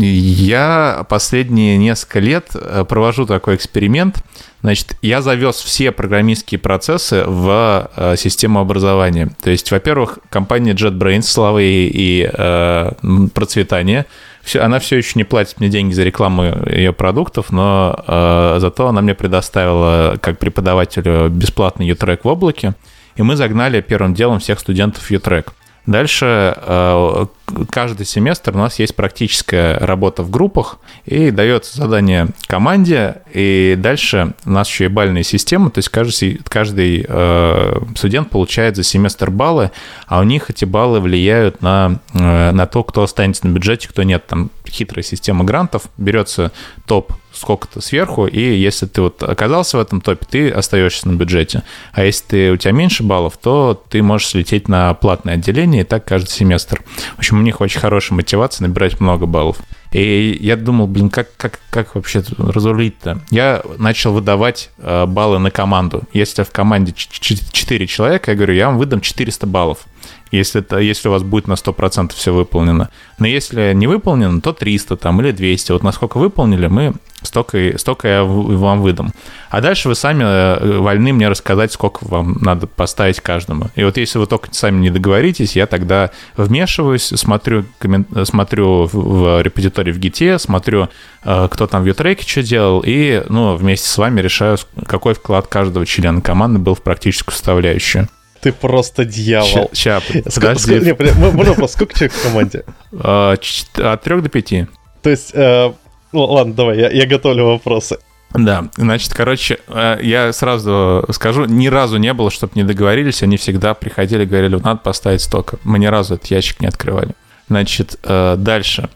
[0.00, 2.50] я последние несколько лет
[2.88, 4.24] провожу такой эксперимент.
[4.62, 9.30] Значит, я завез все программистские процессы в систему образования.
[9.40, 12.90] То есть, во-первых, компания JetBrains, слава и, и э,
[13.32, 14.06] процветание,
[14.42, 18.88] все, она все еще не платит мне деньги за рекламу ее продуктов, но э, зато
[18.88, 22.74] она мне предоставила как преподавателю бесплатный U-Track в облаке
[23.16, 25.48] и мы загнали первым делом всех студентов U-Track.
[25.86, 27.26] Дальше э,
[27.70, 34.34] каждый семестр у нас есть практическая работа в группах, и дается задание команде, и дальше
[34.44, 39.30] у нас еще и бальная система, то есть каждый, каждый э, студент получает за семестр
[39.30, 39.70] баллы,
[40.08, 44.02] а у них эти баллы влияют на, э, на то, кто останется на бюджете, кто
[44.02, 44.26] нет.
[44.26, 46.52] Там хитрая система грантов, берется
[46.86, 51.62] топ сколько-то сверху, и если ты вот оказался в этом топе, ты остаешься на бюджете.
[51.92, 55.84] А если ты, у тебя меньше баллов, то ты можешь слететь на платное отделение, и
[55.84, 56.82] так каждый семестр.
[57.14, 59.58] В общем, у них очень хорошая мотивация набирать много баллов.
[59.92, 63.22] И я думал, блин, как, как, как вообще разрулить-то?
[63.30, 66.02] Я начал выдавать э, баллы на команду.
[66.12, 69.86] Если в команде 4 человека, я говорю, я вам выдам 400 баллов
[70.30, 72.90] если, это, если у вас будет на 100% все выполнено.
[73.18, 75.72] Но если не выполнено, то 300 там, или 200.
[75.72, 79.12] Вот насколько выполнили, мы столько, столько я вам выдам.
[79.50, 83.70] А дальше вы сами э, вольны мне рассказать, сколько вам надо поставить каждому.
[83.74, 88.06] И вот если вы только сами не договоритесь, я тогда вмешиваюсь, смотрю, коммен...
[88.24, 90.88] смотрю в репозитории в Git, смотрю,
[91.24, 95.46] э, кто там в ютреке что делал, и ну, вместе с вами решаю, какой вклад
[95.46, 98.08] каждого члена команды был в практическую составляющую.
[98.46, 99.70] Ты просто дьявол.
[99.72, 100.78] Сейчас, подожди.
[100.78, 100.94] Не,
[101.32, 102.64] можно вопрос, сколько человек в команде?
[102.92, 104.68] А, от трех до пяти.
[105.02, 105.72] То есть, э,
[106.12, 107.98] ладно, давай, я, я готовлю вопросы.
[108.32, 113.36] Да, значит, короче, э, я сразу скажу, ни разу не было, чтобы не договорились, они
[113.36, 115.58] всегда приходили, говорили, надо поставить столько.
[115.64, 117.16] Мы ни разу этот ящик не открывали.
[117.48, 118.88] Значит, э, дальше.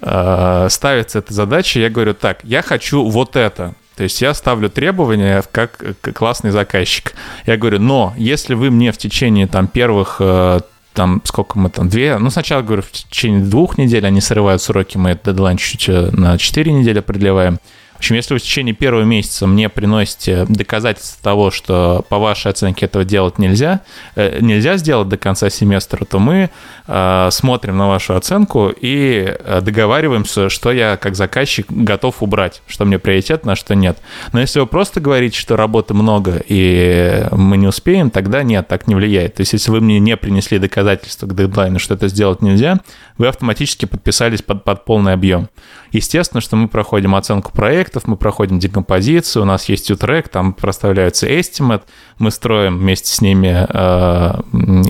[0.00, 3.74] Ставится эта задача, я говорю, так, я хочу вот это.
[4.00, 5.84] То есть я ставлю требования как
[6.14, 7.12] классный заказчик.
[7.44, 10.60] Я говорю, но если вы мне в течение там первых э,
[10.94, 14.96] там сколько мы там, две, ну сначала, говорю, в течение двух недель они срывают сроки,
[14.96, 17.58] мы этот дедлайн чуть-чуть э, на четыре недели продлеваем.
[18.00, 22.86] Общем, если вы в течение первого месяца мне приносите доказательства того, что по вашей оценке
[22.86, 23.82] этого делать нельзя,
[24.14, 26.48] э, нельзя сделать до конца семестра, то мы
[26.86, 32.86] э, смотрим на вашу оценку и э, договариваемся, что я как заказчик готов убрать, что
[32.86, 33.98] мне приоритетно, а что нет.
[34.32, 38.86] Но если вы просто говорите, что работы много и мы не успеем, тогда нет, так
[38.86, 39.34] не влияет.
[39.34, 42.80] То есть если вы мне не принесли доказательства к дедлайну, что это сделать нельзя,
[43.18, 45.50] вы автоматически подписались под, под полный объем.
[45.92, 51.28] Естественно, что мы проходим оценку проектов, мы проходим декомпозицию, у нас есть U-трек, там проставляется
[51.28, 51.82] estimate,
[52.18, 54.40] мы строим вместе с ними э,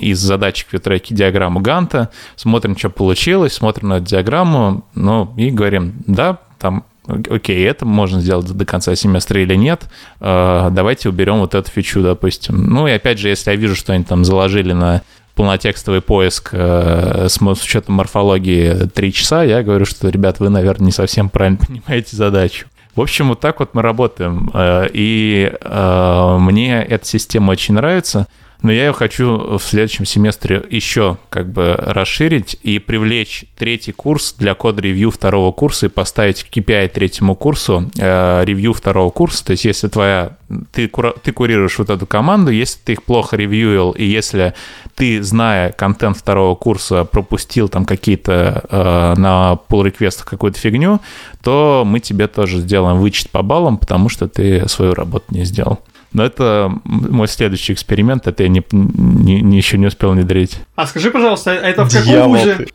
[0.00, 5.94] из задачек в U-треке диаграмму Ганта, смотрим, что получилось, смотрим на диаграмму, ну и говорим,
[6.06, 9.84] да, там окей, это можно сделать до конца семестра или нет,
[10.20, 12.66] э, давайте уберем вот эту фичу, допустим.
[12.66, 15.02] Ну и опять же, если я вижу, что они там заложили на
[15.34, 20.86] полнотекстовый поиск э, с, с учетом морфологии 3 часа, я говорю, что, ребят, вы, наверное,
[20.86, 22.66] не совсем правильно понимаете задачу.
[22.94, 24.50] В общем, вот так вот мы работаем.
[24.52, 28.26] Э, и э, мне эта система очень нравится
[28.62, 34.34] но я ее хочу в следующем семестре еще как бы расширить и привлечь третий курс
[34.38, 39.44] для код-ревью второго курса и поставить KPI третьему курсу э, ревью второго курса.
[39.44, 40.36] То есть если твоя
[40.72, 40.90] ты,
[41.22, 44.54] ты курируешь вот эту команду, если ты их плохо ревьюил, и если
[44.94, 51.00] ты, зная контент второго курса, пропустил там какие-то э, на pull реквестах какую-то фигню,
[51.42, 55.80] то мы тебе тоже сделаем вычет по баллам, потому что ты свою работу не сделал.
[56.12, 60.58] Но это мой следующий эксперимент, это я не, не, не еще не успел внедрить.
[60.74, 62.66] А скажи, пожалуйста, это в каком вузе?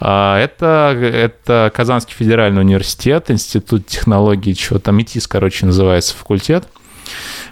[0.00, 6.66] А, это, это Казанский федеральный университет, Институт технологий, чего там, ИТИС, короче, называется факультет.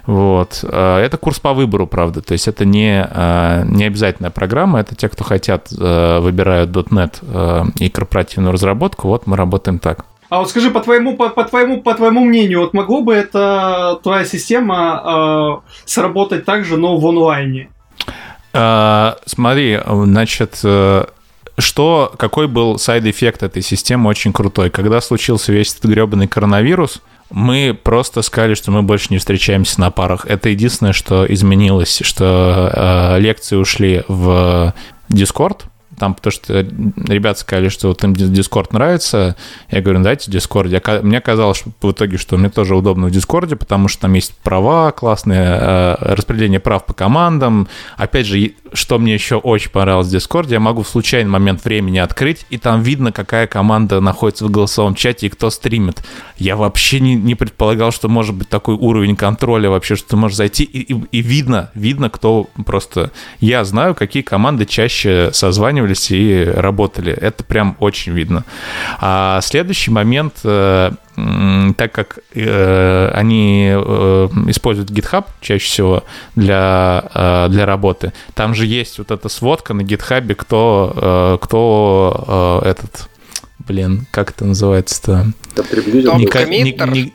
[0.05, 0.63] Вот.
[0.63, 2.21] А, это курс по выбору, правда.
[2.21, 4.79] То есть это не, а, не обязательная программа.
[4.79, 9.07] Это те, кто хотят, а, выбирают .NET и корпоративную разработку.
[9.07, 10.05] Вот мы работаем так.
[10.29, 13.99] А вот скажи, по твоему, по, по твоему, по твоему мнению, вот могло бы эта
[14.03, 17.69] твоя система э, сработать также, но в онлайне?
[18.53, 21.05] А, смотри, значит, э,
[21.57, 24.69] что, какой был side effect этой системы очень крутой.
[24.69, 29.91] Когда случился весь этот гребаный коронавирус, мы просто сказали, что мы больше не встречаемся на
[29.91, 30.25] парах.
[30.25, 34.73] Это единственное, что изменилось, что э, лекции ушли в
[35.09, 35.63] Discord,
[35.97, 39.35] там, потому что ребята сказали, что вот им Discord нравится.
[39.71, 41.01] Я говорю, «Ну, дайте Discord.
[41.01, 44.91] Мне казалось в итоге, что мне тоже удобно в Discord, потому что там есть права
[44.91, 47.67] классные, э, распределение прав по командам.
[47.97, 51.97] Опять же, что мне еще очень понравилось в Discord, я могу в случайный момент времени
[51.97, 56.03] открыть, и там видно, какая команда находится в голосовом чате и кто стримит.
[56.37, 60.37] Я вообще не, не предполагал, что может быть такой уровень контроля вообще, что ты можешь
[60.37, 63.11] зайти, и, и, и видно, видно, кто просто...
[63.39, 67.13] Я знаю, какие команды чаще созванивались и работали.
[67.13, 68.43] Это прям очень видно.
[68.99, 70.91] А следующий момент э,
[71.77, 76.03] так как э, они э, используют GitHub чаще всего
[76.35, 82.61] для, э, для работы, там же есть вот эта сводка на GitHub, кто, э, кто
[82.63, 83.09] э, этот,
[83.59, 85.25] блин, как это называется-то?
[86.17, 87.13] Не, не, не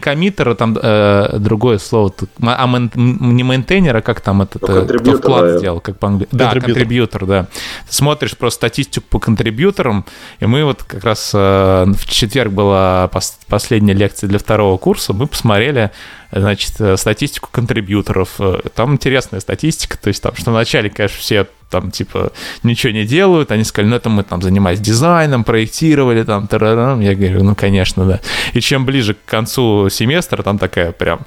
[0.00, 5.16] коммитера, там э, другое слово, тут, а мен, не мейнтейнера, как там этот, ну, кто
[5.16, 5.58] вклад да.
[5.58, 6.34] сделал, как по-английски.
[6.34, 7.46] Да, контрибьютор, да.
[7.88, 10.04] смотришь просто статистику по контрибьюторам,
[10.38, 15.12] и мы вот как раз э, в четверг была пос- последняя лекция для второго курса,
[15.12, 15.90] мы посмотрели
[16.32, 18.40] значит, э, статистику контрибьюторов.
[18.40, 23.04] Э, там интересная статистика, то есть там, что вначале, конечно, все там, типа, ничего не
[23.04, 27.00] делают, они сказали, ну, это мы там занимались дизайном, проектировали, там, тарарам.
[27.00, 28.20] Я говорю, ну, конечно, да.
[28.52, 31.20] И чем ближе к концу семестра, там такая прям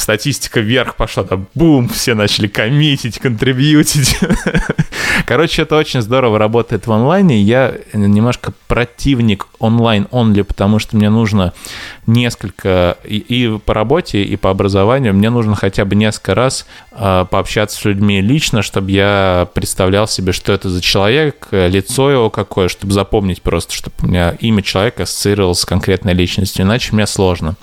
[0.00, 4.18] статистика вверх пошла, да, бум, все начали коммитить, контрибьютить.
[5.26, 7.42] Короче, это очень здорово работает в онлайне.
[7.42, 11.52] Я немножко противник онлайн-онли, потому что мне нужно
[12.06, 17.78] несколько, и, по работе, и по образованию, мне нужно хотя бы несколько раз э, пообщаться
[17.78, 22.92] с людьми лично, чтобы я представлял себе, что это за человек, лицо его какое, чтобы
[22.92, 27.56] запомнить просто, чтобы у меня имя человека ассоциировалось с конкретной личностью, иначе мне сложно.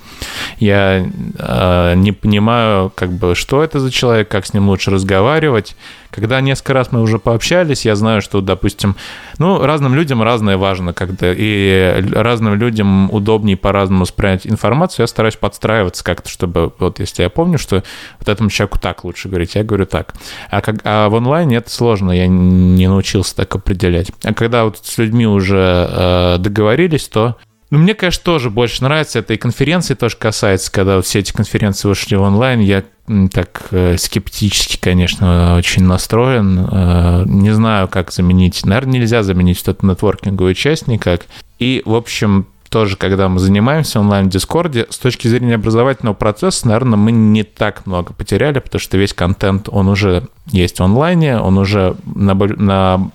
[0.60, 1.06] Я
[1.38, 5.76] э, не понимаю, как бы, что это за человек, как с ним лучше разговаривать.
[6.10, 8.96] Когда несколько раз мы уже пообщались, я знаю, что, допустим,
[9.38, 15.36] ну, разным людям разное важно, когда и разным людям удобнее по-разному воспринять информацию, я стараюсь
[15.36, 17.84] подстраиваться как-то, чтобы, вот если я помню, что
[18.18, 20.16] вот этому человеку так лучше говорить, я говорю так.
[20.50, 24.12] А, как, а в онлайне это сложно, я не научился так определять.
[24.24, 27.36] А когда вот с людьми уже э, договорились, то
[27.72, 29.20] ну, мне, конечно, тоже больше нравится.
[29.20, 32.60] Это и конференции тоже касается, когда все эти конференции вышли в онлайн.
[32.60, 32.84] Я
[33.32, 36.68] так э, скептически, конечно, очень настроен.
[36.72, 38.66] Э, не знаю, как заменить.
[38.66, 41.26] Наверное, нельзя заменить эту нетворкинговую часть никак.
[41.58, 46.68] И, в общем, тоже, когда мы занимаемся онлайн в Дискорде, с точки зрения образовательного процесса,
[46.68, 51.40] наверное, мы не так много потеряли, потому что весь контент, он уже есть в онлайне,
[51.40, 53.12] он уже на, на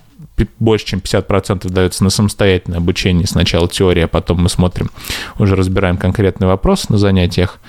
[0.59, 3.27] больше, чем 50% дается на самостоятельное обучение.
[3.27, 4.89] Сначала теория, а потом мы смотрим,
[5.39, 7.59] уже разбираем конкретный вопрос на занятиях.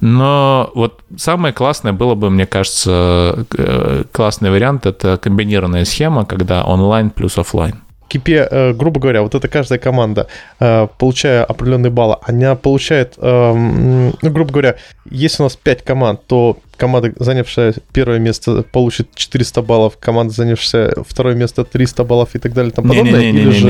[0.00, 6.64] Но вот самое классное было бы, мне кажется, э, классный вариант– это комбинированная схема, когда
[6.64, 7.74] онлайн плюс офлайн.
[8.08, 10.26] Кипе, э, грубо говоря, вот эта каждая команда,
[10.60, 14.76] э, получая определенные баллы, она получает, эм, ну, грубо говоря,
[15.10, 20.94] если у нас 5 команд, то команда, занявшая первое место, получит 400 баллов, команда, занявшая
[21.06, 22.72] второе место, 300 баллов и так далее.
[22.72, 22.86] Там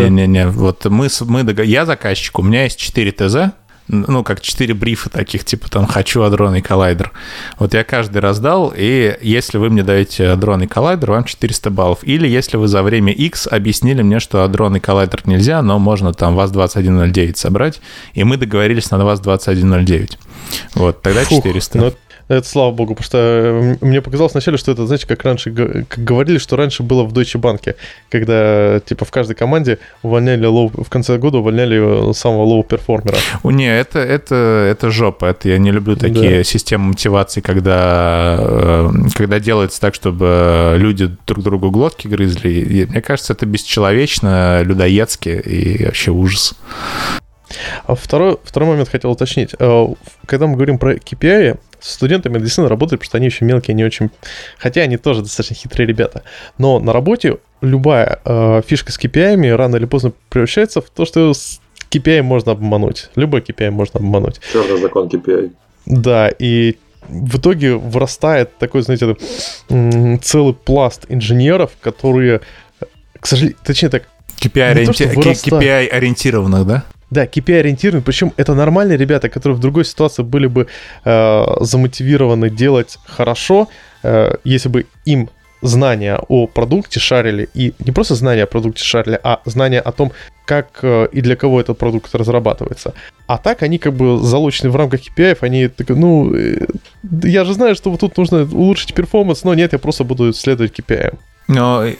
[0.05, 3.36] Не-не-не, вот мы, мы, я заказчик, у меня есть 4 ТЗ,
[3.89, 7.12] ну, как четыре брифа таких, типа там «хочу адронный коллайдер».
[7.59, 11.99] Вот я каждый раздал, и если вы мне даете адронный коллайдер, вам 400 баллов.
[12.03, 16.36] Или если вы за время X объяснили мне, что адронный коллайдер нельзя, но можно там
[16.36, 17.80] ВАЗ-2109 собрать,
[18.12, 20.18] и мы договорились на ВАЗ-2109.
[20.74, 21.78] Вот, тогда 400.
[21.78, 21.95] Фух,
[22.28, 26.04] это слава богу, потому что э, мне показалось вначале, что это, знаете, как раньше как
[26.04, 27.74] говорили, что раньше было в Deutsche Bank,
[28.10, 33.16] когда типа в каждой команде увольняли low, в конце года увольняли самого low performer а.
[33.44, 35.26] Не, это, это, это жопа.
[35.26, 36.44] Это я не люблю такие да.
[36.44, 42.50] системы мотивации, когда, э, когда делается так, чтобы люди друг другу глотки грызли.
[42.50, 46.54] И мне кажется, это бесчеловечно, людоедски и вообще ужас.
[47.86, 49.55] А второй, второй момент хотел уточнить.
[49.59, 49.86] Э,
[50.26, 53.84] когда мы говорим про KPI, с студентами действительно работают, потому что они еще мелкие, не
[53.84, 54.11] очень...
[54.59, 56.22] Хотя они тоже достаточно хитрые ребята.
[56.59, 61.32] Но на работе любая э, фишка с KPI рано или поздно превращается в то, что
[61.32, 63.11] с KPI можно обмануть.
[63.14, 64.40] Любой KPI можно обмануть.
[64.53, 65.53] Черный закон KPI.
[65.86, 66.76] Да, и
[67.09, 69.16] в итоге вырастает такой, знаете,
[70.22, 72.42] целый пласт инженеров, которые,
[73.18, 74.05] к сожалению, точнее так...
[74.40, 76.84] KPI-ориентированных, да?
[77.11, 80.66] Да, KPI-ориентированный, причем это нормальные ребята, которые в другой ситуации были бы
[81.04, 83.68] э, замотивированы делать хорошо,
[84.02, 85.30] э, если бы им
[85.62, 90.12] знания о продукте шарили, и не просто знания о продукте шарили, а знания о том,
[90.44, 92.94] как э, и для кого этот продукт разрабатывается.
[93.26, 96.66] А так они как бы залучены в рамках KPI, они такие, ну, э,
[97.22, 100.78] я же знаю, что вот тут нужно улучшить перформанс, но нет, я просто буду следовать
[100.78, 101.14] KPI.
[101.48, 101.94] Но э,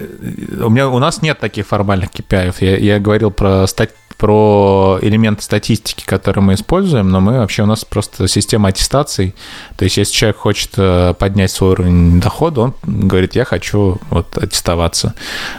[0.63, 2.55] у, меня, у нас нет таких формальных KPI.
[2.61, 7.67] Я, я говорил про стать про элементы статистики, которые мы используем, но мы вообще у
[7.67, 9.35] нас просто система аттестаций.
[9.77, 14.37] То есть, если человек хочет э, поднять свой уровень дохода, он говорит, я хочу вот
[14.37, 15.15] аттестоваться.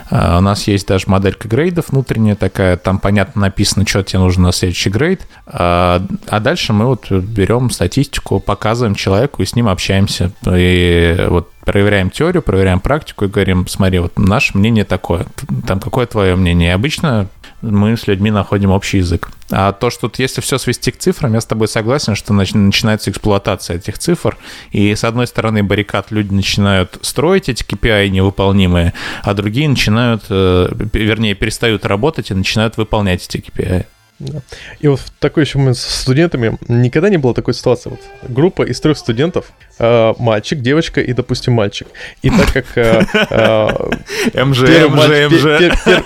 [0.09, 4.47] А у нас есть даже моделька грейдов внутренняя такая, там понятно написано, что тебе нужно
[4.47, 5.25] на следующий грейд.
[5.47, 10.31] А, а дальше мы вот берем статистику, показываем человеку и с ним общаемся.
[10.45, 15.27] И вот проверяем теорию, проверяем практику и говорим, смотри, вот наше мнение такое,
[15.67, 16.69] там какое твое мнение?
[16.69, 17.29] И обычно
[17.61, 19.29] мы с людьми находим общий язык.
[19.51, 23.77] А то, что если все свести к цифрам, я с тобой согласен, что начинается эксплуатация
[23.77, 24.37] этих цифр,
[24.71, 28.93] и с одной стороны баррикад люди начинают строить эти KPI невыполнимые,
[29.23, 33.85] а другие начинают, э, вернее, перестают работать и начинают выполнять эти KPI.
[34.19, 34.41] Да.
[34.79, 37.89] И вот такой еще момент с студентами никогда не было такой ситуации.
[37.89, 41.87] Вот группа из трех студентов, э, мальчик, девочка и, допустим, мальчик.
[42.21, 42.65] И так как...
[42.77, 46.03] Э, э, МЖ, МЖ, МЖ.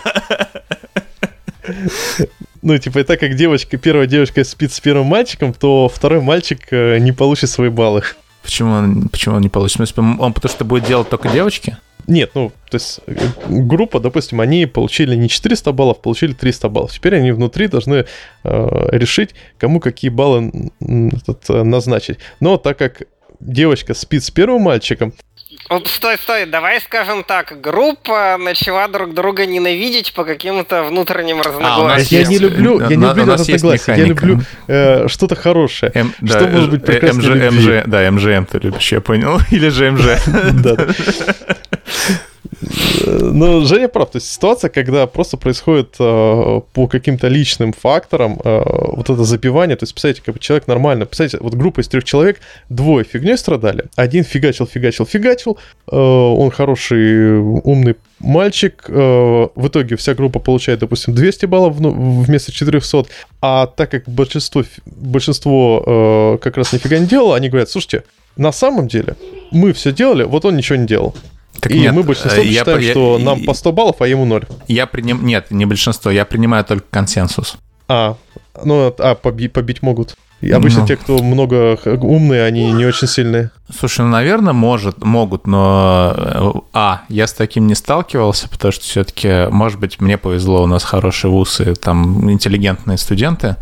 [2.62, 6.60] Ну, типа, и так как девочка, первая девочка спит с первым мальчиком, то второй мальчик
[6.72, 8.04] э, не получит свои баллы.
[8.42, 9.76] Почему он, почему он не получит?
[9.76, 11.78] Смысле, он потому что будет делать только девочки?
[12.08, 13.16] Нет, ну, то есть э,
[13.48, 16.92] группа, допустим, они получили не 400 баллов, получили 300 баллов.
[16.92, 18.06] Теперь они внутри должны
[18.44, 22.20] э, решить, кому какие баллы этот, э, назначить.
[22.40, 23.04] Но так как
[23.40, 25.14] девочка спит с первым мальчиком,
[25.86, 32.22] Стой, стой, давай скажем так, группа начала друг друга ненавидеть по каким-то внутренним а, разногласиям.
[32.22, 35.92] А, я не люблю, я не люблю разногласия, я люблю э, что-то хорошее.
[35.96, 39.40] М, что да, может быть прекрасно МЖ, МЖ, Да, МЖМ ты любишь, я понял.
[39.52, 40.20] Или же МЖ.
[43.06, 48.62] Но Женя прав, то есть ситуация, когда просто происходит э, по каким-то личным факторам э,
[48.96, 52.04] вот это запивание, то есть, представляете, как бы человек нормально, представляете, вот группа из трех
[52.04, 55.58] человек, двое фигней страдали, один фигачил, фигачил, фигачил,
[55.92, 62.52] э, он хороший, умный мальчик, э, в итоге вся группа получает, допустим, 200 баллов вместо
[62.52, 63.06] 400,
[63.42, 68.04] а так как большинство, большинство э, как раз нифига не делало, они говорят, слушайте,
[68.38, 69.16] на самом деле
[69.52, 71.16] мы все делали, вот он ничего не делал.
[71.60, 74.08] Так и нет, мы большинство я, считаем, я, что я, нам по 100 баллов, а
[74.08, 74.46] ему 0.
[74.68, 75.26] Я приним...
[75.26, 77.58] Нет, не большинство, я принимаю только консенсус.
[77.88, 78.18] А,
[78.64, 79.48] ну, а поби...
[79.48, 80.16] побить могут.
[80.44, 80.88] И обычно ну.
[80.88, 83.52] те, кто много умные, они не очень сильные.
[83.74, 86.14] Слушай, ну, наверное, может, могут, но...
[86.18, 90.68] Э, а, я с таким не сталкивался, потому что все-таки, может быть, мне повезло, у
[90.68, 93.56] нас хорошие вузы, там интеллигентные студенты.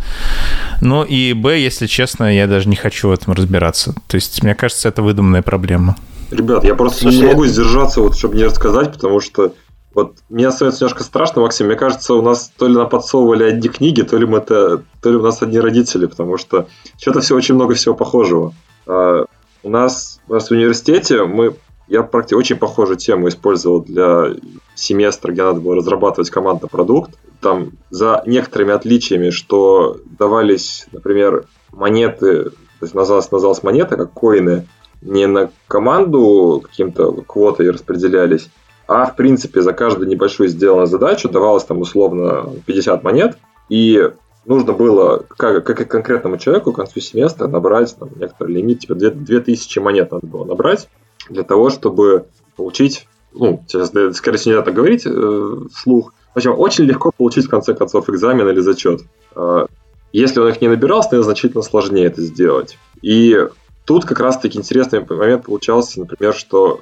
[0.82, 3.94] Ну и, б, если честно, я даже не хочу в этом разбираться.
[4.08, 5.98] То есть, мне кажется, это выдуманная проблема.
[6.32, 9.54] Ребят, я просто Слушай, не могу сдержаться, вот, чтобы не рассказать, потому что
[9.94, 11.68] вот мне остается немножко страшно, Максим.
[11.68, 15.10] Мне кажется, у нас то ли нам подсовывали одни книги, то ли мы это, то
[15.10, 16.68] ли у нас одни родители, потому что
[16.98, 18.54] что-то все очень много всего похожего.
[18.88, 19.26] А,
[19.64, 21.56] у нас, у нас в университете мы
[21.92, 24.30] я практически очень похожую тему использовал для
[24.76, 27.12] семестра, где надо было разрабатывать командный продукт.
[27.42, 34.68] Там за некоторыми отличиями, что давались, например, монеты, то есть называлась, называлась монета, как коины,
[35.02, 38.50] не на команду каким-то квотой распределялись,
[38.88, 43.38] а в принципе за каждую небольшую сделанную задачу давалось там условно 50 монет,
[43.70, 44.12] и
[44.46, 48.96] нужно было как, как и конкретному человеку к концу семестра набрать там, некоторый лимит, типа
[48.96, 50.88] 2000 монет надо было набрать
[51.30, 52.26] для того, чтобы
[52.56, 57.50] получить, ну, скорее всего, не надо говорить э, вслух, в общем, очень легко получить в
[57.50, 59.02] конце концов экзамен или зачет.
[59.36, 59.66] Э,
[60.14, 62.78] если он их не набирал, становится значительно сложнее это сделать.
[63.02, 63.38] И
[63.86, 66.82] Тут как раз-таки интересный момент получался, например, что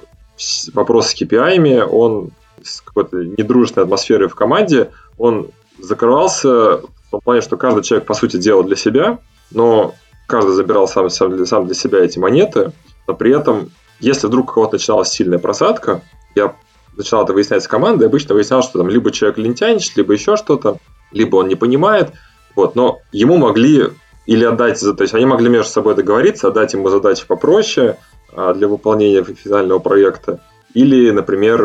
[0.74, 2.30] вопрос с KPI, он
[2.62, 5.48] с какой-то недружественной атмосферой в команде, он
[5.78, 6.48] закрывался
[6.78, 9.18] в том плане, что каждый человек, по сути, делал для себя,
[9.50, 9.94] но
[10.26, 12.72] каждый забирал сам, сам, для, сам для себя эти монеты,
[13.06, 16.02] но при этом, если вдруг у кого-то начиналась сильная просадка,
[16.34, 16.54] я
[16.96, 20.78] начинал это выяснять с командой, обычно выяснял, что там либо человек лентяйничает, либо еще что-то,
[21.10, 22.12] либо он не понимает,
[22.54, 23.88] вот, но ему могли
[24.30, 27.96] или отдать, то есть они могли между собой договориться, отдать ему задачи попроще
[28.32, 30.38] а, для выполнения финального проекта,
[30.72, 31.60] или, например,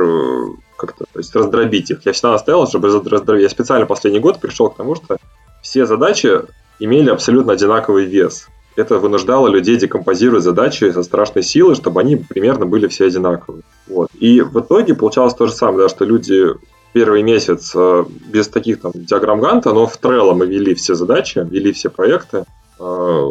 [0.76, 2.04] как-то, то есть раздробить их.
[2.06, 3.44] Я всегда настоял, чтобы раздробить.
[3.44, 5.18] Я специально последний год пришел к тому, что
[5.62, 6.42] все задачи
[6.80, 8.48] имели абсолютно одинаковый вес.
[8.76, 13.62] Это вынуждало людей декомпозировать задачи со страшной силой, чтобы они примерно были все одинаковые.
[13.86, 14.10] Вот.
[14.20, 16.48] И в итоге получалось то же самое, да, что люди
[16.96, 21.40] первый месяц э, без таких там диаграмм Ганта, но в Trello мы вели все задачи,
[21.40, 22.46] вели все проекты.
[22.80, 23.30] Э,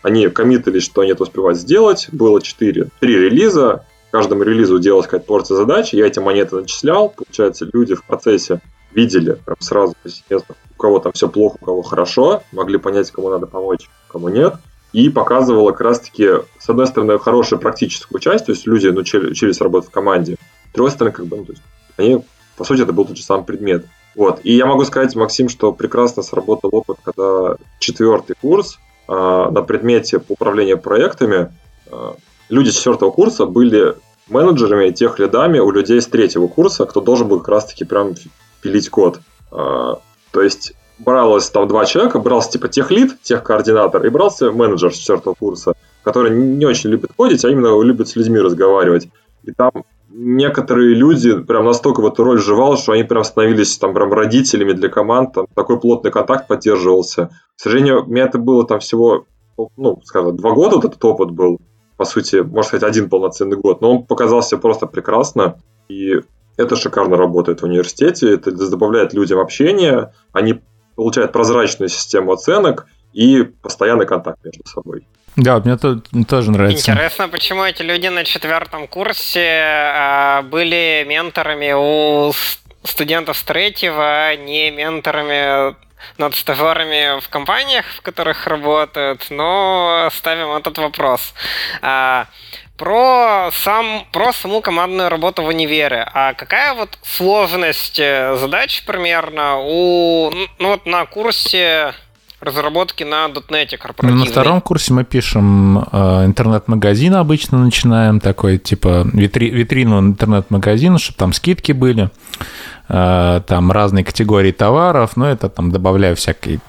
[0.00, 2.08] они коммитились, что они это успевают сделать.
[2.10, 3.84] Было 4, 3 релиза.
[4.10, 5.92] Каждому релизу делалась какая-то порция задач.
[5.92, 7.10] Я эти монеты начислял.
[7.10, 8.62] Получается, люди в процессе
[8.92, 9.94] видели прям сразу,
[10.30, 14.54] у кого там все плохо, у кого хорошо, могли понять, кому надо помочь, кому нет
[14.94, 16.28] и показывала как раз-таки,
[16.58, 20.36] с одной стороны, хорошую практическую часть, то есть люди научили, учились работать в команде,
[20.70, 21.62] с другой стороны, как бы, ну, то есть
[21.96, 22.22] они,
[22.56, 23.86] по сути, это был тот же самый предмет.
[24.14, 24.40] Вот.
[24.42, 30.18] И я могу сказать, Максим, что прекрасно сработал опыт, когда четвертый курс э, на предмете
[30.18, 31.52] по проектами
[31.90, 32.12] э,
[32.48, 33.94] люди четвертого курса были
[34.28, 38.14] менеджерами, тех лидами у людей с третьего курса, кто должен был как раз-таки прям
[38.60, 39.20] пилить код.
[39.50, 39.94] Э,
[40.30, 44.94] то есть бралось там два человека, брался типа тех лид, тех координатор, и брался менеджер
[44.94, 49.08] с четвертого курса, который не очень любит кодить, а именно любит с людьми разговаривать.
[49.44, 49.72] И там
[50.14, 54.72] некоторые люди прям настолько в эту роль вживал, что они прям становились там прям родителями
[54.72, 57.30] для команд, там такой плотный контакт поддерживался.
[57.56, 59.26] К сожалению, у меня это было там всего,
[59.76, 61.60] ну, скажем, два года вот этот опыт был,
[61.96, 65.58] по сути, можно сказать, один полноценный год, но он показался просто прекрасно,
[65.88, 66.20] и
[66.56, 70.60] это шикарно работает в университете, это добавляет людям общение, они
[70.96, 75.06] получает прозрачную систему оценок и постоянный контакт между собой.
[75.36, 76.92] Да, мне то, тоже нравится.
[76.92, 82.32] Интересно, почему эти люди на четвертом курсе э, были менторами у
[82.84, 85.74] студентов с третьего, а не менторами
[86.18, 91.32] над стажерами в компаниях, в которых работают, но ставим этот вопрос.
[91.80, 92.26] А,
[92.76, 96.08] про, сам, про саму командную работу в универе.
[96.12, 101.94] А какая вот сложность э, задач примерно у, ну вот на курсе
[102.42, 103.28] разработки на
[103.76, 104.18] корпоративной?
[104.18, 110.98] Ну, на втором курсе мы пишем э, интернет-магазин обычно начинаем, такой типа витри, витрину интернет-магазина,
[110.98, 112.10] чтобы там скидки были,
[112.88, 116.60] э, там разные категории товаров, но это там добавляю всякие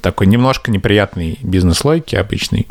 [0.00, 2.66] такой немножко неприятный бизнес-логики обычный.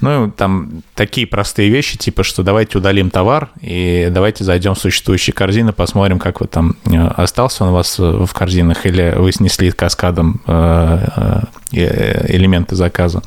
[0.00, 5.34] Ну, там такие простые вещи, типа, что давайте удалим товар и давайте зайдем в существующие
[5.34, 9.70] корзины, посмотрим, как вы там, э, остался он у вас в корзинах или вы снесли
[9.70, 13.22] каскадом э, э, элементы заказа.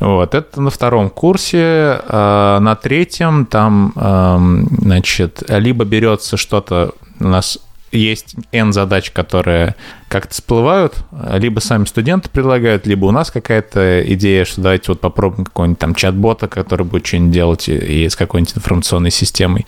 [0.00, 2.00] Вот, это на втором курсе.
[2.08, 7.58] На третьем там, эм, значит, либо берется что-то у нас
[7.92, 9.76] есть N задач, которые
[10.08, 10.94] как-то всплывают,
[11.34, 15.94] либо сами студенты предлагают, либо у нас какая-то идея, что давайте вот попробуем какого-нибудь там
[15.94, 19.66] чат-бота, который будет что-нибудь делать и, с какой-нибудь информационной системой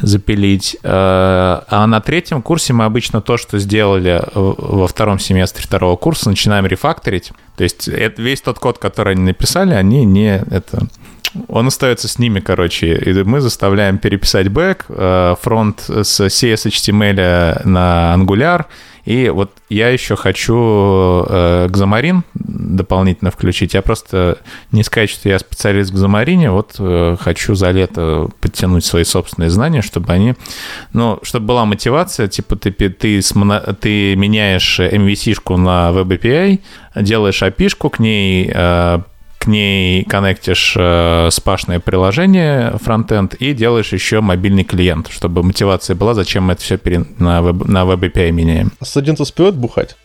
[0.00, 0.76] запилить.
[0.82, 6.30] Э, а на третьем курсе мы обычно то, что сделали во втором семестре второго курса,
[6.30, 7.32] начинаем рефакторить.
[7.56, 10.86] То есть это, весь тот код, который они написали, они не это
[11.48, 18.14] он остается с ними, короче, и мы заставляем переписать бэк, э, фронт с CSHTML на
[18.16, 18.66] Angular,
[19.04, 23.74] и вот я еще хочу э, Xamarin дополнительно включить.
[23.74, 24.38] Я просто
[24.70, 29.50] не сказать, что я специалист в Xamarin, вот э, хочу за лето подтянуть свои собственные
[29.50, 30.34] знания, чтобы они,
[30.92, 36.60] ну, чтобы была мотивация, типа ты, ты, ты меняешь MVC-шку на Web API,
[37.02, 38.52] делаешь API-шку к ней,
[39.42, 46.14] к ней коннектишь э, спашное приложение, фронтенд, и делаешь еще мобильный клиент, чтобы мотивация была,
[46.14, 47.04] зачем мы это все пере...
[47.18, 47.66] на, веб...
[47.66, 48.70] на Web API меняем.
[48.78, 49.96] А студент успевает бухать?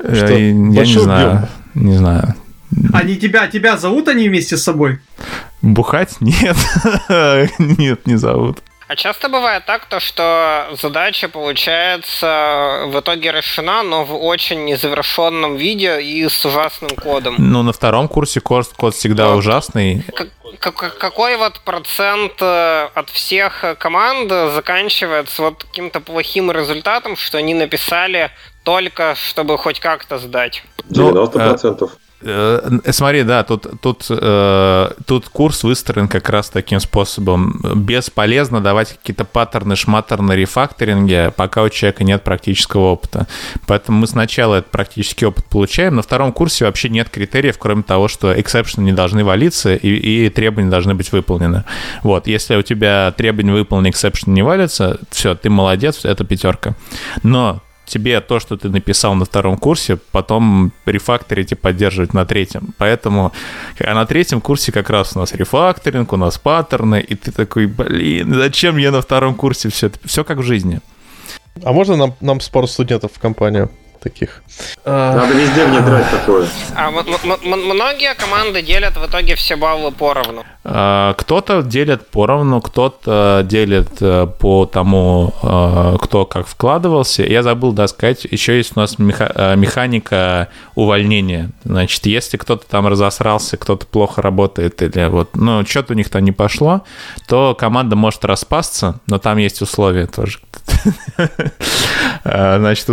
[0.00, 2.34] Э, Что, я не знаю, не знаю.
[2.92, 4.98] Они тебя, тебя зовут они вместе с собой?
[5.60, 6.16] Бухать?
[6.20, 6.56] Нет.
[7.58, 8.58] Нет, не зовут.
[8.88, 15.56] А часто бывает так, то, что задача получается в итоге решена, но в очень незавершенном
[15.56, 17.36] виде и с ужасным кодом.
[17.38, 19.38] Ну, на втором курсе код, код всегда вот.
[19.38, 20.04] ужасный.
[20.58, 27.54] Как, какой вот процент э, от всех команд заканчивается вот каким-то плохим результатом, что они
[27.54, 28.30] написали
[28.62, 30.62] только, чтобы хоть как-то сдать?
[30.90, 31.76] 90%.
[31.80, 31.88] Ну, Э,
[32.90, 37.60] смотри, да, тут, тут, э, тут курс выстроен как раз таким способом.
[37.74, 43.26] Бесполезно давать какие-то паттерны, шматтерны рефакторинге, пока у человека нет практического опыта.
[43.66, 45.96] Поэтому мы сначала этот практический опыт получаем.
[45.96, 50.26] На втором курсе вообще нет критериев, кроме того, что exception ы не должны валиться и,
[50.26, 51.64] и требования должны быть выполнены.
[52.02, 56.74] Вот, если у тебя требования выполнены, exception ы не валятся, все, ты молодец, это пятерка.
[57.22, 57.62] Но
[57.92, 62.74] тебе то, что ты написал на втором курсе, потом рефакторить и поддерживать на третьем.
[62.78, 63.32] Поэтому
[63.78, 67.66] а на третьем курсе как раз у нас рефакторинг, у нас паттерны, и ты такой,
[67.66, 69.98] блин, зачем я на втором курсе все это?
[70.04, 70.80] Все как в жизни.
[71.62, 73.70] А можно нам, нам с пару студентов в компанию?
[74.02, 74.42] Таких.
[74.84, 76.46] Надо везде внедрять такое.
[76.74, 80.44] А многие команды делят в итоге все баллы поровну.
[80.64, 87.24] А, кто-то делит поровну, кто-то делит э, по тому, э, кто как вкладывался.
[87.24, 91.50] Я забыл, да, сказать, еще есть у нас э, механика увольнения.
[91.64, 96.24] Значит, если кто-то там разосрался, кто-то плохо работает или вот, ну, что-то у них там
[96.24, 96.82] не пошло,
[97.26, 100.38] то команда может распасться, но там есть условия тоже.
[102.24, 102.88] Значит,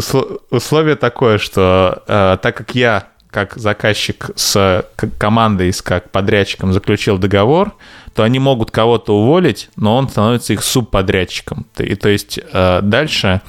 [0.49, 2.03] условие такое, что
[2.41, 4.85] так как я как заказчик с
[5.18, 7.76] командой, с как подрядчиком заключил договор,
[8.15, 11.65] то они могут кого-то уволить, но он становится их субподрядчиком.
[11.77, 13.41] И то есть э, дальше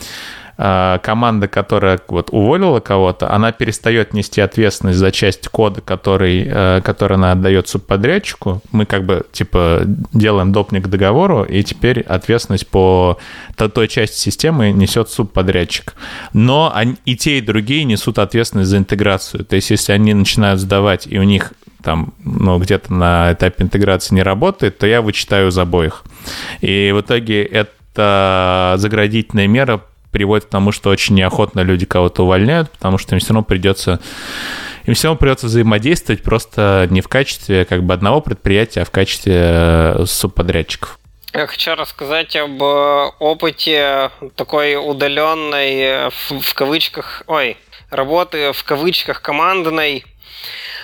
[0.61, 7.15] команда, которая вот уволила кого-то, она перестает нести ответственность за часть кода, который, э, который
[7.15, 8.61] она отдает субподрядчику.
[8.71, 9.83] Мы как бы, типа,
[10.13, 13.19] делаем допник к договору, и теперь ответственность по
[13.57, 15.95] той части системы несет субподрядчик.
[16.35, 19.47] Но они, и те, и другие несут ответственность за интеграцию.
[19.47, 24.15] То есть, если они начинают сдавать, и у них там, ну, где-то на этапе интеграции
[24.15, 26.05] не работает, то я вычитаю из обоих.
[26.61, 29.81] И в итоге это заградительная мера
[30.11, 34.01] приводит к тому, что очень неохотно люди кого-то увольняют, потому что им все равно придется
[34.87, 38.91] им все равно придется взаимодействовать просто не в качестве как бы одного предприятия, а в
[38.91, 40.99] качестве э, субподрядчиков.
[41.33, 47.57] Я хочу рассказать об э, опыте такой удаленной э, в, в кавычках, ой,
[47.91, 50.05] работы в кавычках командной,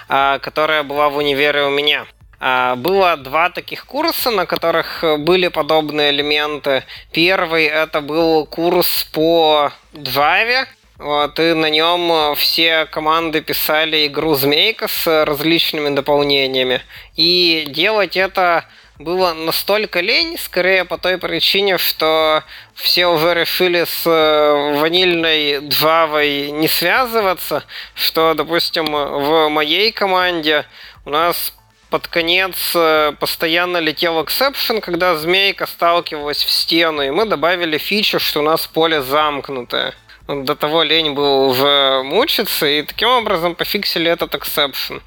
[0.09, 2.07] а, которая была в универе у меня.
[2.39, 6.85] А, было два таких курса, на которых были подобные элементы.
[7.13, 10.67] Первый это был курс по Java,
[10.99, 16.83] вот, и на нем все команды писали игру Змейка с различными дополнениями.
[17.17, 18.65] И делать это
[18.99, 22.43] было настолько лень, скорее по той причине, что
[22.75, 27.65] все уже решили с ванильной Java не связываться,
[27.95, 30.65] что, допустим, в моей команде
[31.05, 31.53] у нас
[31.97, 38.21] под конец э, постоянно летел exception, когда змейка сталкивалась в стену, и мы добавили фичу,
[38.21, 39.95] что у нас поле замкнутое.
[40.29, 45.01] До того лень было уже мучиться, и таким образом пофиксили этот exception.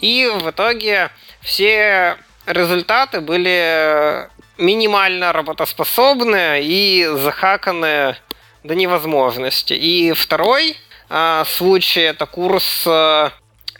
[0.00, 1.10] И в итоге
[1.42, 2.16] все
[2.46, 4.28] результаты были
[4.58, 8.16] минимально работоспособные и захаканы
[8.64, 9.74] до невозможности.
[9.74, 10.76] И второй
[11.08, 13.30] а, случай это курс э,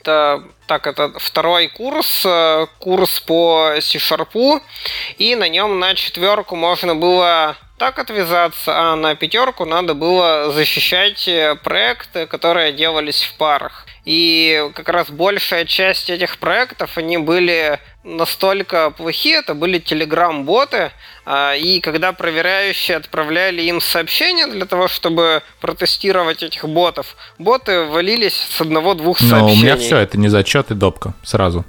[0.03, 4.61] это так, это второй курс, э, курс по C-Sharp,
[5.19, 11.27] и на нем на четверку можно было так отвязаться, а на пятерку надо было защищать
[11.29, 13.87] э, проекты, которые делались в парах.
[14.05, 20.93] И как раз большая часть этих проектов, они были настолько плохие, это были телеграм-боты,
[21.25, 28.35] а, и когда проверяющие отправляли им сообщения для того, чтобы протестировать этих ботов, боты валились
[28.35, 29.41] с одного-двух сообщений.
[29.41, 31.65] Но у меня все, это не зачет и допка, сразу.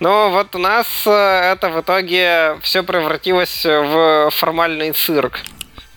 [0.00, 5.40] Но вот у нас э, это в итоге все превратилось в формальный цирк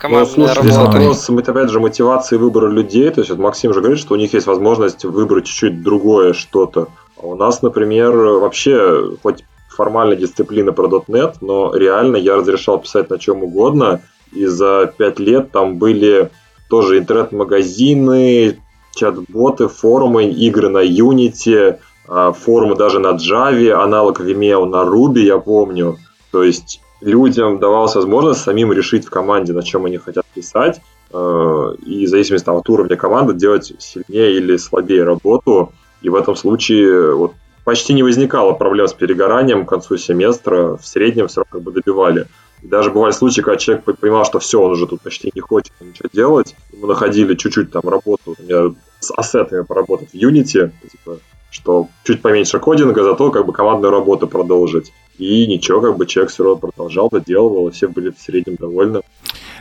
[0.04, 3.10] командная ну, слушай, здесь вопрос, опять же, мотивации выбора людей.
[3.10, 6.90] То есть вот Максим же говорит, что у них есть возможность выбрать чуть-чуть другое что-то.
[7.18, 9.46] А у нас, например, вообще, хоть
[9.76, 14.02] формальная дисциплина про .NET, но реально я разрешал писать на чем угодно,
[14.32, 16.30] и за пять лет там были
[16.70, 18.60] тоже интернет-магазины,
[18.96, 21.78] чат-боты, форумы, игры на Unity,
[22.08, 25.98] а, форумы даже на Java, аналог Vimeo на Ruby, я помню.
[26.32, 30.82] То есть людям давалась возможность самим решить в команде, на чем они хотят писать,
[31.12, 35.72] э, и в зависимости от уровня команды делать сильнее или слабее работу.
[36.02, 37.34] И в этом случае вот,
[37.64, 41.72] почти не возникало проблем с перегоранием к концу семестра, в среднем все равно как бы
[41.72, 42.28] добивали.
[42.62, 46.10] Даже бывали случаи, когда человек понимал, что все, он уже тут почти не хочет ничего
[46.14, 46.56] делать.
[46.72, 51.20] Мы находили чуть-чуть там работу, у меня с ассетами поработать в Unity, типа,
[51.52, 54.94] что чуть поменьше кодинга, зато как бы командную работу продолжить.
[55.18, 59.02] И ничего, как бы человек все равно продолжал, доделывал, и все были в среднем довольны.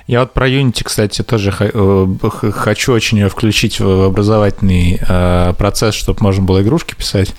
[0.06, 2.06] Я вот про Unity, кстати, тоже э,
[2.50, 7.34] хочу очень включить в образовательный э, процесс, чтобы можно было игрушки писать.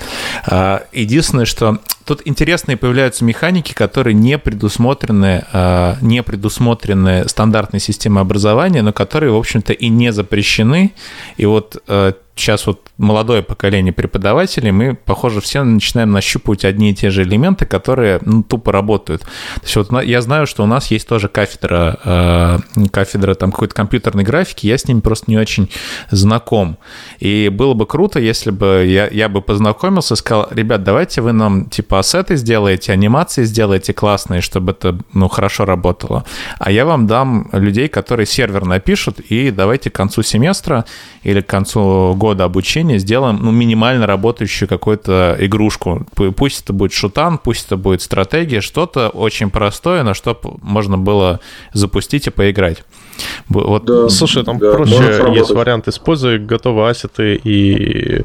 [0.49, 5.45] Э, единственное, что тут интересные появляются механики, которые не предусмотрены,
[6.01, 10.91] не предусмотрены стандартной системой образования, но которые, в общем-то, и не запрещены.
[11.37, 11.81] И вот
[12.35, 17.65] сейчас вот молодое поколение преподавателей, мы, похоже, все начинаем нащупывать одни и те же элементы,
[17.65, 19.21] которые ну, тупо работают.
[19.21, 22.57] То есть вот я знаю, что у нас есть тоже кафедра, э,
[22.91, 25.69] кафедра там какой-то компьютерной графики, я с ними просто не очень
[26.09, 26.77] знаком.
[27.19, 31.69] И было бы круто, если бы я, я бы познакомился, сказал, ребят, давайте вы нам
[31.69, 36.25] типа ассеты сделаете, анимации сделаете классные, чтобы это ну, хорошо работало.
[36.59, 40.85] А я вам дам людей, которые сервер напишут, и давайте к концу семестра
[41.23, 46.07] или к концу года обучения сделаем ну, минимально работающую какую-то игрушку.
[46.37, 51.41] Пусть это будет шутан, пусть это будет стратегия, что-то очень простое, на что можно было
[51.73, 52.85] запустить и поиграть.
[53.49, 53.85] Вот.
[53.85, 54.95] Да, Слушай, там да, проще
[55.35, 58.23] есть вариант, используя готовые ассеты и э,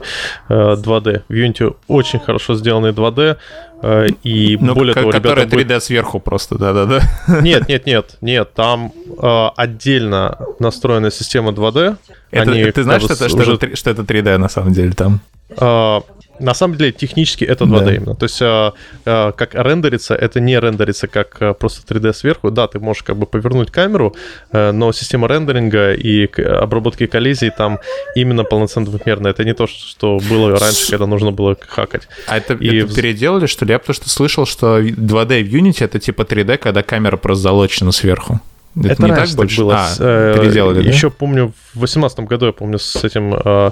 [0.48, 1.22] 2D.
[1.28, 3.36] В Unity очень хорошо сделанный 2D,
[3.82, 5.42] э, и ну, более того, ребята...
[5.42, 5.82] 3D будет...
[5.82, 7.02] сверху просто, да-да-да.
[7.42, 11.96] Нет, нет, нет, нет, там э, отдельно настроена система 2D.
[12.30, 13.42] Это, Они, ты знаешь, что это, уже...
[13.42, 15.20] что, это, что это 3D на самом деле там?
[15.50, 16.00] Э,
[16.40, 17.94] на самом деле, технически это 2D да.
[17.94, 18.14] именно.
[18.14, 18.72] То есть, э,
[19.04, 22.50] э, как рендерится, это не рендерится как просто 3D сверху.
[22.50, 24.14] Да, ты можешь как бы повернуть камеру,
[24.52, 27.80] э, но система рендеринга и обработки коллизий там
[28.14, 29.32] именно полноценно двухмерная.
[29.32, 32.08] Это не то, что было раньше, когда нужно было хакать.
[32.26, 33.72] А это, и это переделали, что ли?
[33.72, 37.92] Я потому что слышал, что 2D в Unity это типа 3D, когда камера просто залочена
[37.92, 38.40] сверху.
[38.76, 39.60] Это, это не так больше?
[39.60, 39.74] было.
[39.76, 40.88] А, э, переделали, да?
[40.88, 43.70] Еще помню, в 2018 году, я помню, с этим э,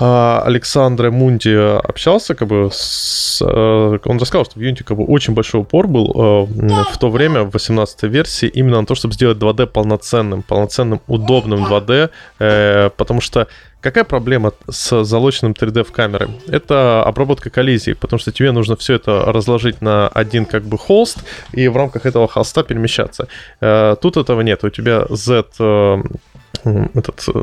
[0.00, 5.04] э, Александром Мунди общался, как бы, с, э, он рассказал, что в Unity как бы
[5.04, 9.14] очень большой упор был э, в то время, в 18 версии, именно на то, чтобы
[9.14, 13.48] сделать 2D полноценным, полноценным, удобным 2D, э, потому что
[13.80, 16.28] Какая проблема с залоченным 3D в камеры?
[16.48, 21.18] Это обработка коллизий, потому что тебе нужно все это разложить на один как бы холст
[21.52, 23.28] и в рамках этого холста перемещаться.
[23.60, 24.64] Тут этого нет.
[24.64, 26.02] У тебя Z
[26.94, 27.40] этот, э,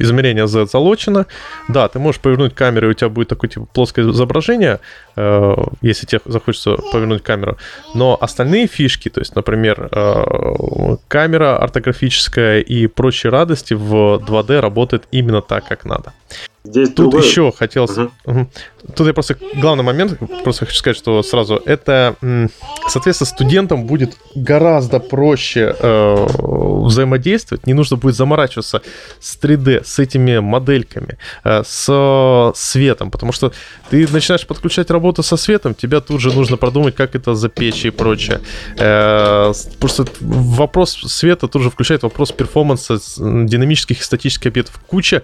[0.00, 1.26] измерение Z залочено.
[1.68, 4.80] Да, ты можешь повернуть камеру, и у тебя будет такое типа плоское изображение,
[5.16, 7.56] э, если тебе захочется повернуть камеру.
[7.94, 15.04] Но остальные фишки, то есть, например, э, камера ортографическая и прочие радости в 2D работает
[15.12, 16.12] именно так, как надо.
[16.66, 17.26] Здесь Тут другой...
[17.26, 17.96] еще хотелось...
[17.96, 18.48] Угу.
[18.94, 19.36] Тут я просто...
[19.54, 22.16] Главный момент, просто хочу сказать, что сразу, это,
[22.88, 26.26] соответственно, студентам будет гораздо проще э,
[26.84, 28.82] взаимодействовать, не нужно будет заморачиваться
[29.20, 33.52] с 3D, с этими модельками, э, с светом, потому что
[33.90, 37.90] ты начинаешь подключать работу со светом, тебя тут же нужно продумать, как это запечь и
[37.90, 38.40] прочее.
[38.78, 44.80] Э, просто вопрос света тут же включает вопрос перформанса динамических и статических объектов.
[44.86, 45.22] Куча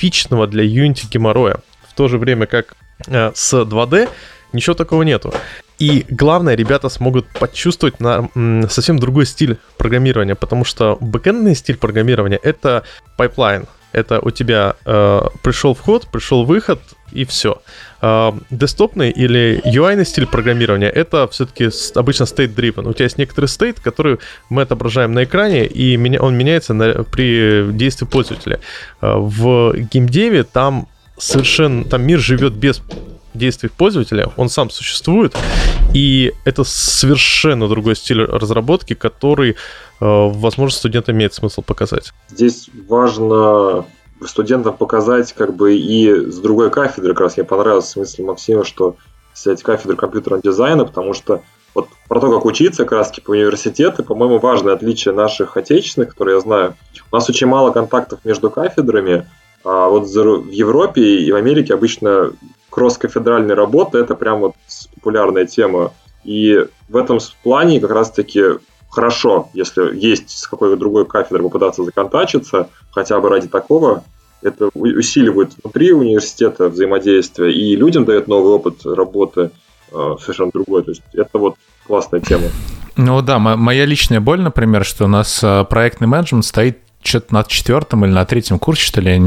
[0.00, 1.56] специфичного для Unity геморроя.
[1.88, 2.74] В то же время как
[3.06, 4.08] э, с 2D
[4.52, 5.32] ничего такого нету.
[5.78, 11.76] И главное, ребята смогут почувствовать на м, совсем другой стиль программирования, потому что бэкэндный стиль
[11.76, 12.82] программирования— это
[13.16, 13.66] pipeline.
[13.92, 16.80] Это у тебя э, пришел вход, пришел выход,
[17.12, 17.60] и все.
[18.02, 22.88] Э, десктопный или UI стиль программирования это все-таки обычно state-driven.
[22.88, 24.18] У тебя есть некоторый state, который
[24.48, 28.60] мы отображаем на экране, и он меняется на, при действии пользователя.
[29.00, 32.82] Э, в gamedev е там совершенно, там мир живет без
[33.34, 35.36] действий пользователя, он сам существует,
[35.94, 39.54] и это совершенно другой стиль разработки, который, э,
[40.00, 42.12] возможно, студентам имеет смысл показать.
[42.28, 43.84] Здесь важно
[44.26, 48.96] студентам показать как бы и с другой кафедры, как раз мне понравилась мысль Максима, что
[49.34, 51.42] взять кафедру компьютерного дизайна, потому что
[51.74, 56.36] вот про то, как учиться как раз по университету, по-моему, важное отличие наших отечественных, которые
[56.36, 56.74] я знаю.
[57.10, 59.26] У нас очень мало контактов между кафедрами,
[59.64, 62.32] а вот в Европе и в Америке обычно
[62.70, 64.54] кросс-кафедральная работа– это прям вот
[64.94, 65.92] популярная тема.
[66.24, 68.42] И в этом плане как раз-таки
[68.90, 74.04] хорошо, если есть с какой-то другой кафедрой попытаться законтачиться, хотя бы ради такого,
[74.42, 79.50] это усиливает внутри университета взаимодействие, и людям дает новый опыт работы
[79.92, 80.82] э, совершенно другой.
[80.82, 81.56] То есть это вот
[81.86, 82.48] классная тема.
[82.96, 87.44] Ну да, моя личная боль, например, что у нас э, проектный менеджмент стоит что-то на
[87.44, 89.20] четвертом или на третьем курсе, что ли,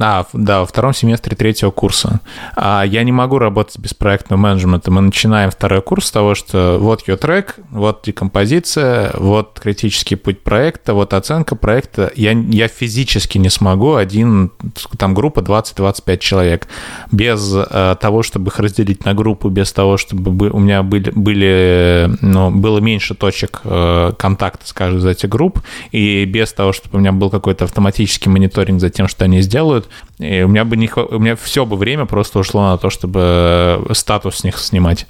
[0.00, 2.20] а, да, во втором семестре третьего курса.
[2.56, 4.90] А я не могу работать без проектного менеджмента.
[4.90, 10.42] Мы начинаем второй курс с того, что вот ее трек, вот декомпозиция, вот критический путь
[10.42, 12.12] проекта, вот оценка проекта.
[12.14, 14.52] Я, я физически не смогу один,
[14.96, 16.68] там группа 20-25 человек,
[17.10, 22.16] без э, того, чтобы их разделить на группу, без того, чтобы у меня были, были
[22.20, 25.60] ну, было меньше точек э, контакта с каждой из этих групп,
[25.90, 29.88] и без того, чтобы у меня был какой-то автоматический мониторинг за тем, что они сделают,
[30.18, 33.84] и у меня бы не у меня все бы время просто ушло на то, чтобы
[33.92, 35.06] статус с них снимать.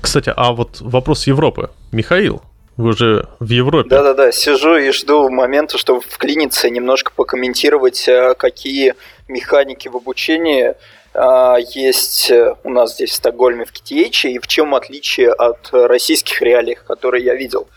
[0.00, 1.70] Кстати, а вот вопрос Европы.
[1.92, 2.42] Михаил,
[2.76, 3.88] Вы уже в Европе.
[3.88, 8.94] Да-да-да, сижу и жду момента, чтобы вклиниться и немножко покомментировать, э, какие
[9.28, 10.74] механики в обучении
[11.18, 15.70] а, есть э, у нас здесь в Стокгольме в KTH и в чем отличие от
[15.72, 17.68] российских реалий, которые я видел.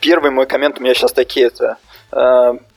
[0.00, 1.93] Первый мой коммент у меня сейчас такие это э,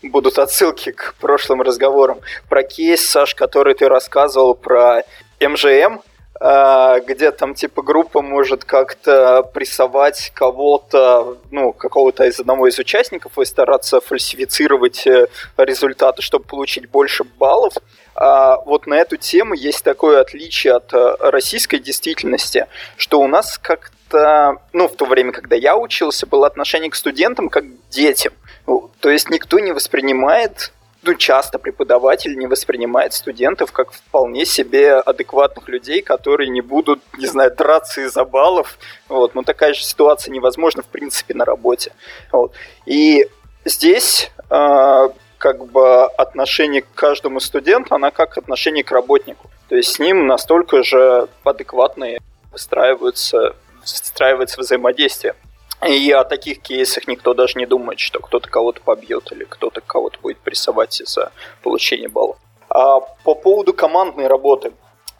[0.02, 2.20] будут отсылки к прошлым разговорам.
[2.50, 5.04] Про кейс, Саш, который ты рассказывал про
[5.40, 6.00] МЖМ,
[6.40, 13.40] а, где там типа группа может как-то прессовать кого-то, ну, какого-то из одного из участников
[13.40, 15.28] и стараться фальсифицировать э,
[15.58, 17.74] результаты, чтобы получить больше баллов.
[18.14, 23.58] А вот на эту тему есть такое отличие от э, российской действительности, что у нас
[23.58, 28.34] как-то, ну, в то время, когда я учился, было отношение к студентам как к детям.
[28.68, 30.72] Ну, то есть никто не воспринимает
[31.04, 37.28] ну, часто преподаватель не воспринимает студентов как вполне себе адекватных людей, которые не будут, не
[37.28, 38.78] знаю, драться из-за баллов.
[39.08, 39.34] Вот.
[39.34, 41.94] Но такая же ситуация невозможна, в принципе, на работе.
[42.32, 42.52] Вот.
[42.86, 43.30] И
[43.64, 49.50] здесь э, как бы отношение к каждому студенту, она как отношение к работнику.
[49.70, 52.20] То есть с ним настолько же адекватные
[52.52, 55.36] выстраиваются, выстраивается взаимодействие.
[55.86, 60.20] И о таких кейсах никто даже не думает, что кто-то кого-то побьет или кто-то кого-то
[60.20, 61.32] будет прессовать из-за
[61.62, 62.38] получения баллов.
[62.70, 64.74] А по поводу командной работы.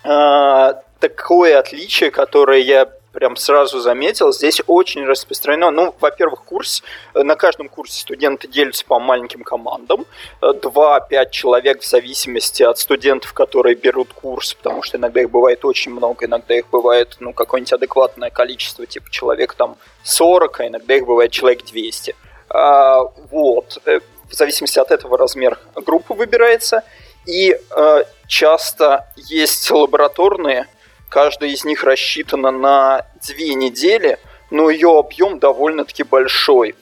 [0.04, 5.72] А, такое отличие, которое я прям сразу заметил, здесь очень распространено.
[5.72, 6.84] Ну, во-первых, курс,
[7.16, 10.06] э, на каждом курсе студенты делятся по маленьким командам,
[10.40, 15.66] 2-5 э, человек в зависимости от студентов, которые берут курс, потому что иногда их бывает
[15.66, 20.94] очень много, иногда их бывает, ну, какое-нибудь адекватное количество, типа человек там 40, а иногда
[20.94, 22.16] их бывает человек 200.
[22.50, 24.00] А, вот, э,
[24.30, 26.84] в зависимости от этого размер группы выбирается,
[27.26, 30.68] и э, часто есть лабораторные
[31.10, 34.20] Каждая из них рассчитана на две недели,
[34.50, 36.76] но ее объем довольно-таки большой.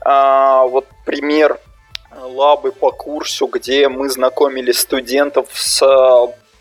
[0.00, 1.58] А, вот пример
[2.16, 5.82] лабы по курсу, где мы знакомили студентов с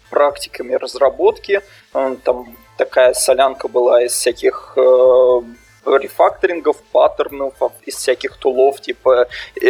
[0.10, 1.62] практиками разработки.
[1.92, 5.42] Там такая солянка была из всяких э,
[5.86, 7.54] рефакторингов, паттернов,
[7.86, 9.28] из всяких тулов типа
[9.62, 9.68] э,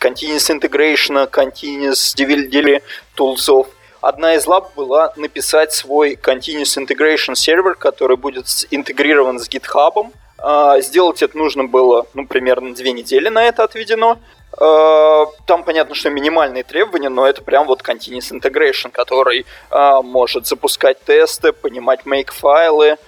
[0.00, 2.82] Continuous Integration, Continuous Delivery
[3.14, 3.66] тулзов–
[4.02, 10.10] Одна из лаб была написать свой Continuous Integration сервер, который будет интегрирован с GitHub.
[10.38, 14.18] А, сделать это нужно было, ну, примерно две недели на это отведено.
[14.58, 20.48] А, там понятно, что минимальные требования, но это прям вот Continuous Integration, который а, может
[20.48, 22.98] запускать тесты, понимать make-файлы,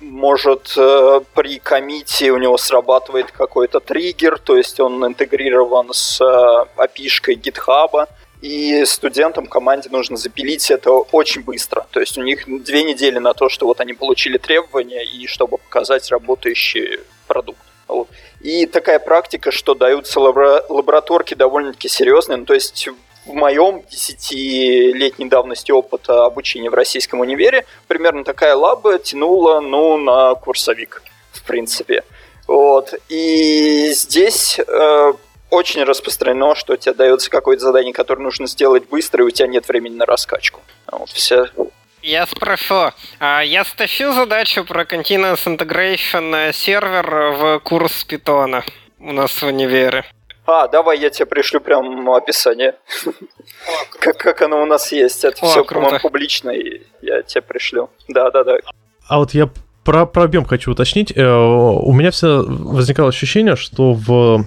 [0.00, 7.34] может э, при комите у него срабатывает какой-то триггер, то есть он интегрирован с API-шкой
[7.34, 8.08] GitHub
[8.40, 11.86] и студентам команде нужно запилить это очень быстро.
[11.90, 15.58] То есть у них две недели на то, что вот они получили требования и чтобы
[15.58, 17.60] показать работающий продукт.
[17.88, 18.08] Вот.
[18.40, 22.36] И такая практика, что даются лабораторки довольно-таки серьезные.
[22.36, 22.88] Ну, то есть
[23.26, 30.34] в моем десятилетней давности опыта обучения в российском универе примерно такая лаба тянула ну, на
[30.34, 31.02] курсовик,
[31.32, 32.04] в принципе.
[32.46, 32.94] Вот.
[33.08, 35.12] И здесь э,
[35.50, 39.66] очень распространено, что тебе дается какое-то задание, которое нужно сделать быстро, и у тебя нет
[39.68, 40.60] времени на раскачку.
[40.90, 41.46] Вот все.
[42.02, 48.64] Я спрошу, а я стащу задачу про Continuous Integration сервер в курс питона
[49.00, 50.04] у нас в универе.
[50.46, 52.76] А, давай я тебе пришлю прям описание.
[54.00, 55.24] как, как оно у нас есть.
[55.24, 57.90] Это О, все, по-моему, публично, и я тебе пришлю.
[58.08, 58.56] Да, да, да.
[59.08, 59.50] А вот я
[59.84, 61.12] про, про объем хочу уточнить.
[61.14, 64.46] Э, у меня все возникало ощущение, что в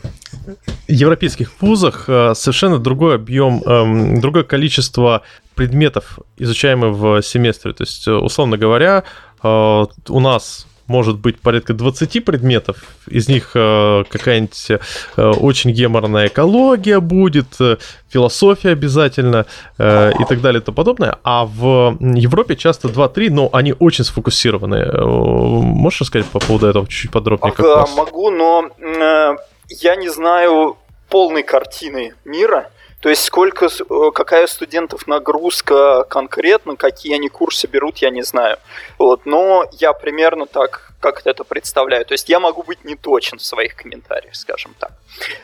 [0.88, 5.22] европейских вузах э, совершенно другой объем, эм, другое количество
[5.56, 7.74] предметов, изучаемых в семестре.
[7.74, 9.04] То есть, э, условно говоря,
[9.44, 12.78] у нас может быть порядка 20 предметов,
[13.08, 17.78] из них э, какая-нибудь э, очень геморная экология будет, э,
[18.10, 19.46] философия обязательно
[19.78, 21.18] э, и так далее и тому подобное.
[21.24, 24.76] А в Европе часто 2-3, но они очень сфокусированы.
[24.76, 27.54] Э, можешь рассказать по поводу этого чуть-чуть подробнее?
[27.58, 29.36] Ага, могу, но э,
[29.80, 30.78] я не знаю
[31.10, 32.72] полной картины мира.
[33.02, 38.58] То есть сколько, э, какая студентов нагрузка конкретно, какие они курсы берут, я не знаю.
[39.00, 42.06] Вот, но я примерно так как это представляю.
[42.06, 44.92] То есть я могу быть не точен в своих комментариях, скажем так.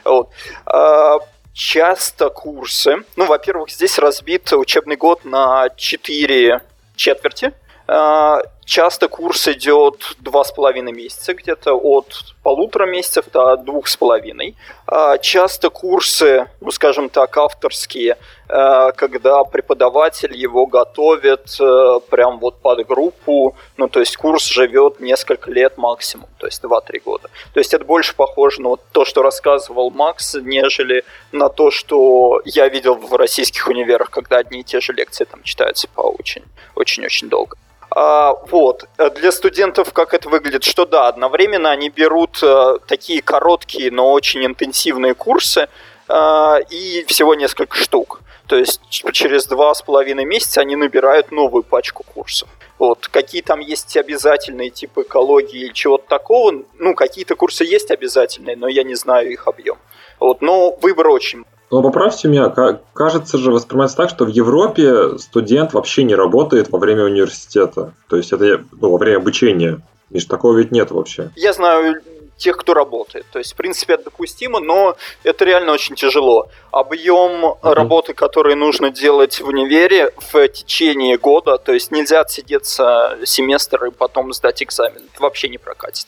[0.04, 0.30] Вот.
[0.68, 1.18] А,
[1.54, 6.62] часто курсы, ну, во-первых, здесь разбит учебный год на 4
[6.96, 7.54] четверти.
[8.68, 13.96] А, часто курс идет два с половиной месяца, где-то от полутора месяцев до двух с
[13.96, 14.56] половиной.
[14.86, 18.18] А, часто курсы, ну скажем так, авторские,
[18.50, 25.00] э, когда преподаватель его готовит э, прям вот под группу, ну то есть курс живет
[25.00, 27.30] несколько лет максимум, то есть 2-3 года.
[27.54, 32.42] То есть это больше похоже на вот то, что рассказывал Макс, нежели на то, что
[32.46, 36.44] я видел в российских универах, когда одни и те же лекции там читаются по очень,
[36.76, 37.58] очень-очень долго.
[37.90, 38.86] А, вот.
[39.16, 40.64] Для студентов как это выглядит?
[40.64, 45.70] Что да, одновременно они берут а, такие короткие, но очень интенсивные курсы
[46.08, 48.22] а, и всего несколько штук.
[48.48, 52.48] То есть через два с половиной месяца они набирают новую пачку курсов.
[52.80, 53.08] Вот.
[53.08, 58.68] Какие там есть обязательные типы экологии или чего-то такого, ну, какие-то курсы есть обязательные, но
[58.68, 59.78] я не знаю их объем.
[60.20, 60.42] Вот.
[60.42, 62.50] Но выбор очень но поправьте меня,
[62.94, 67.94] кажется же, воспринимается так, что в Европе студент вообще не работает во время университета.
[68.08, 69.82] То есть это ну, во время обучения.
[70.10, 71.32] Миш, такого ведь нет вообще.
[71.36, 72.02] Я знаю
[72.38, 73.26] тех, кто работает.
[73.32, 76.48] То есть, в принципе, это допустимо, но это реально очень тяжело.
[76.72, 77.74] Объем uh-huh.
[77.74, 83.92] работы, который нужно делать в универе в течение года, то есть нельзя отсидеться семестр и
[83.92, 85.02] потом сдать экзамен.
[85.14, 86.08] Это вообще не прокатит.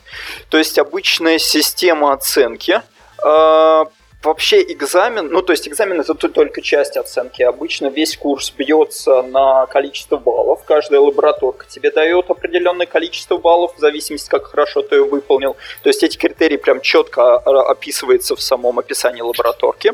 [0.50, 2.82] То есть обычная система оценки
[3.26, 3.86] э,
[4.22, 7.42] Вообще экзамен, ну то есть экзамен это только часть оценки.
[7.42, 10.64] Обычно весь курс бьется на количество баллов.
[10.66, 15.56] Каждая лабораторка тебе дает определенное количество баллов в зависимости, как хорошо ты ее выполнил.
[15.84, 19.94] То есть эти критерии прям четко описываются в самом описании лабораторки.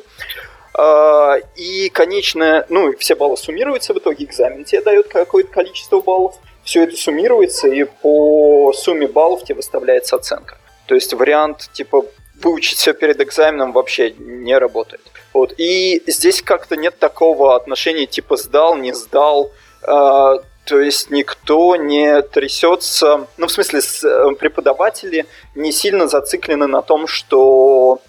[0.74, 6.36] А, и, конечно, ну, все баллы суммируются, в итоге экзамен тебе дает какое-то количество баллов.
[6.64, 10.58] Все это суммируется, и по сумме баллов тебе выставляется оценка.
[10.88, 12.06] То есть вариант типа
[12.42, 15.02] выучить все перед экзаменом вообще не работает.
[15.34, 15.54] Вот.
[15.58, 19.52] И здесь как-то нет такого отношения типа сдал, не сдал.
[19.84, 23.28] Э, то есть никто не трясется.
[23.38, 28.02] Ну, в смысле, э, преподаватели не сильно зациклены на том, что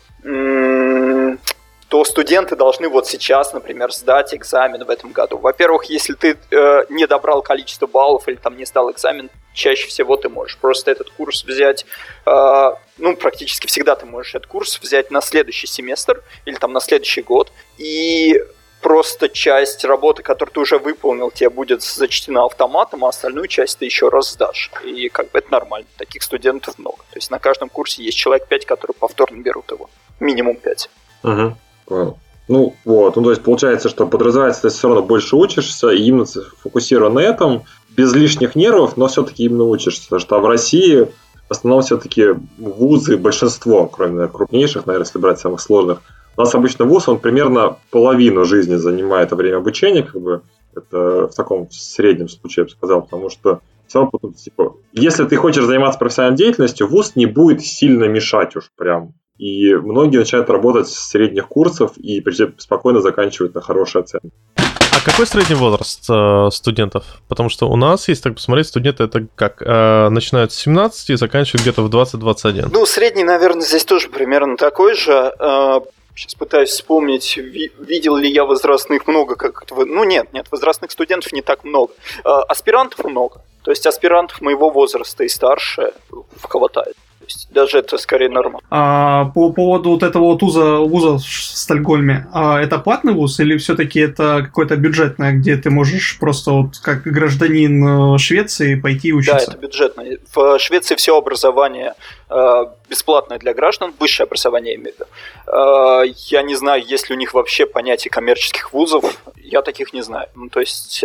[1.89, 5.39] то студенты должны вот сейчас, например, сдать экзамен в этом году.
[5.39, 10.17] Во-первых, если ты э, не добрал количество баллов или там не сдал экзамен, чаще всего
[10.17, 11.87] ты можешь просто этот курс взять,
[12.27, 16.81] э, ну, практически всегда ты можешь этот курс взять на следующий семестр или там на
[16.81, 18.43] следующий год, и
[18.81, 23.85] просто часть работы, которую ты уже выполнил, тебе будет зачтена автоматом, а остальную часть ты
[23.85, 24.71] еще раз сдашь.
[24.85, 25.89] И как бы это нормально.
[25.97, 26.99] Таких студентов много.
[27.11, 29.89] То есть на каждом курсе есть человек 5, которые повторно берут его.
[30.21, 30.91] Минимум 5.
[31.25, 31.57] Угу.
[31.87, 32.19] Понял.
[32.49, 33.17] Ну, вот.
[33.17, 36.27] Ну, то есть получается, что подразумевается, ты все равно больше учишься, и именно
[36.63, 37.65] фокусирован на этом,
[37.97, 40.05] без лишних нервов, но все-таки именно учишься.
[40.05, 41.09] Потому что в России
[41.49, 46.03] в основном все-таки вузы, большинство, кроме наверное, крупнейших, наверное, если брать самых сложных,
[46.37, 50.43] у нас обычно вуз, он примерно половину жизни занимает во время обучения, как бы,
[50.75, 55.37] это в таком среднем случае, я бы сказал, потому что все равно, типа, если ты
[55.37, 60.89] хочешь заниматься профессиональной деятельностью, вуз не будет сильно мешать уж прям и многие начинают работать
[60.89, 62.25] с средних курсов и
[62.59, 64.31] спокойно заканчивают на хорошие оценки.
[64.57, 67.05] А какой средний возраст э, студентов?
[67.29, 71.17] Потому что у нас, если так посмотреть, студенты это как э, начинают с 17 и
[71.17, 72.71] заканчивают где-то в 20-21.
[72.73, 75.35] Ну, средний, наверное, здесь тоже примерно такой же.
[75.39, 75.81] Э,
[76.15, 81.33] сейчас пытаюсь вспомнить, ви- видел ли я возрастных много, как ну нет, нет, возрастных студентов
[81.33, 81.93] не так много.
[82.25, 83.43] Э, аспирантов много.
[83.63, 85.93] То есть аспирантов моего возраста и старше
[86.41, 86.97] хватает
[87.27, 88.61] есть даже это скорее норма.
[88.71, 93.57] А, по поводу вот этого вот вуза, вуза в Стокгольме, а это платный вуз или
[93.59, 99.47] все-таки это какое-то бюджетное, где ты можешь просто вот как гражданин э, Швеции пойти учиться?
[99.47, 100.19] Да, это бюджетное.
[100.35, 101.95] В Швеции все образование
[102.31, 105.11] э, бесплатное для граждан, высшее образование я имею в виду.
[105.47, 109.05] Э, я не знаю, есть ли у них вообще понятие коммерческих вузов,
[109.37, 110.29] я таких не знаю.
[110.35, 111.05] Ну, то есть,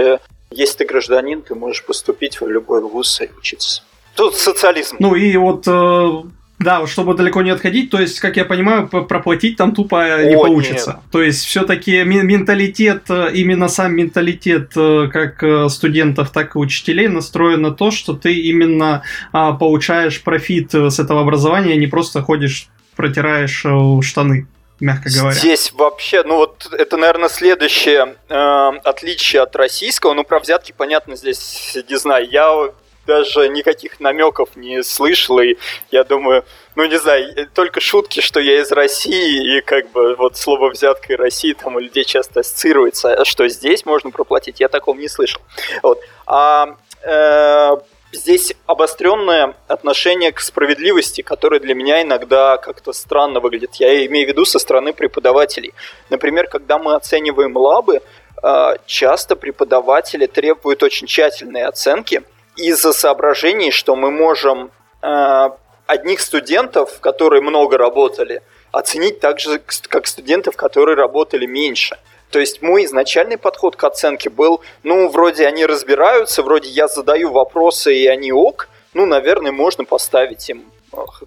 [0.51, 3.83] если ты гражданин, ты можешь поступить в любой вуз и учиться.
[4.15, 4.97] Тут социализм.
[4.99, 6.23] Ну и вот э,
[6.59, 10.43] да, чтобы далеко не отходить, то есть, как я понимаю, проплатить там тупо не О,
[10.43, 10.91] получится.
[10.91, 11.11] Нет.
[11.11, 17.61] То есть, все-таки менталитет, э, именно сам менталитет э, как студентов, так и учителей настроен
[17.61, 22.67] на то, что ты именно а, получаешь профит с этого образования, а не просто ходишь,
[22.95, 23.65] протираешь
[24.05, 24.47] штаны
[24.81, 25.35] мягко говоря.
[25.35, 30.13] Здесь вообще, ну вот это, наверное, следующее э, отличие от российского.
[30.13, 32.27] Ну, про взятки, понятно, здесь не знаю.
[32.29, 32.71] Я
[33.05, 35.55] даже никаких намеков не слышал, и
[35.91, 36.45] я думаю,
[36.75, 41.13] ну не знаю, только шутки, что я из России, и как бы вот слово взятка
[41.13, 45.07] и России там у людей часто ассоциируется, а что здесь можно проплатить, я такого не
[45.07, 45.41] слышал.
[45.81, 45.99] Вот.
[46.25, 47.77] А э,
[48.11, 53.75] здесь обостренное отношение к справедливости, которое для меня иногда как-то странно выглядит.
[53.75, 55.73] Я имею в виду со стороны преподавателей.
[56.09, 58.01] Например, когда мы оцениваем лабы,
[58.43, 62.23] э, часто преподаватели требуют очень тщательные оценки,
[62.55, 64.71] из-за соображений, что мы можем
[65.01, 65.49] э,
[65.87, 68.41] одних студентов, которые много работали,
[68.71, 71.97] оценить так же, как студентов, которые работали меньше.
[72.29, 77.31] То есть мой изначальный подход к оценке был, ну, вроде они разбираются, вроде я задаю
[77.31, 80.65] вопросы, и они ок, ну, наверное, можно поставить им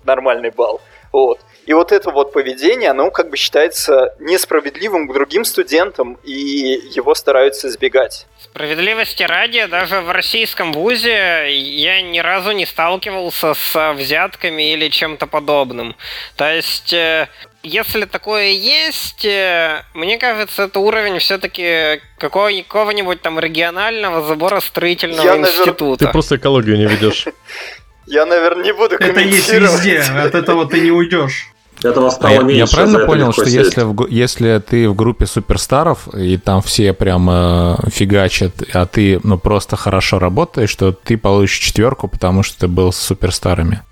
[0.05, 0.81] нормальный балл.
[1.13, 1.41] Вот.
[1.67, 7.15] И вот это вот поведение, оно как бы считается несправедливым к другим студентам, и его
[7.15, 8.27] стараются избегать.
[8.39, 15.27] Справедливости ради, даже в российском вузе я ни разу не сталкивался с взятками или чем-то
[15.27, 15.97] подобным.
[16.37, 17.29] То есть э,
[17.63, 25.37] если такое есть, э, мне кажется, это уровень все-таки какого-нибудь там регионального забора строительного я,
[25.39, 26.05] института.
[26.05, 26.09] Навер...
[26.09, 27.25] Ты просто экологию не ведешь.
[28.07, 31.54] Я, наверное, не буду Это есть везде, от этого ты не уйдешь.
[31.85, 32.57] Этого стало а меньше.
[32.57, 37.29] Я правильно понял, что если, в, если ты в группе суперстаров, и там все прям
[37.31, 42.69] э, фигачат, а ты ну, просто хорошо работаешь, что ты получишь четверку, потому что ты
[42.69, 43.83] был с суперстарами?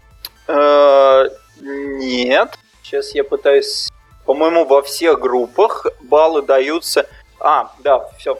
[0.48, 1.24] Э,
[1.60, 2.58] нет.
[2.82, 3.90] Сейчас я пытаюсь...
[4.24, 7.06] По-моему, во всех группах баллы даются...
[7.40, 8.38] А, да, все.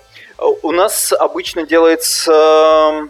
[0.63, 3.09] У нас обычно делается...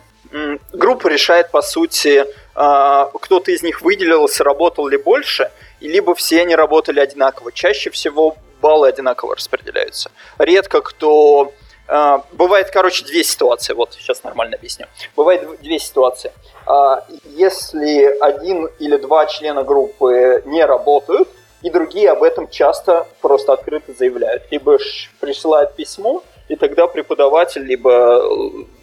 [0.72, 2.24] Группа решает, по сути,
[2.54, 5.50] а, кто-то из них выделился, работал ли больше,
[5.88, 7.52] либо все они работали одинаково.
[7.52, 10.10] Чаще всего баллы одинаково распределяются.
[10.38, 11.52] Редко кто...
[11.88, 13.74] А, бывает, короче, две ситуации.
[13.74, 14.86] Вот, сейчас нормально объясню.
[15.16, 16.32] Бывает две ситуации.
[16.66, 21.28] А, если один или два члена группы не работают,
[21.62, 24.44] и другие об этом часто просто открыто заявляют.
[24.50, 24.78] Либо
[25.20, 28.24] присылают письмо, и тогда преподаватель, либо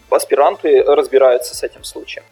[0.09, 2.23] аспиранты разбираются с этим случаем.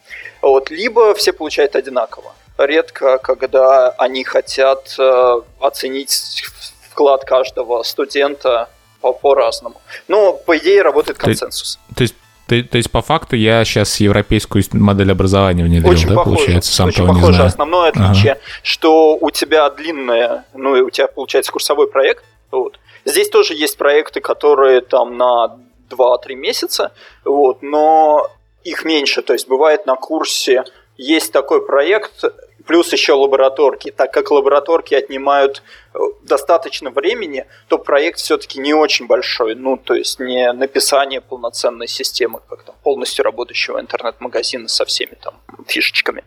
[0.42, 0.70] Вот.
[0.70, 2.32] Либо все получают одинаково.
[2.58, 6.42] Редко, когда они хотят э, оценить
[6.90, 8.68] вклад каждого студента
[9.00, 9.80] по- по-разному.
[10.08, 11.78] Но, по идее, работает консенсус.
[11.90, 12.14] То, то есть
[12.48, 16.72] то, то есть, по факту, я сейчас европейскую модель образования внедрил, очень да, похоже, получается,
[16.72, 17.26] сам очень того похоже.
[17.26, 17.48] не знаю.
[17.48, 18.40] Основное отличие, ага.
[18.62, 22.80] что у тебя длинная, ну, и у тебя, получается, курсовой проект, вот.
[23.04, 25.58] Здесь тоже есть проекты, которые там на
[25.90, 28.26] 2-3 месяца, вот, но
[28.64, 30.64] их меньше, то есть бывает на курсе
[30.96, 32.24] есть такой проект,
[32.68, 33.90] плюс еще лабораторки.
[33.90, 35.62] Так как лабораторки отнимают
[35.94, 39.54] э, достаточно времени, то проект все-таки не очень большой.
[39.54, 45.34] Ну, то есть не написание полноценной системы, как там полностью работающего интернет-магазина со всеми там
[45.66, 46.22] фишечками.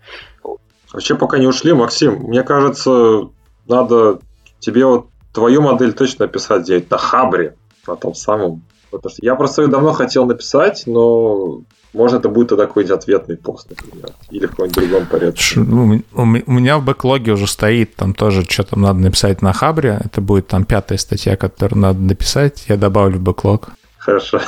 [0.91, 3.30] Вообще, пока не ушли, Максим, мне кажется,
[3.68, 4.19] надо
[4.59, 7.55] тебе вот твою модель точно написать где-нибудь на Хабре,
[7.88, 11.61] на том самом Потому что я просто давно хотел написать, но
[11.93, 15.59] может это будет тогда какой-нибудь ответный пост, например, или в каком-нибудь другом порядке.
[15.59, 20.22] Ну, у меня в бэклоге уже стоит, там тоже что-то надо написать на Хабре, это
[20.22, 23.69] будет там пятая статья, которую надо написать, я добавлю в бэклог.
[23.97, 24.41] Хорошо.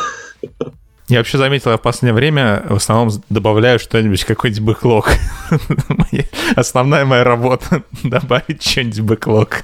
[1.10, 5.10] Я вообще заметил, я в последнее время в основном добавляю что-нибудь, какой-нибудь бэклог.
[6.56, 9.64] Основная моя работа— добавить что-нибудь в бэклог.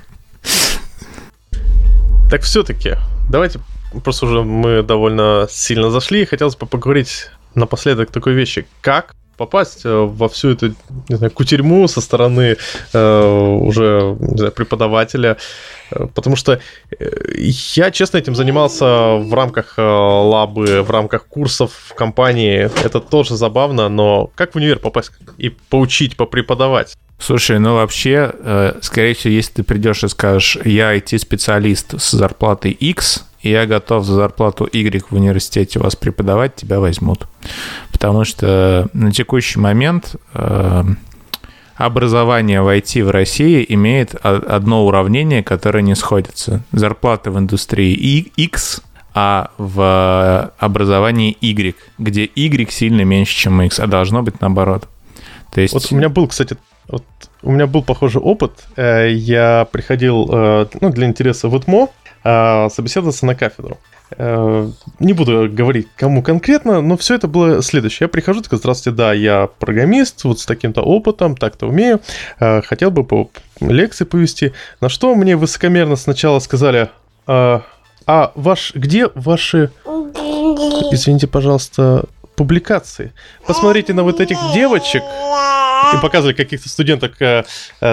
[2.30, 2.98] Так все-таки,
[3.30, 3.62] давайте
[4.04, 8.66] просто уже мы довольно сильно зашли, и хотелось бы поговорить напоследок такой вещи.
[8.82, 10.76] Как попасть э, во всю эту
[11.08, 12.58] не знаю, кутерьму со стороны
[12.94, 15.38] э, уже не знаю, преподавателя,
[15.92, 16.60] э, потому что
[17.00, 17.10] э,
[17.76, 22.70] я, честно, этим занимался в рамках лабы, в рамках курсов в компании.
[22.86, 26.98] Это тоже забавно, но как в универ попасть и поучить, попреподавать?
[27.18, 28.34] Слушай, ну вообще,
[28.82, 34.16] скорее всего, если ты придешь и скажешь, я IT-специалист с зарплатой X, я готов за
[34.16, 37.28] зарплату Y в университете вас преподавать, тебя возьмут.
[37.92, 40.84] Потому что на текущий момент э,
[41.76, 46.62] образование в IT в России имеет одно уравнение, которое не сходится.
[46.74, 47.94] Зарплата в индустрии
[48.36, 48.82] X,
[49.14, 54.88] а в образовании Y, где Y сильно меньше, чем X, а должно быть наоборот.
[55.52, 55.74] То есть...
[55.74, 56.58] Вот у меня был, кстати,
[56.88, 57.04] вот
[57.44, 58.52] у меня был похожий опыт.
[58.76, 61.90] Э, я приходил э, ну, для интереса в ИТМО,
[62.24, 63.78] собеседоваться на кафедру.
[64.18, 64.70] Э,
[65.00, 68.06] не буду говорить, кому конкретно, но все это было следующее.
[68.06, 72.02] Я прихожу, такой, здравствуйте, да, я программист, вот с таким-то опытом, так-то умею,
[72.40, 73.30] э, хотел бы по
[73.60, 74.54] лекции повести.
[74.82, 76.90] На что мне высокомерно сначала сказали,
[77.28, 77.62] а,
[78.08, 82.06] а ваш, где ваши, извините, пожалуйста,
[82.36, 83.14] публикации?
[83.46, 85.04] Посмотрите на вот этих девочек,
[85.94, 87.44] и показывали каких-то студенток э,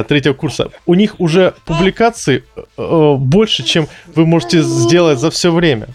[0.09, 5.89] третьего курса, у них уже публикаций э, больше, чем вы можете сделать за все время.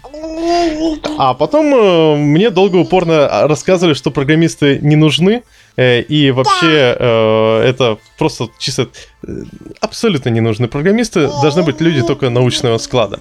[1.18, 5.42] А потом э, мне долго упорно рассказывали, что программисты не нужны,
[5.76, 8.88] э, и вообще э, это просто чисто
[9.26, 9.28] э,
[9.80, 13.20] абсолютно не нужны программисты, должны быть люди только научного склада.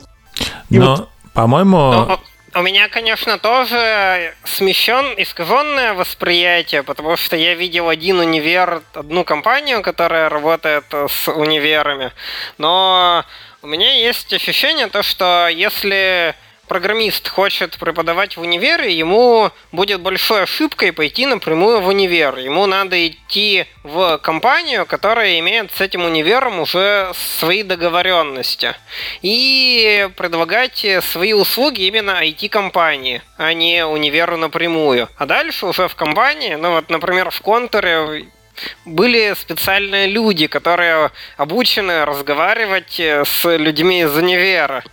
[0.69, 1.09] И Но, вот...
[1.33, 2.17] по-моему,
[2.53, 9.81] У меня, конечно, тоже смещен, искаженное восприятие, потому что я видел один универ, одну компанию,
[9.81, 12.11] которая работает с универами,
[12.57, 13.23] но
[13.61, 16.35] у меня есть ощущение то, что если
[16.67, 22.37] программист хочет преподавать в универе, ему будет большой ошибкой пойти напрямую в универ.
[22.37, 28.73] Ему надо идти в компанию, которая имеет с этим универом уже свои договоренности.
[29.21, 35.09] И предлагать свои услуги именно IT-компании, а не универу напрямую.
[35.17, 38.27] А дальше уже в компании, ну вот, например, в контуре
[38.85, 44.83] были специальные люди, которые обучены разговаривать с людьми из универа.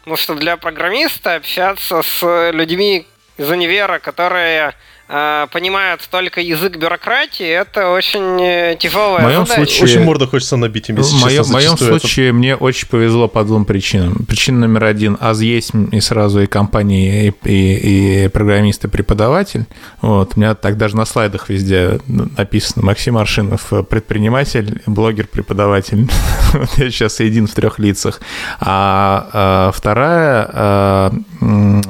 [0.00, 3.06] Потому что для программиста общаться с людьми
[3.36, 4.72] из универа, которые э,
[5.06, 9.70] понимают только язык бюрократии, это очень э, тяжелая в моем задача.
[9.70, 12.34] Случае, очень морда хочется набить им, В моем, в моем случае это...
[12.34, 14.24] мне очень повезло по двум причинам.
[14.26, 19.66] Причина номер один, аз есть и сразу и компании, и, и, и программист, и преподаватель.
[20.00, 20.32] Вот.
[20.36, 26.08] У меня так даже на слайдах везде написано Максим Аршинов, предприниматель, блогер, преподаватель.
[26.76, 28.20] Я сейчас един в трех лицах.
[28.60, 31.12] А, а вторая, а,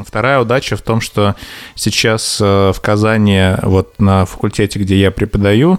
[0.05, 1.37] вторая удача в том, что
[1.75, 5.79] сейчас э, в Казани вот на факультете, где я преподаю,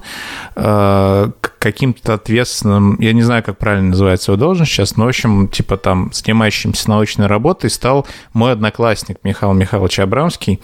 [0.55, 5.47] э, каким-то ответственным, я не знаю, как правильно называется его должность сейчас, но, в общем,
[5.47, 10.61] типа там, занимающимся научной работой стал мой одноклассник Михаил Михайлович Абрамский,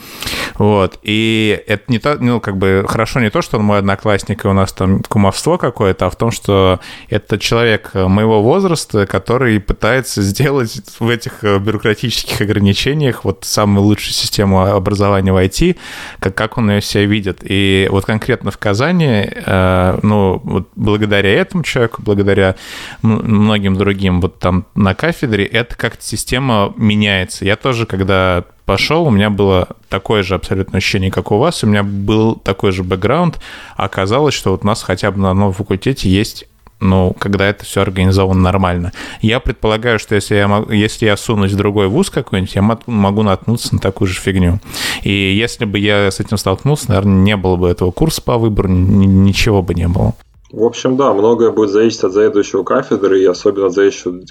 [0.56, 4.46] вот, и это не то, ну, как бы, хорошо не то, что он мой одноклассник,
[4.46, 9.60] и у нас там кумовство какое-то, а в том, что это человек моего возраста, который
[9.60, 12.93] пытается сделать в этих бюрократических ограничениях
[13.24, 15.78] вот самую лучшую систему образования в IT,
[16.20, 17.40] как, как он ее себя видит.
[17.44, 22.56] И вот конкретно в Казани, э, ну, вот благодаря этому человеку, благодаря
[23.02, 27.46] многим другим вот там на кафедре, это как-то система меняется.
[27.46, 31.68] Я тоже, когда пошел, у меня было такое же абсолютно ощущение, как у вас, у
[31.68, 33.40] меня был такой же бэкграунд,
[33.76, 36.46] оказалось, что вот у нас хотя бы на одном факультете есть
[36.84, 38.92] ну, когда это все организовано нормально.
[39.22, 43.24] Я предполагаю, что если я, могу, если я сунусь в другой вуз какой-нибудь, я могу
[43.24, 44.60] наткнуться на такую же фигню.
[45.04, 48.70] И если бы я с этим столкнулся, наверное, не было бы этого курса по выбору,
[48.70, 50.14] ничего бы не было.
[50.52, 54.22] В общем, да, многое будет зависеть от заведующего кафедры и особенно от заведующего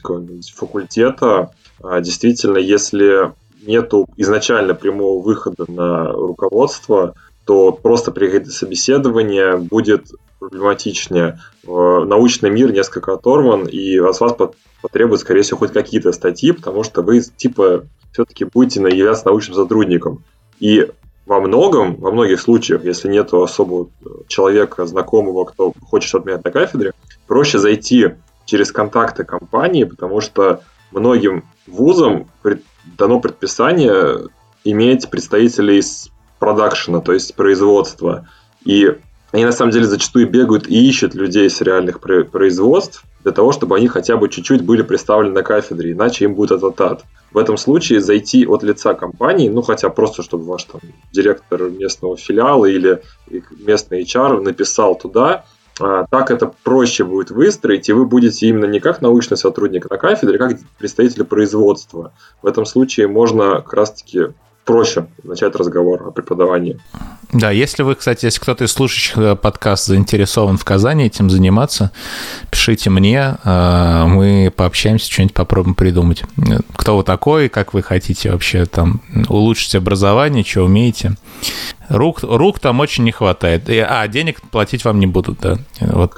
[0.55, 1.51] факультета.
[1.83, 3.33] А, действительно, если
[3.67, 7.15] нету изначально прямого выхода на руководство,
[7.45, 10.13] то просто при собеседовании будет
[10.43, 11.39] проблематичнее.
[11.65, 14.35] Научный мир несколько оторван, и от вас
[14.81, 20.25] потребует, скорее всего, хоть какие-то статьи, потому что вы, типа, все-таки будете являться научным сотрудником.
[20.59, 20.91] И
[21.27, 23.89] во многом, во многих случаях, если нет особого
[24.27, 26.93] человека, знакомого, кто хочет что-то менять на кафедре,
[27.29, 28.15] проще зайти
[28.45, 32.29] через контакты компании, потому что многим вузам
[32.99, 34.27] дано предписание
[34.65, 36.11] иметь представителей из
[36.41, 38.29] продакшена, то есть производства.
[38.65, 38.97] И
[39.33, 43.77] они на самом деле зачастую бегают и ищут людей с реальных производств для того, чтобы
[43.77, 47.05] они хотя бы чуть-чуть были представлены на кафедре, иначе им будет ататат.
[47.33, 50.83] В этом случае зайти от лица компании, ну хотя просто, чтобы ваш там
[51.13, 53.03] директор местного филиала или
[53.59, 55.47] местный HR написал туда,
[55.81, 59.97] а, так это проще будет выстроить, и вы будете именно не как научный сотрудник на
[59.97, 62.13] кафедре, а как представитель производства.
[62.43, 64.27] В этом случае можно как раз-таки
[64.73, 66.79] проще начать разговор о преподавании.
[67.31, 71.91] Да, если вы, кстати, если кто-то из слушающих э, подкаст заинтересован в Казани этим заниматься,
[72.51, 76.25] пишите мне, э, мы пообщаемся, что-нибудь попробуем придумать.
[76.75, 81.17] Кто вы такой, как вы хотите вообще там улучшить образование, что умеете.
[81.91, 83.69] Рук, рук там очень не хватает.
[83.69, 85.59] А, денег платить вам не будут, да.
[85.81, 86.15] Вот.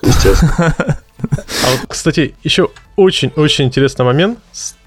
[0.52, 4.38] А вот, кстати, еще очень-очень интересный момент,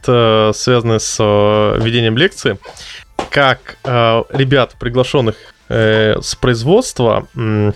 [0.03, 2.57] связанный с э, ведением лекции
[3.29, 5.35] как э, ребят, приглашенных
[5.69, 7.71] э, с производства, э,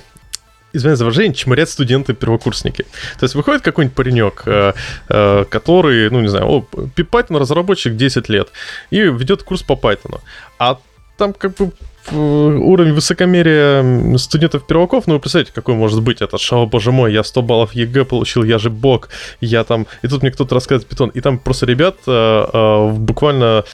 [0.73, 2.84] извиняюсь за выражение, чморят студенты-первокурсники.
[3.19, 4.73] То есть выходит какой-нибудь паренек, э,
[5.10, 8.49] э, который, ну не знаю, о, Python разработчик 10 лет,
[8.90, 10.19] и ведет курс по Python.
[10.60, 10.80] А
[11.18, 11.72] там как бы
[12.11, 16.38] уровень высокомерия студентов-перваков, ну, вы представляете, какой может быть это?
[16.38, 19.10] Шо, боже мой, я 100 баллов ЕГЭ получил, я же бог,
[19.40, 19.88] я там...
[20.02, 23.65] И тут мне кто-то рассказывает питон, и там просто ребят э, э, буквально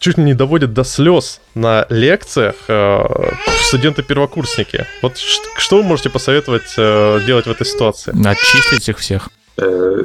[0.00, 3.30] чуть ли не доводят до слез на лекциях э,
[3.62, 4.86] студенты-первокурсники.
[5.02, 8.12] Вот что вы можете посоветовать э, делать в этой ситуации?
[8.26, 9.28] Отчислить их всех.
[9.58, 10.02] Э,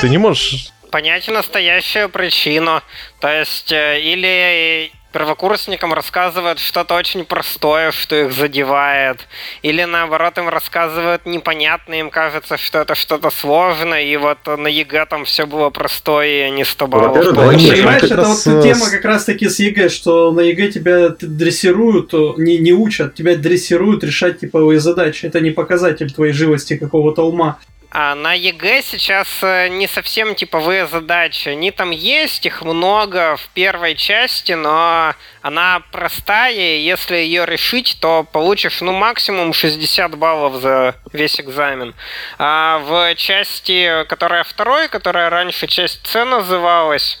[0.00, 2.82] Ты не можешь понять настоящую причину.
[3.18, 9.18] То есть, э, или первокурсникам рассказывают что-то очень простое, что их задевает,
[9.62, 15.06] или наоборот им рассказывают непонятно, им кажется, что это что-то сложное, и вот на ЕГЭ
[15.06, 18.62] там все было простое, и они 100 баллов ну, Понимаешь, это вот с...
[18.62, 24.02] тема как раз-таки с ЕГЭ, что на ЕГЭ тебя дрессируют, не, не учат, тебя дрессируют
[24.04, 25.26] решать типовые задачи.
[25.26, 27.58] Это не показатель твоей живости какого-то ума.
[27.94, 31.50] А на ЕГЭ сейчас э, не совсем типовые задачи.
[31.50, 37.98] Они там есть, их много в первой части, но она простая, и если ее решить,
[38.00, 41.94] то получишь, ну, максимум 60 баллов за весь экзамен.
[42.38, 47.18] А в части, которая второй, которая раньше часть С называлась,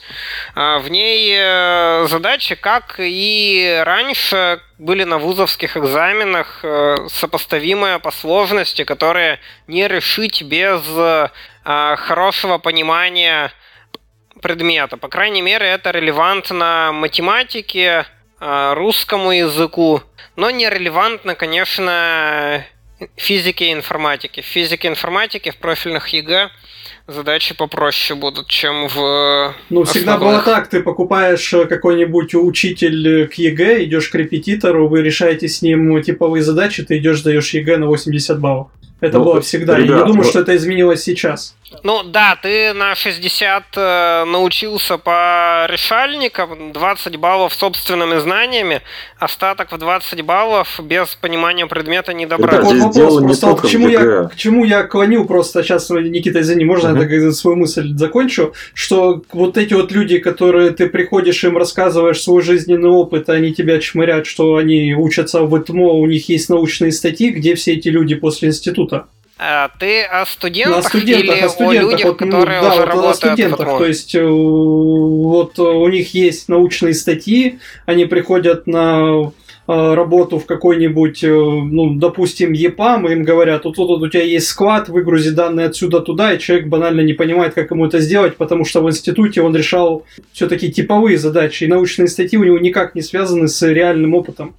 [0.54, 8.12] а, в ней э, задачи, как и раньше, были на вузовских экзаменах э, сопоставимые по
[8.12, 11.28] сложности, которые не решить без э,
[11.64, 13.52] хорошего понимания
[14.40, 14.96] предмета.
[14.96, 18.06] По крайней мере, это релевантно математике,
[18.40, 20.02] э, русскому языку,
[20.36, 22.64] но не релевантно, конечно,
[23.16, 24.42] физике и информатике.
[24.42, 26.50] В физике и информатике в профильных ЕГЭ
[27.06, 33.34] задачи попроще будут, чем в Ну, всегда было так, ты покупаешь э, какой-нибудь учитель к
[33.34, 37.86] ЕГЭ, идешь к репетитору, вы решаете с ним типовые задачи, ты идешь, даешь ЕГЭ на
[37.86, 38.68] 80 баллов.
[39.00, 39.76] Это ну, было всегда.
[39.76, 40.30] Ребят, Я не думаю, вот...
[40.30, 41.56] что это изменилось сейчас.
[41.82, 48.82] Ну да, ты на 60 э, научился по решальникам, 20 баллов собственными знаниями,
[49.18, 52.62] остаток в 20 баллов без понимания предмета не добрать.
[52.62, 56.40] Так вот вопрос просто, вот к, чему я, к чему я клоню просто, сейчас, Никита,
[56.40, 57.10] извини, можно uh-huh.
[57.10, 62.20] я так свою мысль закончу, что вот эти вот люди, которые ты приходишь, им рассказываешь
[62.20, 66.92] свой жизненный опыт, они тебя чмырят, что они учатся в ЭТМО, у них есть научные
[66.92, 69.06] статьи, где все эти люди после института?
[69.44, 72.78] А, ты о студентах, о студентах или о, студентах, о людях, вот, которые да, уже
[72.78, 73.24] вот работают?
[73.24, 79.32] О студентах, то есть э, вот у них есть научные статьи, они приходят на
[79.66, 84.22] э, работу в какой-нибудь, э, ну, допустим, ЕПАМ, им говорят, вот тут вот у тебя
[84.22, 88.36] есть склад, выгрузи данные отсюда туда, и человек банально не понимает, как ему это сделать,
[88.36, 92.94] потому что в институте он решал все-таки типовые задачи, и научные статьи у него никак
[92.94, 94.54] не связаны с реальным опытом.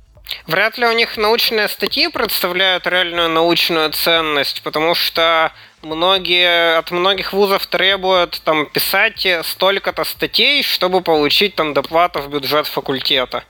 [0.48, 5.52] Вряд ли у них научные статьи представляют реальную научную ценность, потому что
[5.82, 12.68] многие, от многих вузов требуют там, писать столько-то статей, чтобы получить там, доплату в бюджет
[12.68, 13.44] факультета.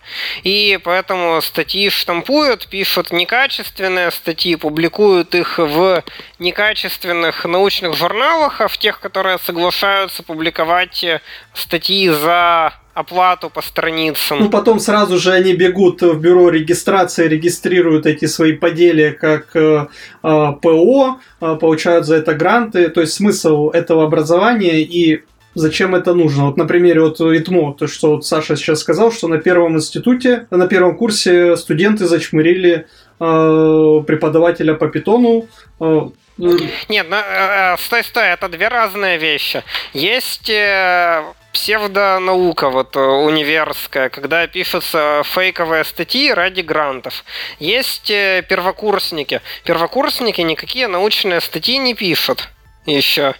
[0.43, 6.03] И поэтому статьи штампуют, пишут некачественные статьи, публикуют их в
[6.39, 11.05] некачественных научных журналах, а в тех, которые соглашаются публиковать
[11.53, 14.39] статьи за оплату по страницам.
[14.39, 19.87] Ну, потом сразу же они бегут в бюро регистрации, регистрируют эти свои поделия как э,
[20.23, 22.89] э, ПО, э, получают за это гранты.
[22.89, 25.23] То есть смысл этого образования и
[25.55, 26.45] зачем это нужно.
[26.45, 30.47] Вот на примере вот ИТМО, то, что вот Саша сейчас сказал, что на первом институте,
[30.51, 32.85] на первом курсе студенты зачмырили
[33.19, 35.47] э, преподавателя по питону,
[35.79, 36.01] э,
[36.37, 39.63] нет, ну, э, стой, стой, это две разные вещи.
[39.93, 41.21] Есть э,
[41.53, 47.23] псевдонаука вот э, универская, когда пишутся фейковые статьи ради грантов.
[47.59, 49.41] Есть э, первокурсники.
[49.63, 52.49] Первокурсники никакие научные статьи не пишут
[52.85, 53.35] еще.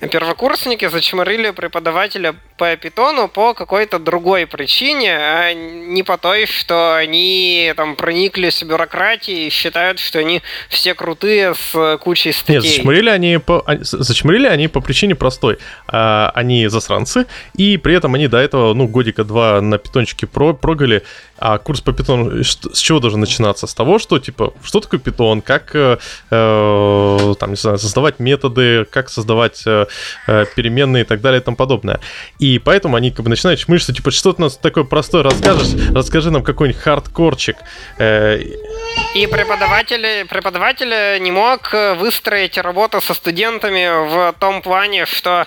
[0.00, 7.72] Первокурсники зачморили преподавателя по питону по какой-то другой причине, а не по той, что они
[7.76, 12.54] там прониклись в бюрократии и считают, что они все крутые с кучей статей.
[12.54, 15.58] Нет, зачморили они по, зачморили они по причине простой.
[15.86, 20.52] А, они засранцы, и при этом они до этого, ну, годика два на питончике про,
[20.52, 21.04] прогали,
[21.38, 23.66] а курс по питону с чего должен начинаться?
[23.68, 25.98] С того, что, типа, что такое питон, как, э,
[26.30, 29.86] э, там, не знаю, создавать методы, как создавать э,
[30.26, 32.00] э, переменные и так далее и тому подобное.
[32.40, 36.30] И поэтому они как бы начинают чмырить, типа, что ты нас такое простое расскажешь, расскажи
[36.30, 37.56] нам какой-нибудь хардкорчик.
[37.98, 38.40] Э,
[39.14, 45.46] и преподаватель, преподаватель не мог выстроить работу со студентами в том плане, что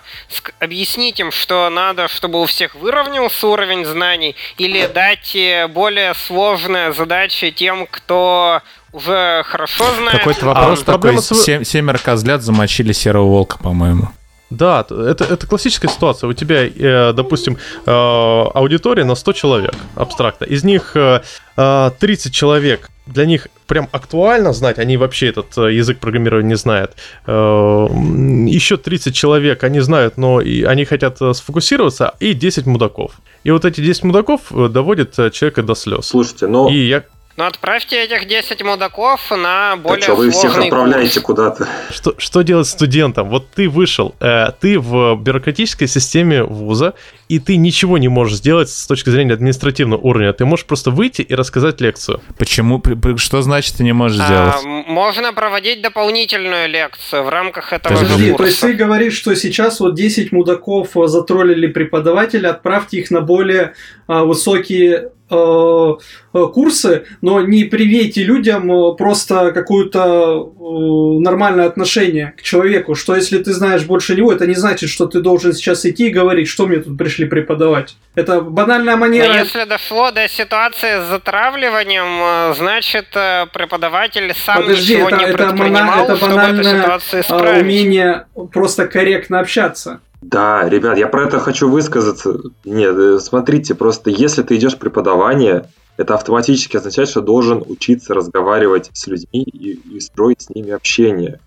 [0.60, 5.36] объяснить им, что надо, чтобы у всех выровнялся уровень знаний, или дать
[5.72, 8.62] более сложные задачи тем, кто
[8.92, 10.20] уже хорошо знает.
[10.20, 11.30] Какой-то вопрос а, такой, с...
[11.66, 14.10] семеро козлят замочили серого волка, по-моему.
[14.52, 16.28] Да, это, это классическая ситуация.
[16.28, 20.44] У тебя, э, допустим, э, аудитория на 100 человек, абстрактно.
[20.44, 21.26] Из них 30
[21.56, 26.92] э, человек, для них прям актуально знать, они вообще этот язык программирования не знают.
[27.26, 33.12] Еще 30 человек они знают, но они хотят сфокусироваться, и 10 мудаков.
[33.46, 36.08] И вот эти 10 мудаков доводят человека до слез.
[36.08, 36.70] Слушайте, но...
[36.70, 37.04] И я
[37.38, 41.26] Ну, отправьте этих 10 мудаков на более что, вы всех отправляете курс.
[41.26, 41.68] куда-то.
[41.90, 43.30] Что, что делать студентам?
[43.30, 46.94] Вот ты вышел, э, ты в бюрократической системе вуза,
[47.30, 50.34] и ты ничего не можешь сделать с точки зрения административного уровня.
[50.34, 52.22] Ты можешь просто выйти и рассказать лекцию.
[52.38, 52.82] Почему?
[53.16, 54.86] Что значит ты не можешь А, сделать?
[54.88, 58.68] можно проводить дополнительную лекцию в рамках этого же Подожди, то есть курса.
[58.68, 63.74] ты говоришь, что сейчас вот 10 мудаков э, затроллили преподавателя, отправьте их на более
[64.08, 72.96] а, высокие курсы, но не привейте людям э, просто какое-то э, нормальное отношение к человеку.
[72.96, 76.10] Что если ты знаешь больше него, это не значит, что ты должен сейчас идти и
[76.10, 77.96] говорить, что мне тут пришли преподавать.
[78.16, 79.40] Это банальная Но манера.
[79.40, 85.26] если дошло до ситуации с затравливанием, э, значит, э, преподаватель сам Подожди, ничего это, не
[85.26, 87.62] это, предпринимал, это чтобы эту банальное ситуацию а, исправить.
[87.62, 90.02] умение просто корректно общаться.
[90.22, 92.40] Да, ребят, я про это хочу высказаться.
[92.64, 95.68] Нет, э, смотрите, просто если ты идешь в преподавание,
[95.98, 101.40] это автоматически означает, что должен учиться разговаривать с людьми и, и строить с ними общение.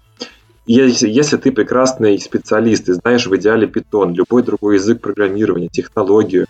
[0.66, 6.46] Если, если ты прекрасный специалист и знаешь в идеале питон, любой другой язык программирования, технологию,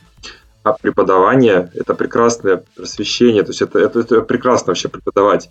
[0.62, 5.50] а преподавание– это прекрасное просвещение, то есть это, это, это прекрасно вообще преподавать.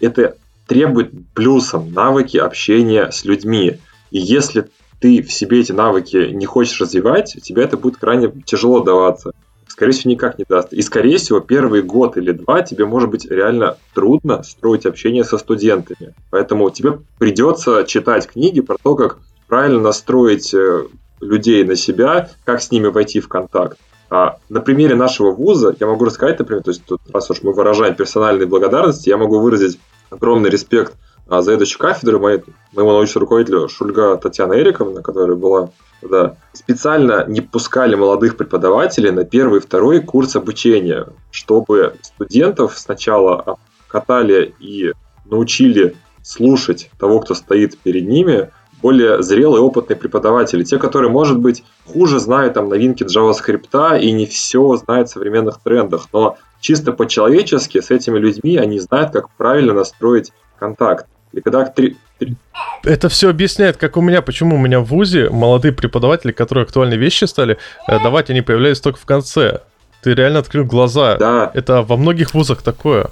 [0.00, 0.36] Это
[0.66, 3.78] требует плюсом навыки общения с людьми.
[4.10, 4.70] И если
[5.04, 9.32] ты в себе эти навыки не хочешь развивать, тебе это будет крайне тяжело даваться.
[9.68, 10.72] Скорее всего, никак не даст.
[10.72, 15.36] И, скорее всего, первый год или два тебе может быть реально трудно строить общение со
[15.36, 16.14] студентами.
[16.30, 20.84] Поэтому тебе придется читать книги про то, как правильно настроить э,
[21.20, 23.76] людей на себя, как с ними войти в контакт.
[24.08, 27.52] А на примере нашего вуза я могу рассказать, например, то есть тут, раз уж мы
[27.52, 29.78] выражаем персональные благодарности, я могу выразить
[30.08, 30.94] огромный респект
[31.28, 32.42] а, заведующей кафедры, моей,
[32.72, 35.70] моему научному руководителю Шульга Татьяна Эриковна, которая была
[36.02, 43.58] да, специально не пускали молодых преподавателей на первый и второй курс обучения, чтобы студентов сначала
[43.88, 44.92] катали и
[45.24, 48.50] научили слушать того, кто стоит перед ними,
[48.82, 50.62] более зрелые, опытные преподаватели.
[50.62, 55.60] Те, которые, может быть, хуже знают там новинки JavaScript и не все знают в современных
[55.60, 61.06] трендах, но чисто по-человечески с этими людьми они знают, как правильно настроить контакт.
[61.34, 62.36] И когда три, три...
[62.84, 66.98] Это все объясняет, как у меня, почему у меня в ВУЗе молодые преподаватели, которые актуальные
[66.98, 67.58] вещи стали
[67.88, 69.60] э, давать, они появлялись только в конце.
[70.02, 71.16] Ты реально открыл глаза.
[71.16, 71.50] Да.
[71.54, 73.06] Это во многих вузах такое.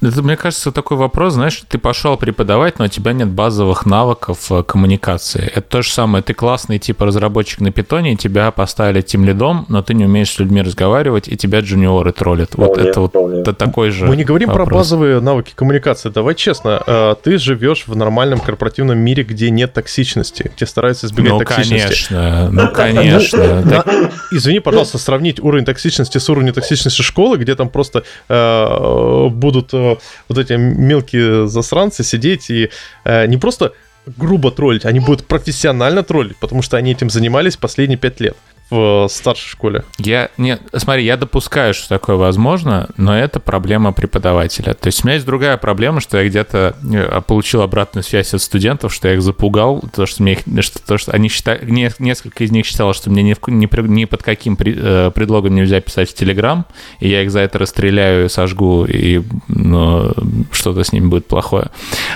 [0.00, 4.50] Это, мне кажется, такой вопрос, знаешь, ты пошел преподавать, но у тебя нет базовых навыков
[4.52, 5.50] э, коммуникации.
[5.52, 9.82] Это то же самое, ты классный типа разработчик на питоне, тебя поставили тем лидом, но
[9.82, 12.54] ты не умеешь с людьми разговаривать, и тебя джуниоры троллят.
[12.54, 13.40] Вот Вполне, это вот вполне.
[13.40, 14.78] это такой же Мы не говорим про вопрос.
[14.82, 16.08] базовые навыки коммуникации.
[16.08, 21.32] Давай честно, э, ты живешь в нормальном корпоративном мире, где нет токсичности, где стараются избегать
[21.32, 22.08] Ну, токсичности.
[22.14, 23.60] конечно, ну, конечно.
[23.62, 23.86] На- Так-
[24.30, 29.96] Извини, пожалуйста, сравнить уровень токсичности с уровнем токсичности школы, где там просто э, будут э,
[30.28, 32.70] вот эти мелкие засранцы сидеть и
[33.04, 33.72] э, не просто
[34.06, 38.36] грубо троллить, они будут профессионально троллить, потому что они этим занимались последние пять лет
[38.70, 39.84] в э, старшей школе.
[39.98, 44.74] Я, нет, смотри, я допускаю, что такое возможно, но это проблема преподавателя.
[44.74, 48.40] То есть у меня есть другая проблема, что я где-то э, получил обратную связь от
[48.42, 51.90] студентов, что я их запугал, то, что, мне их, что, то, что они считали, не-
[51.98, 55.54] несколько из них считало, что мне ни, в- ни, ни под каким при- э, предлогом
[55.54, 56.64] нельзя писать в Телеграм,
[57.00, 60.12] и я их за это расстреляю, сожгу, и ну,
[60.52, 61.68] что-то с ними будет плохое.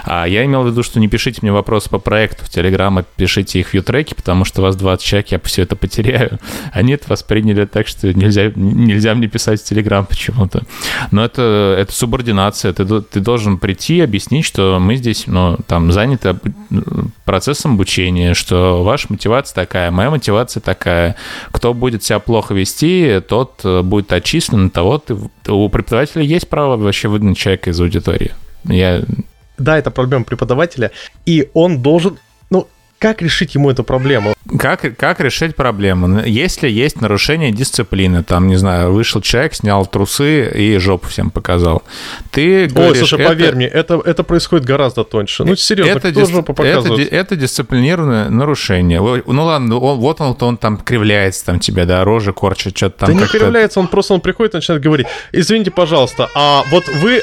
[0.05, 3.03] А я имел в виду, что не пишите мне вопросы по проекту в Телеграм, а
[3.03, 6.38] пишите их в Ютреке, потому что у вас 20 человек, я все это потеряю.
[6.73, 10.63] Они это восприняли так, что нельзя, нельзя мне писать в Телеграм почему-то.
[11.11, 12.73] Но это, это субординация.
[12.73, 16.37] Ты, ты должен прийти, объяснить, что мы здесь ну, там, заняты
[17.25, 21.17] процессом обучения, что ваша мотивация такая, моя мотивация такая.
[21.51, 25.17] Кто будет себя плохо вести, тот э, будет отчислен, того ты,
[25.49, 28.33] у преподавателя есть право вообще выгнать человека из аудитории.
[28.65, 29.03] Я
[29.57, 30.91] Да, это проблема преподавателя,
[31.27, 32.19] и он должен,
[32.99, 34.35] как решить ему эту проблему?
[34.59, 36.21] Как, как решить проблему?
[36.25, 41.83] Если есть нарушение дисциплины, там, не знаю, вышел человек, снял трусы и жопу всем показал,
[42.31, 45.45] ты Ой, говоришь, слушай, это- поверь мне, это, это происходит гораздо тоньше.
[45.45, 47.09] Ну, серьезно, это, кто дис- жопу это, показывает?
[47.11, 49.01] ди- это дисциплинированное нарушение.
[49.01, 53.07] Ну ладно, ну, он, вот он, он там кривляется, там тебе, да, рожи корчит, что-то
[53.07, 56.89] там Да не кривляется, он просто он приходит и начинает говорить, извините, пожалуйста, а вот
[56.89, 57.21] вы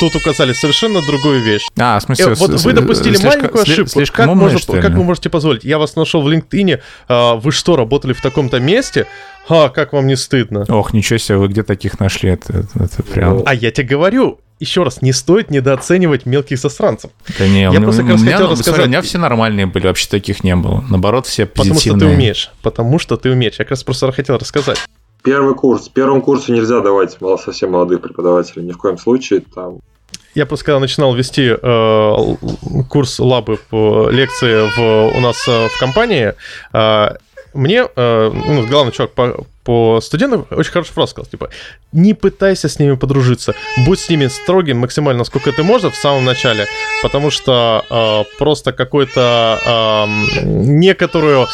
[0.00, 1.66] тут указали совершенно другую вещь.
[1.78, 3.90] А, в Э, смысле, вот с- вы допустили слишком- маленькую ошибку.
[3.90, 5.64] Слишком как, можно- что как вы можете позволить?
[5.64, 9.06] Я вас нашел в LinkedIn, а, вы что, работали в таком-то месте?
[9.48, 10.66] А, как вам не стыдно?
[10.68, 12.30] Ох, ничего себе, вы где таких нашли?
[12.30, 13.42] Это, это, прям...
[13.46, 17.10] А я тебе говорю, еще раз, не стоит недооценивать мелких засранцев.
[17.38, 19.02] Да не, я у просто как раз у меня, хотел ну, смотри, рассказать- у меня
[19.02, 20.84] все нормальные были, вообще таких не было.
[20.90, 22.00] Наоборот, все Потому что позитивные.
[22.08, 22.50] ты умеешь.
[22.62, 23.54] Потому что ты умеешь.
[23.58, 24.78] Я как раз просто хотел рассказать.
[25.22, 25.88] Первый курс.
[25.88, 29.42] Первому курсу нельзя давать мало, совсем молодых преподавателей, ни в коем случае.
[29.54, 29.78] Там
[30.36, 32.36] я просто когда начинал вести э,
[32.90, 36.34] курс лабы по лекции в, у нас э, в компании,
[36.74, 37.08] э,
[37.54, 41.48] мне э, ну, главный чувак по, по студентам очень хорошо фразу сказал, типа,
[41.92, 43.54] не пытайся с ними подружиться,
[43.86, 46.66] будь с ними строгим максимально, насколько это можно в самом начале,
[47.02, 51.46] потому что э, просто какой-то э, некоторую,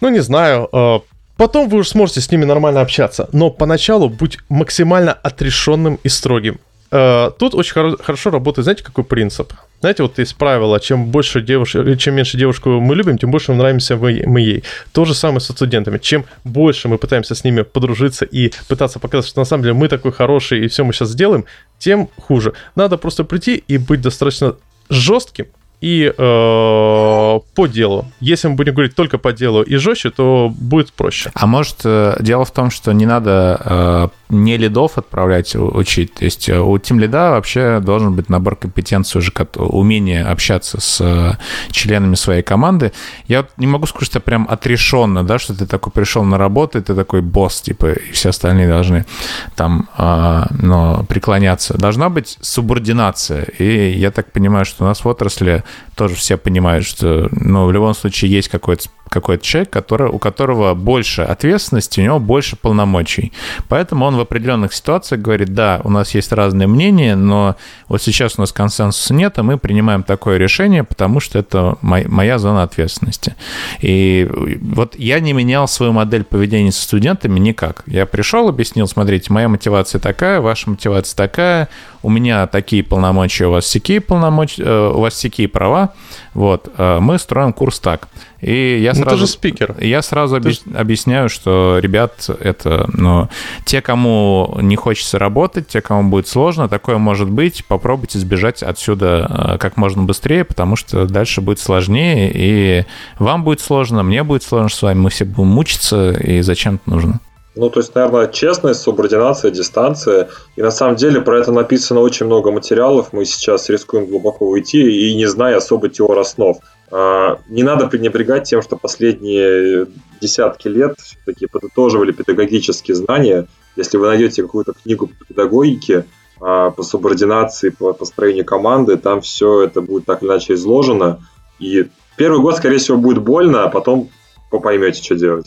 [0.00, 1.00] ну не знаю, э,
[1.38, 6.60] Потом вы уже сможете с ними нормально общаться, но поначалу будь максимально отрешенным и строгим.
[6.92, 9.52] Э, тут очень хоро- хорошо работает, знаете, какой принцип?
[9.80, 13.96] Знаете, вот есть правило, чем больше девушек, чем меньше девушку мы любим, тем больше нравимся
[13.96, 14.64] мы, мы ей.
[14.92, 15.98] То же самое со студентами.
[15.98, 19.88] Чем больше мы пытаемся с ними подружиться и пытаться показать, что на самом деле мы
[19.88, 21.46] такой хороший и все мы сейчас сделаем,
[21.78, 22.52] тем хуже.
[22.76, 24.54] Надо просто прийти и быть достаточно
[24.90, 25.46] жестким,
[25.82, 28.06] и э, по делу.
[28.20, 31.32] Если мы будем говорить только по делу и жестче, то будет проще.
[31.34, 36.14] А может, э, дело в том, что не надо э, не лидов отправлять учить.
[36.14, 41.00] То есть э, у тим лида вообще должен быть набор компетенций уже, умение общаться с
[41.00, 41.32] э,
[41.70, 42.92] членами своей команды.
[43.28, 46.82] Я не могу сказать, что прям отрешенно, да, что ты такой пришел на работу, и
[46.82, 49.06] ты такой босс, типа, и все остальные должны
[49.54, 51.76] там э, но преклоняться.
[51.76, 53.44] Должна быть субординация.
[53.58, 55.64] И я так понимаю, что у нас в отрасли
[55.94, 60.74] тоже все понимают, что ну, в любом случае есть какой-то какой-то человек, который, у которого
[60.74, 63.32] больше ответственности, у него больше полномочий.
[63.68, 67.56] Поэтому он определенных ситуациях говорит, да, у нас есть разные мнения, но
[67.88, 72.38] вот сейчас у нас консенсуса нет, а мы принимаем такое решение, потому что это моя,
[72.38, 73.34] зона ответственности.
[73.80, 74.28] И
[74.60, 77.82] вот я не менял свою модель поведения со студентами никак.
[77.86, 81.68] Я пришел, объяснил, смотрите, моя мотивация такая, ваша мотивация такая,
[82.02, 85.94] у меня такие полномочия, у вас всякие полномочия, э, у вас всякие права,
[86.34, 88.08] вот, э, мы строим курс так.
[88.40, 89.10] И я сразу...
[89.10, 89.76] Ну, ты же спикер.
[89.80, 90.62] Я сразу объяс...
[90.64, 90.76] же...
[90.76, 93.28] объясняю, что, ребят, это, ну,
[93.64, 99.54] те, кому не хочется работать, те, кому будет сложно, такое может быть, попробуйте сбежать отсюда
[99.54, 102.84] э, как можно быстрее, потому что дальше будет сложнее, и
[103.18, 106.90] вам будет сложно, мне будет сложно с вами, мы все будем мучиться, и зачем это
[106.90, 107.20] нужно?
[107.54, 110.30] Ну, то есть, наверное, честность, субординация, дистанция.
[110.56, 113.12] И на самом деле про это написано очень много материалов.
[113.12, 116.56] Мы сейчас рискуем глубоко уйти и не зная особо теор основ.
[116.90, 119.86] А, не надо пренебрегать тем, что последние
[120.20, 123.46] десятки лет все-таки подытоживали педагогические знания.
[123.76, 126.06] Если вы найдете какую-то книгу по педагогике,
[126.40, 131.20] а, по субординации, по построению команды, там все это будет так или иначе изложено.
[131.58, 134.08] И первый год, скорее всего, будет больно, а потом
[134.50, 135.46] поймете, что делать.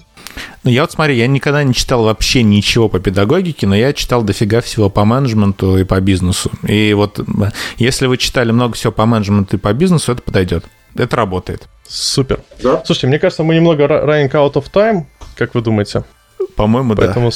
[0.63, 4.23] Ну, я вот смотри, я никогда не читал вообще ничего по педагогике, но я читал
[4.23, 6.51] дофига всего по менеджменту и по бизнесу.
[6.67, 7.19] И вот
[7.77, 10.65] если вы читали много всего по менеджменту и по бизнесу, это подойдет.
[10.95, 11.67] Это работает.
[11.87, 12.39] Супер.
[12.63, 12.81] Да?
[12.85, 16.03] Слушайте, мне кажется, мы немного running out of time, как вы думаете?
[16.55, 17.03] По-моему, да.
[17.03, 17.31] Поэтому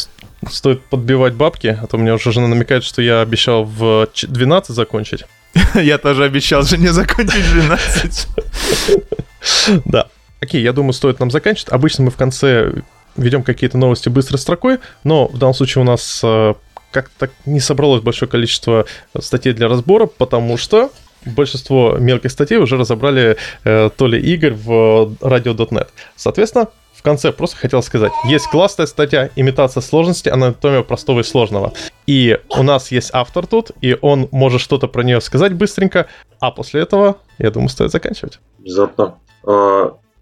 [0.49, 4.75] стоит подбивать бабки, а то у меня уже жена намекает, что я обещал в 12
[4.75, 5.25] закончить.
[5.75, 8.27] Я тоже обещал жене закончить в 12.
[9.85, 10.07] Да.
[10.41, 11.69] Окей, я думаю, стоит нам заканчивать.
[11.69, 12.73] Обычно мы в конце
[13.15, 16.53] ведем какие-то новости быстрой строкой, но в данном случае у нас э,
[16.91, 18.85] как-то не собралось большое количество
[19.19, 20.91] статей для разбора, потому что
[21.25, 25.89] большинство мелких статей уже разобрали э, то ли Игорь в radio.net.
[26.15, 30.27] Соответственно, в конце просто хотел сказать, есть классная статья «Имитация сложности.
[30.27, 31.73] Анатомия простого и сложного».
[32.07, 36.07] И у нас есть автор тут, и он может что-то про нее сказать быстренько,
[36.39, 38.39] а после этого, я думаю, стоит заканчивать.
[38.59, 39.15] Обязательно.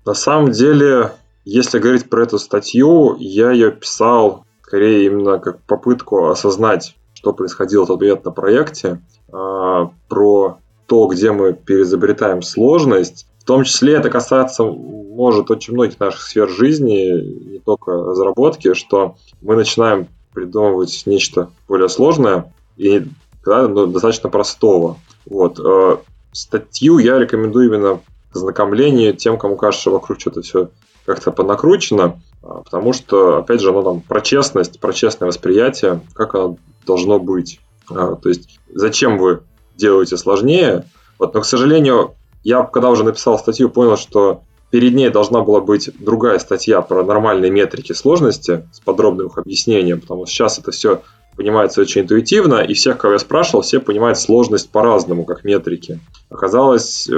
[0.08, 1.12] На самом деле,
[1.44, 7.84] если говорить про эту статью, я ее писал скорее именно как попытку осознать, что происходило
[7.84, 13.28] в тот момент на проекте, а, про то, где мы переизобретаем сложность.
[13.40, 19.18] В том числе это касается, может, очень многих наших сфер жизни, не только разработки, что
[19.42, 23.04] мы начинаем придумывать нечто более сложное и
[23.46, 25.00] да, ну, достаточно простого.
[25.26, 25.60] Вот.
[25.60, 25.98] Э,
[26.32, 28.00] статью я рекомендую именно
[28.38, 30.70] к ознакомлению тем, кому кажется, вокруг что-то все
[31.06, 36.36] как-то понакручено, а, потому что, опять же, оно там про честность, про честное восприятие, как
[36.36, 37.60] оно должно быть.
[37.90, 39.42] А, то есть, зачем вы
[39.76, 40.86] делаете сложнее?
[41.18, 45.62] Вот, но, к сожалению, я, когда уже написал статью, понял, что перед ней должна была
[45.62, 50.72] быть другая статья про нормальные метрики сложности с подробным их объяснением, потому что сейчас это
[50.72, 51.02] все
[51.36, 56.00] понимается очень интуитивно, и всех, кого я спрашивал, все понимают сложность по-разному, как метрики.
[56.30, 57.10] Оказалось,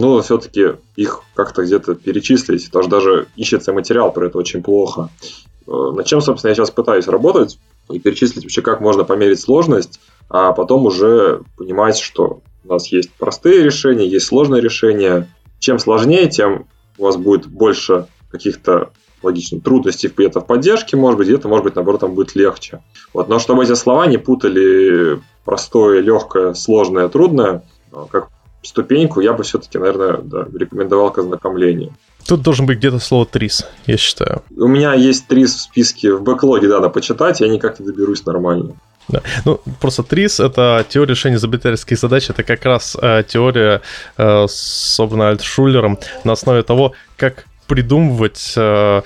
[0.00, 5.10] э, ну, все-таки их как-то где-то перечислить, что даже ищется материал про это очень плохо.
[5.66, 7.58] Э, над чем, собственно, я сейчас пытаюсь работать
[7.90, 13.10] и перечислить вообще, как можно померить сложность, а потом уже понимать, что у нас есть
[13.12, 15.28] простые решения, есть сложные решения.
[15.58, 16.66] Чем сложнее, тем
[16.98, 18.90] у вас будет больше каких-то
[19.22, 19.60] логично.
[19.60, 22.82] Трудности где-то в поддержке, может быть, где-то, может быть, наоборот, там будет легче.
[23.12, 23.28] Вот.
[23.28, 28.30] Но чтобы эти слова не путали простое, легкое, сложное, трудное, а, как
[28.62, 31.92] ступеньку, я бы все-таки, наверное, да, рекомендовал к ознакомлению.
[32.26, 34.42] Тут должен быть где-то слово «трис», я считаю.
[34.56, 38.74] У меня есть трис в списке, в бэклоге надо почитать, я никак не доберусь нормально.
[39.08, 39.22] Да.
[39.44, 43.82] Ну, просто ТРИС— это теория решения изобретательских задач, это как раз э, теория,
[44.16, 49.02] э, собственно, Альтшулером на основе того, как придумывать э,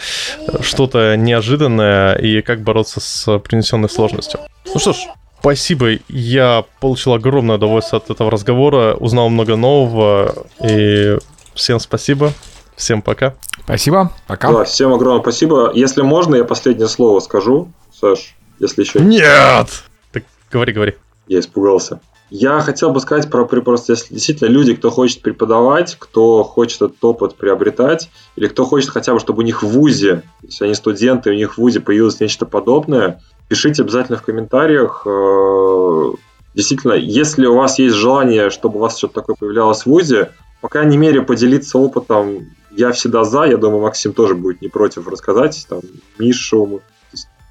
[0.60, 4.40] что-то неожиданное и как бороться с принесенной сложностью.
[4.66, 4.97] Ну что ж,
[5.45, 5.99] спасибо.
[6.09, 10.35] Я получил огромное удовольствие от этого разговора, узнал много нового.
[10.66, 11.19] И
[11.55, 12.33] всем спасибо.
[12.77, 13.35] Всем пока.
[13.65, 14.11] Спасибо.
[14.27, 14.51] Пока.
[14.51, 15.71] Да, всем огромное спасибо.
[15.75, 19.01] Если можно, я последнее слово скажу, Саш, если еще...
[19.01, 19.69] Нет!
[20.12, 20.95] Так говори, говори.
[21.29, 22.01] Я испугался.
[22.31, 27.05] Я хотел бы сказать про просто если действительно люди, кто хочет преподавать, кто хочет этот
[27.05, 31.31] опыт приобретать, или кто хочет хотя бы, чтобы у них в ВУЗе, если они студенты,
[31.31, 35.07] у них в ВУЗе появилось нечто подобное, пишите обязательно в комментариях.
[35.07, 36.12] Э,
[36.55, 40.69] действительно, если у вас есть желание, чтобы у вас что-то такое появлялось в ВУЗе, по
[40.69, 43.45] крайней мере, поделиться опытом я всегда за.
[43.45, 45.66] Я думаю, Максим тоже будет не против рассказать.
[45.69, 45.81] Там,
[46.19, 46.81] Мишу,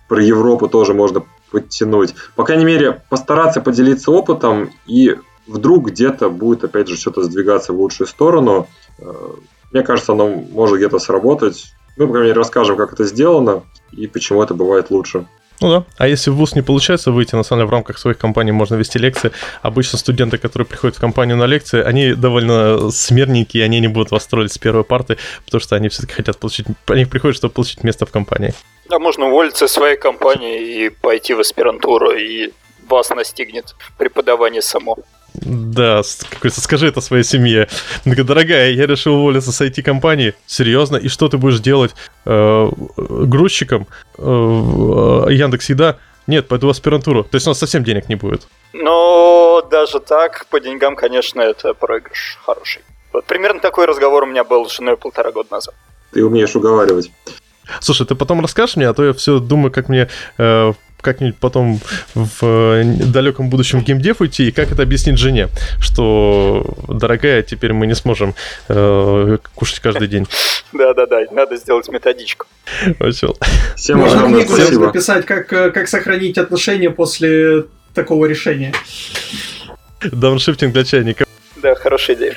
[0.07, 2.15] про Европу тоже можно подтянуть.
[2.35, 5.15] По крайней мере, постараться поделиться опытом и
[5.47, 8.67] вдруг где-то будет, опять же, что-то сдвигаться в лучшую сторону.
[8.99, 9.13] Э,
[9.71, 11.73] мне кажется, оно может где-то сработать.
[11.97, 15.27] Мы, по крайней мере, расскажем, как это сделано и почему это бывает лучше.
[15.63, 15.83] Ну да.
[15.97, 18.75] А если в ВУЗ не получается выйти, на самом деле в рамках своих компаний можно
[18.75, 19.31] вести лекции.
[19.61, 24.23] Обычно студенты, которые приходят в компанию на лекции, они довольно смирненькие, они не будут вас
[24.23, 26.65] строить с первой парты, потому что они все-таки хотят получить...
[26.87, 28.53] Они приходят, чтобы получить место в компании.
[28.89, 32.51] Да, можно уволиться из своей компании и пойти в аспирантуру, и
[32.89, 34.97] вас настигнет преподавание само.
[35.33, 37.67] Да, какой-то скажи это своей семье.
[38.05, 40.35] Дорогая, я решил уволиться с IT-компании.
[40.45, 40.97] Серьезно?
[40.97, 41.91] И что ты будешь делать?
[42.25, 43.87] Э, грузчиком?
[44.17, 44.21] Э,
[45.29, 45.97] Яндекс Еда?
[46.27, 47.23] Нет, пойду в аспирантуру.
[47.23, 48.47] То есть у нас совсем денег не будет.
[48.73, 52.81] Но даже так, по деньгам, конечно, это проигрыш хороший.
[53.11, 55.75] Вот примерно такой разговор у меня был с женой полтора года назад.
[56.11, 57.11] Ты умеешь уговаривать.
[57.79, 60.73] Слушай, ты потом расскажешь мне, а то я все думаю, как мне э,
[61.03, 61.79] как-нибудь потом
[62.15, 65.49] в э, далеком будущем в геймдев уйти, и как это объяснить жене,
[65.79, 68.33] что, дорогая, теперь мы не сможем
[68.69, 70.27] э, кушать каждый день.
[70.71, 72.47] Да-да-да, надо сделать методичку.
[73.75, 74.85] Всем Можно книгу спасибо.
[74.87, 78.73] написать, как, э, как сохранить отношения после такого решения.
[80.01, 81.25] Дауншифтинг для чайника.
[81.57, 82.35] Да, хорошая идея.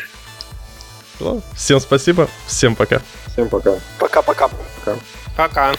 [1.55, 3.01] Всем спасибо, всем пока.
[3.33, 3.75] Всем пока.
[3.99, 4.49] Пока-пока.
[4.85, 4.99] Пока.
[5.37, 5.73] Пока.